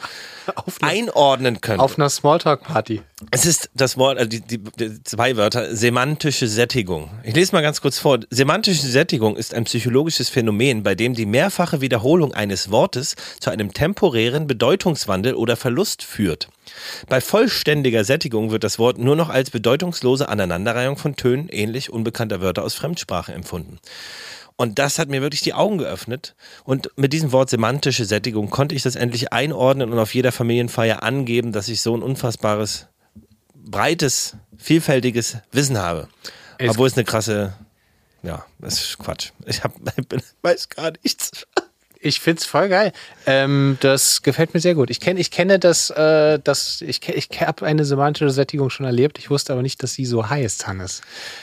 einordnen 0.81 1.61
könnt. 1.61 1.79
Auf 1.79 1.97
einer 1.97 2.09
Smalltalk-Party. 2.09 3.01
Es 3.31 3.45
ist 3.45 3.69
das 3.73 3.97
Wort, 3.97 4.17
also 4.17 4.29
die, 4.29 4.41
die, 4.41 4.59
die 4.59 5.03
zwei 5.03 5.37
Wörter, 5.37 5.75
semantische 5.75 6.47
Sättigung. 6.47 7.09
Ich 7.23 7.35
lese 7.35 7.53
mal 7.53 7.61
ganz 7.61 7.81
kurz 7.81 7.97
vor. 7.97 8.19
Semantische 8.29 8.85
Sättigung 8.85 9.35
ist 9.35 9.53
ein 9.53 9.63
psychologisches 9.63 10.29
Phänomen, 10.29 10.83
bei 10.83 10.93
dem 10.93 11.13
die 11.13 11.25
mehrfache 11.25 11.81
Wiederholung 11.81 12.33
eines 12.33 12.69
Wortes 12.69 13.15
zu 13.39 13.49
einem 13.49 13.73
temporären 13.73 14.45
Bedeutungswandel 14.45 15.33
oder 15.33 15.55
Verlust 15.55 16.03
führt. 16.03 16.49
Bei 17.07 17.21
vollständiger 17.21 18.03
Sättigung 18.03 18.51
wird 18.51 18.63
das 18.63 18.77
Wort 18.77 18.97
nur 18.97 19.15
noch 19.15 19.29
als 19.29 19.49
bedeutungslose 19.49 20.29
Aneinanderreihung 20.29 20.97
von 20.97 21.15
Tönen 21.15 21.49
ähnlich 21.49 21.91
unbekannter 21.91 22.41
Wörter 22.41 22.63
aus 22.63 22.75
Fremdsprache 22.75 23.33
empfunden. 23.33 23.79
Und 24.57 24.79
das 24.79 24.97
hat 24.99 25.07
mir 25.09 25.21
wirklich 25.21 25.41
die 25.41 25.53
Augen 25.53 25.77
geöffnet. 25.77 26.35
Und 26.63 26.89
mit 26.95 27.13
diesem 27.13 27.31
Wort 27.31 27.49
semantische 27.49 28.05
Sättigung 28.05 28.49
konnte 28.49 28.73
ich 28.75 28.81
das 28.81 28.95
endlich 28.95 29.31
einordnen 29.31 29.91
und 29.93 29.99
auf 29.99 30.13
jeder 30.15 30.31
Familienfeier 30.31 31.03
angeben, 31.03 31.51
dass 31.51 31.67
ich 31.69 31.81
so 31.81 31.95
ein 31.95 32.01
unfassbares, 32.01 32.87
breites, 33.53 34.35
vielfältiges 34.57 35.37
Wissen 35.51 35.77
habe. 35.77 36.07
Es- 36.57 36.71
Obwohl 36.71 36.87
es 36.87 36.95
eine 36.95 37.03
krasse, 37.05 37.53
ja, 38.23 38.45
das 38.59 38.79
ist 38.81 38.97
Quatsch. 38.97 39.29
Ich 39.45 39.63
hab, 39.63 39.73
weiß 40.41 40.69
gar 40.69 40.91
nichts. 41.03 41.45
Ich 42.07 42.21
find's 42.21 42.45
voll 42.45 42.69
geil. 42.69 42.93
Ähm, 43.25 43.77
das 43.81 44.21
gefällt 44.21 44.53
mir 44.53 44.61
sehr 44.61 44.75
gut. 44.75 44.89
Ich 44.89 44.99
kenne, 45.01 45.19
ich 45.19 45.29
kenne 45.29 45.59
das, 45.59 45.89
äh, 45.89 46.39
das 46.41 46.81
ich, 46.81 47.07
ich 47.09 47.29
habe 47.41 47.65
eine 47.65 47.83
semantische 47.83 48.29
Sättigung 48.29 48.69
schon 48.69 48.85
erlebt. 48.85 49.19
Ich 49.19 49.29
wusste 49.29 49.51
aber 49.51 49.61
nicht, 49.61 49.83
dass 49.83 49.93
sie 49.93 50.05
so 50.05 50.29
heißt, 50.29 50.67
Hannes. 50.67 51.01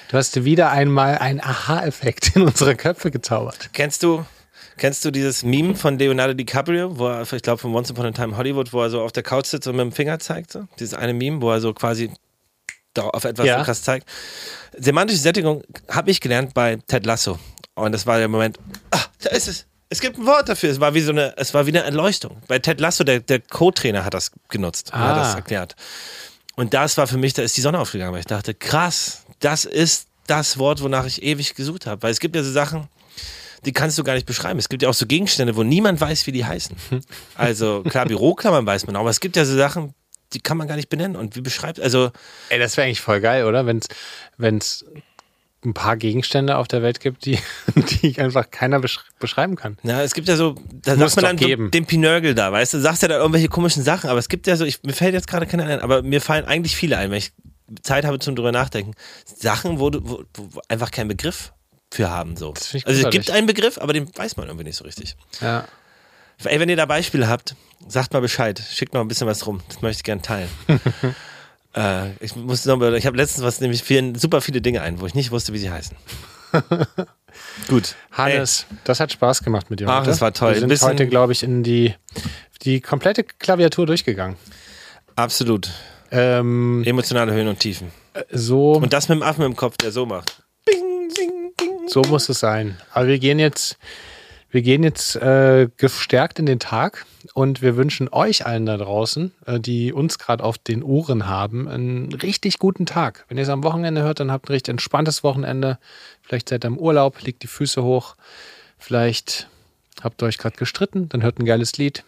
Du 0.09 0.17
hast 0.17 0.45
wieder 0.45 0.71
einmal 0.71 1.19
einen 1.19 1.41
Aha-Effekt 1.41 2.35
in 2.35 2.43
unsere 2.43 2.77
Köpfe 2.77 3.11
gezaubert. 3.11 3.71
Kennst 3.75 4.03
du, 4.03 4.25
kennst 4.79 5.05
du 5.05 5.11
dieses 5.11 5.43
Meme 5.43 5.75
von 5.75 5.99
Leonardo 5.99 6.33
DiCaprio, 6.33 6.99
wo 6.99 7.09
er, 7.09 7.31
ich 7.31 7.43
glaube 7.43 7.59
von 7.59 7.75
Once 7.75 7.91
Upon 7.91 8.07
a 8.07 8.11
Time 8.12 8.37
Hollywood, 8.37 8.73
wo 8.73 8.81
er 8.83 8.89
so 8.89 9.03
auf 9.03 9.12
der 9.12 9.23
Couch 9.23 9.47
sitzt 9.47 9.69
und 9.69 9.77
mit 9.77 9.85
dem 9.85 9.93
Finger 9.93 10.19
zeigt? 10.19 10.53
So? 10.53 10.67
Dieses 10.79 10.95
eine 10.95 11.12
Meme, 11.12 11.43
wo 11.43 11.51
er 11.51 11.61
so 11.61 11.75
quasi 11.75 12.11
auf 12.97 13.25
etwas 13.25 13.47
Ja. 13.47 13.59
so 13.59 13.65
krass 13.65 13.83
zeigt. 13.83 14.09
Semantische 14.79 15.21
Sättigung 15.21 15.62
habe 15.91 16.11
ich 16.11 16.21
gelernt 16.23 16.55
bei 16.55 16.77
Ted 16.87 17.05
Lasso. 17.05 17.39
Und 17.75 17.93
das 17.93 18.07
war 18.07 18.19
der 18.19 18.29
Moment, 18.29 18.59
ah, 18.93 19.01
da 19.23 19.31
ist 19.31 19.49
es. 19.49 19.67
Es 19.95 20.01
gibt 20.01 20.18
ein 20.18 20.26
Wort 20.26 20.49
dafür. 20.49 20.70
Es 20.70 20.80
war 20.80 20.92
wie 20.95 21.01
so 21.01 21.12
eine, 21.12 21.34
es 21.36 21.55
war 21.55 21.66
wie 21.66 21.70
eine 21.70 21.84
Erleuchtung. 21.84 22.36
Bei 22.49 22.59
Ted 22.59 22.80
Lasso, 22.80 23.05
der, 23.05 23.20
der 23.20 23.38
Co-Trainer 23.38 24.05
hat 24.05 24.12
das 24.12 24.32
genutzt, 24.49 24.90
und 24.92 24.99
hat 24.99 25.16
Ah. 25.16 25.22
das 25.22 25.34
erklärt. 25.36 25.76
Und 26.57 26.74
das 26.74 26.97
war 26.99 27.07
für 27.07 27.16
mich, 27.16 27.32
da 27.32 27.42
ist 27.42 27.57
die 27.57 27.61
Sonne 27.61 27.78
aufgegangen, 27.78 28.12
weil 28.12 28.18
ich 28.18 28.26
dachte, 28.26 28.55
krass, 28.55 29.22
das 29.38 29.64
ist 29.64 30.09
das 30.26 30.59
Wort, 30.59 30.82
wonach 30.82 31.07
ich 31.07 31.22
ewig 31.22 31.55
gesucht 31.55 31.86
habe. 31.86 32.03
Weil 32.03 32.11
es 32.11 32.18
gibt 32.18 32.34
ja 32.34 32.42
so 32.42 32.51
Sachen, 32.51 32.88
die 33.64 33.72
kannst 33.72 33.97
du 33.97 34.03
gar 34.03 34.14
nicht 34.14 34.26
beschreiben. 34.26 34.59
Es 34.59 34.68
gibt 34.68 34.82
ja 34.82 34.88
auch 34.88 34.95
so 34.95 35.07
Gegenstände, 35.07 35.55
wo 35.55 35.62
niemand 35.62 36.01
weiß, 36.01 36.26
wie 36.26 36.32
die 36.32 36.45
heißen. 36.45 36.74
Also 37.36 37.84
klar, 37.84 38.07
Büroklammern 38.07 38.66
weiß 38.66 38.86
man, 38.88 38.97
aber 38.97 39.11
es 39.11 39.20
gibt 39.20 39.36
ja 39.36 39.45
so 39.45 39.57
Sachen, 39.57 39.95
die 40.32 40.40
kann 40.40 40.57
man 40.57 40.66
gar 40.66 40.74
nicht 40.74 40.88
benennen. 40.88 41.14
Und 41.14 41.36
wie 41.36 41.40
beschreibt, 41.40 41.78
also 41.78 42.11
Ey, 42.49 42.59
das 42.59 42.76
wäre 42.76 42.86
eigentlich 42.86 43.01
voll 43.01 43.20
geil, 43.20 43.45
oder? 43.45 43.64
Wenn's, 43.64 43.86
wenn's 44.38 44.84
ein 45.65 45.75
paar 45.75 45.97
Gegenstände 45.97 46.57
auf 46.57 46.69
der 46.69 46.83
Welt 46.83 47.01
gibt, 47.01 47.25
die, 47.25 47.39
die 48.03 48.19
einfach 48.21 48.51
keiner 48.51 48.81
besch 48.81 49.01
beschreiben 49.19 49.57
kann. 49.57 49.79
Na, 49.83 50.03
es 50.03 50.15
gibt 50.15 50.29
ja 50.29 50.37
so, 50.37 50.55
da 50.73 50.97
Muss 50.97 51.12
sagt 51.12 51.17
man 51.17 51.25
dann 51.25 51.39
so 51.39 51.47
geben. 51.47 51.71
den 51.71 51.87
Pinörgel 51.87 52.35
da, 52.35 52.53
weißt 52.53 52.75
du, 52.75 52.81
sagst 52.81 53.03
ja 53.03 53.09
da 53.09 53.17
irgendwelche 53.19 53.49
komischen 53.49 53.83
Sachen, 53.83 54.11
aber 54.11 54.19
es 54.19 54.29
gibt 54.29 54.47
ja 54.47 54.57
so, 54.57 54.65
ich, 54.65 54.83
mir 54.83 54.93
fällt 54.93 55.15
jetzt 55.15 55.29
gerade 55.29 55.47
keiner 55.47 55.67
ein, 55.67 55.81
aber 55.81 56.03
mir 56.03 56.21
fallen 56.21 56.45
eigentlich 56.45 56.77
viele 56.77 56.99
ein, 56.99 57.11
wenn 57.11 57.19
ich 57.19 57.33
Zeit 57.83 58.05
habe 58.05 58.19
zum 58.19 58.37
drüber 58.37 58.53
nachdenken. 58.53 58.95
Sachen, 59.25 59.79
wo 59.79 59.91
du 59.91 60.01
wo, 60.03 60.25
wo 60.35 60.61
einfach 60.69 60.91
keinen 60.91 61.09
Begriff 61.09 61.53
für 61.91 62.11
haben, 62.11 62.37
so. 62.37 62.53
Ich 62.73 62.87
Also 62.87 63.07
es 63.07 63.11
gibt 63.11 63.31
einen 63.31 63.47
Begriff, 63.47 63.79
aber 63.79 63.93
den 63.93 64.11
weiß 64.15 64.37
man 64.37 64.49
irgendwie 64.49 64.65
nicht 64.65 64.77
so 64.77 64.85
richtig. 64.85 65.17
Ja. 65.41 65.67
Ey, 66.43 66.61
wenn 66.61 66.69
ihr 66.69 66.77
da 66.77 66.87
Beispiele 66.87 67.29
habt, 67.29 67.55
sagt 67.87 68.12
mal 68.12 68.21
Bescheid, 68.21 68.61
schickt 68.71 68.93
mal 68.93 69.01
ein 69.01 69.09
bisschen 69.09 69.27
was 69.27 69.47
rum, 69.47 69.62
das 69.69 69.81
möchte 69.83 70.01
ich 70.01 70.05
gerne 70.05 70.23
teilen. 70.23 70.49
äh, 71.75 72.11
ich 72.20 72.35
muss 72.37 72.64
noch, 72.64 72.81
ich 72.81 73.07
habe 73.07 73.16
letztens 73.16 73.45
was, 73.45 73.61
nämlich 73.61 73.83
vielen, 73.83 74.14
super 74.14 74.41
viele 74.41 74.61
Dinge 74.61 74.83
ein, 74.83 75.01
wo 75.01 75.07
ich 75.07 75.14
nicht 75.14 75.31
wusste, 75.31 75.53
wie 75.53 75.59
sie 75.59 75.70
heißen. 75.70 75.97
Gut. 77.68 77.95
Hannes, 78.12 78.66
das 78.85 79.01
hat 79.01 79.12
Spaß 79.12 79.43
gemacht 79.43 79.70
mit 79.70 79.81
dir. 79.81 79.89
Ach, 79.89 80.01
heute. 80.01 80.11
das 80.11 80.20
war 80.20 80.33
toll. 80.33 80.53
Wir 80.55 80.61
sind 80.61 80.68
bisschen- 80.68 80.89
heute, 80.89 81.07
glaube 81.09 81.33
ich, 81.33 81.43
in 81.43 81.62
die, 81.62 81.95
die 82.62 82.81
komplette 82.81 83.25
Klaviatur 83.25 83.87
durchgegangen. 83.87 84.37
Absolut. 85.16 85.70
Ähm, 86.11 86.83
Emotionale 86.87 87.33
Höhen 87.33 87.49
und 87.49 87.59
Tiefen. 87.59 87.91
so, 88.31 88.72
Und 88.75 88.93
das 88.93 89.09
mit 89.09 89.18
dem 89.18 89.22
Affen 89.22 89.45
im 89.45 89.57
Kopf, 89.57 89.77
der 89.79 89.91
so 89.91 90.07
macht. 90.07 90.43
Bing, 90.64 91.09
bing, 91.16 91.53
bing. 91.57 91.89
so 91.89 92.03
muss 92.03 92.29
es 92.29 92.39
sein. 92.41 92.77
Aber 92.93 93.09
wir 93.09 93.18
gehen 93.18 93.39
jetzt, 93.39 93.79
wir 94.55 94.63
gehen 94.63 94.85
jetzt 94.85 95.17
äh, 95.17 95.69
gestärkt 95.79 96.39
in 96.39 96.47
den 96.47 96.61
Tag 96.61 97.07
und 97.33 97.61
wir 97.61 97.77
wünschen 97.77 98.09
euch 98.13 98.47
allen 98.47 98.67
da 98.67 98.77
draußen, 98.77 99.33
äh, 99.47 99.59
die 99.59 99.93
uns 99.93 100.21
gerade 100.21 100.45
auf 100.45 100.59
den 100.59 100.85
Ohren 100.85 101.27
haben, 101.27 101.67
einen 101.67 102.13
richtig 102.13 102.61
guten 102.61 102.87
Tag. 102.87 103.25
Wenn 103.27 103.37
ihr 103.37 103.43
es 103.43 103.49
am 103.49 103.65
Wochenende 103.65 104.03
hört, 104.03 104.21
dann 104.21 104.31
habt 104.31 104.49
ein 104.49 104.53
richtig 104.53 104.71
entspanntes 104.71 105.25
Wochenende. 105.25 105.81
Vielleicht 106.23 106.51
seid 106.51 106.65
ihr 106.65 106.69
im 106.69 106.79
Urlaub, 106.79 107.21
legt 107.23 107.43
die 107.43 107.49
Füße 107.49 107.83
hoch. 107.83 108.15
Vielleicht 108.79 109.49
habt 110.01 110.23
ihr 110.23 110.27
euch 110.27 110.39
gerade 110.39 110.57
gestritten, 110.57 111.09
dann 111.09 111.25
hört 111.25 111.41
ein 111.41 111.47
geiles 111.47 111.77
Lied. 111.77 112.05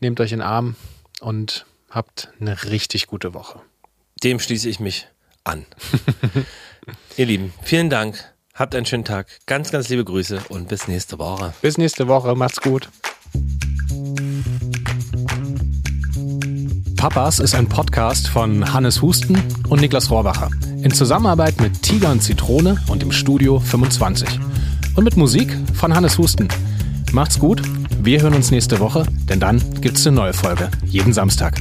Nehmt 0.00 0.20
euch 0.20 0.32
in 0.32 0.40
den 0.40 0.46
Arm 0.46 0.76
und 1.20 1.64
habt 1.88 2.28
eine 2.40 2.64
richtig 2.64 3.06
gute 3.06 3.32
Woche. 3.32 3.62
Dem 4.22 4.38
schließe 4.38 4.68
ich 4.68 4.80
mich 4.80 5.08
an. 5.44 5.64
Ihr 7.16 7.24
Lieben, 7.24 7.54
vielen 7.62 7.88
Dank. 7.88 8.33
Habt 8.56 8.76
einen 8.76 8.86
schönen 8.86 9.04
Tag. 9.04 9.26
Ganz, 9.46 9.72
ganz 9.72 9.88
liebe 9.88 10.04
Grüße 10.04 10.42
und 10.48 10.68
bis 10.68 10.86
nächste 10.86 11.18
Woche. 11.18 11.52
Bis 11.60 11.76
nächste 11.76 12.06
Woche. 12.06 12.36
Macht's 12.36 12.60
gut. 12.60 12.88
Papas 16.96 17.40
ist 17.40 17.56
ein 17.56 17.68
Podcast 17.68 18.28
von 18.28 18.72
Hannes 18.72 19.02
Husten 19.02 19.42
und 19.68 19.80
Niklas 19.80 20.08
Rohrbacher. 20.08 20.50
In 20.82 20.92
Zusammenarbeit 20.92 21.60
mit 21.60 21.82
Tiger 21.82 22.12
und 22.12 22.22
Zitrone 22.22 22.80
und 22.86 23.02
im 23.02 23.10
Studio 23.10 23.58
25. 23.58 24.38
Und 24.94 25.02
mit 25.02 25.16
Musik 25.16 25.56
von 25.74 25.92
Hannes 25.92 26.16
Husten. 26.16 26.46
Macht's 27.12 27.40
gut. 27.40 27.60
Wir 27.98 28.22
hören 28.22 28.34
uns 28.34 28.52
nächste 28.52 28.78
Woche, 28.78 29.04
denn 29.28 29.40
dann 29.40 29.60
gibt's 29.80 30.06
eine 30.06 30.14
neue 30.14 30.32
Folge. 30.32 30.70
Jeden 30.84 31.12
Samstag. 31.12 31.60